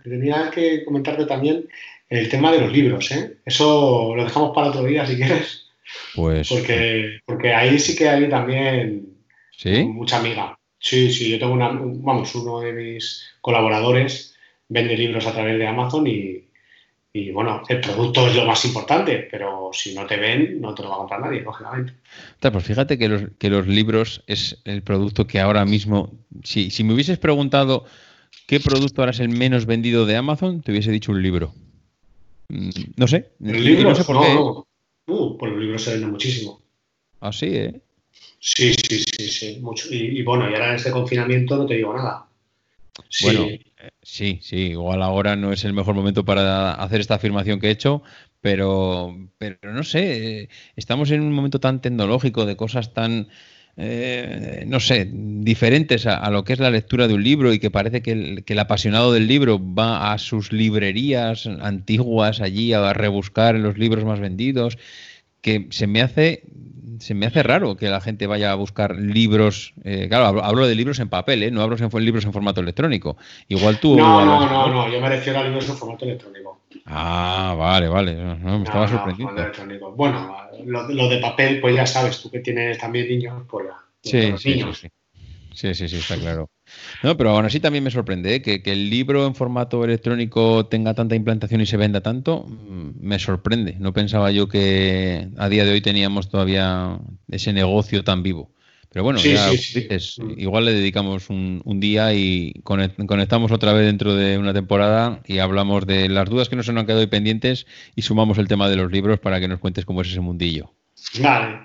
[0.04, 1.68] tenía que comentarte también
[2.08, 3.38] el tema de los libros, ¿eh?
[3.46, 5.72] Eso lo dejamos para otro día si quieres.
[6.16, 6.50] Pues.
[6.50, 9.11] Porque, porque ahí sí que hay también
[9.62, 9.84] ¿Sí?
[9.84, 10.58] Mucha amiga.
[10.80, 14.36] Sí, sí, yo tengo una, vamos, uno de mis colaboradores
[14.68, 19.70] vende libros a través de Amazon y, bueno, el producto es lo más importante, pero
[19.72, 21.94] si no te ven, no te lo va a comprar nadie, lógicamente.
[22.40, 26.12] Pues fíjate que los, que los libros es el producto que ahora mismo,
[26.44, 27.86] si, si me hubieses preguntado
[28.48, 31.54] qué producto ahora es el menos vendido de Amazon, te hubiese dicho un libro.
[32.50, 33.34] Mm, no sé.
[33.38, 34.36] no sé por qué.
[35.06, 36.62] Uh, pues los libros se venden muchísimo.
[37.20, 37.82] Ah, sí, ¿eh?
[38.40, 39.62] Sí, sí, sí, sí.
[39.92, 42.26] Y, bueno, y ahora en este confinamiento no te digo nada.
[43.10, 43.26] Sí.
[43.26, 47.68] Bueno, eh, sí, igual ahora no es el mejor momento para hacer esta afirmación que
[47.68, 48.02] he hecho,
[48.42, 53.28] pero, pero no sé, estamos en un momento tan tecnológico de cosas tan,
[53.78, 57.70] eh, no sé, diferentes a, lo que es la lectura de un libro y que
[57.70, 62.92] parece que el, que el, apasionado del libro va a sus librerías antiguas allí a
[62.94, 64.80] rebuscar los libros más vendidos,
[65.42, 66.44] que se me hace
[67.02, 69.74] se me hace raro que la gente vaya a buscar libros.
[69.84, 71.52] Eh, claro, hablo, de libros en papel, ¿eh?
[71.52, 73.18] no hablo de libros en formato electrónico.
[73.48, 73.98] Igual tú.
[73.98, 76.62] No, no, no, no, yo me refiero a libros en formato electrónico.
[76.86, 78.16] Ah, vale, vale.
[78.16, 79.96] No, me estaba sorprendiendo.
[79.96, 83.68] Bueno, lo, de papel, pues ya sabes, tú que tienes también niños, pues
[84.04, 84.64] sí, sí,
[85.54, 86.50] sí, sí, sí, está claro.
[87.04, 88.42] No, pero aún así también me sorprende ¿eh?
[88.42, 92.46] que, el libro en formato electrónico tenga tanta implantación y se venda tanto.
[92.48, 93.76] Mm, me sorprende.
[93.80, 97.00] No pensaba yo que a día de hoy teníamos todavía
[97.30, 98.52] ese negocio tan vivo.
[98.92, 99.50] Pero bueno, ya
[100.36, 105.88] igual le dedicamos un, día y conectamos otra vez dentro de una temporada y hablamos
[105.88, 109.20] de las dudas que nos han quedado pendientes y sumamos el tema de los libros
[109.20, 110.74] para que nos cuentes cómo es ese mundillo.
[111.22, 111.62] Vale,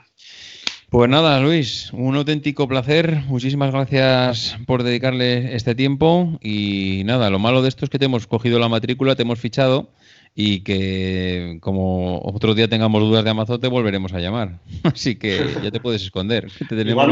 [0.89, 3.23] pues nada, Luis, un auténtico placer.
[3.27, 6.39] Muchísimas gracias por dedicarle este tiempo.
[6.41, 9.41] Y nada, lo malo de esto es que te hemos cogido la matrícula, te hemos
[9.41, 9.91] fichado
[10.39, 14.61] y que como otro día tengamos dudas de Amazon te volveremos a llamar.
[14.83, 16.49] Así que ya te puedes esconder.
[16.71, 17.09] igual,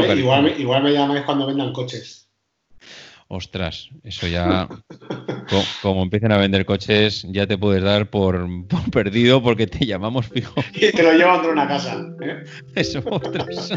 [0.83, 2.24] me, llamáis cuando vendan coches.
[3.27, 4.67] Ostras, eso ya,
[5.81, 8.47] como, empiecen a vender coches, ya te puedes dar por,
[8.91, 10.53] perdido porque te llamamos fijo.
[10.75, 12.05] Y te lo llevan a una casa.
[12.21, 12.43] ¿eh?
[12.75, 13.73] Eso, ostras.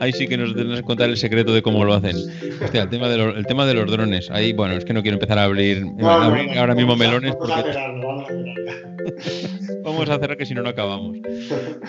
[0.00, 2.16] Ahí sí que nos debes contar el secreto de cómo lo hacen.
[2.62, 4.28] Hostia, el tema de los, el tema de los drones.
[4.30, 7.54] Ahí, bueno, es que no quiero empezar a abrir, ahora mismo melones porque.
[7.54, 8.70] Vamos a
[9.84, 11.16] Vamos a cerrar que si no, no acabamos.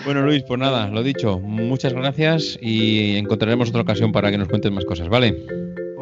[0.04, 4.48] Bueno, Luis, pues nada, lo dicho, muchas gracias y encontraremos otra ocasión para que nos
[4.48, 5.36] cuentes más cosas, ¿vale?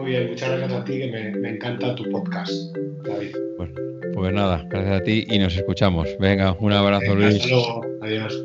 [0.01, 2.51] Muy bien, muchas gracias a ti, que me, encanta tu podcast,
[3.05, 3.37] David.
[3.59, 3.71] Pues,
[4.15, 6.09] pues, nada, gracias a ti y nos escuchamos.
[6.19, 7.35] Venga, un abrazo, Luis.
[7.35, 8.45] Hasta luego, adiós.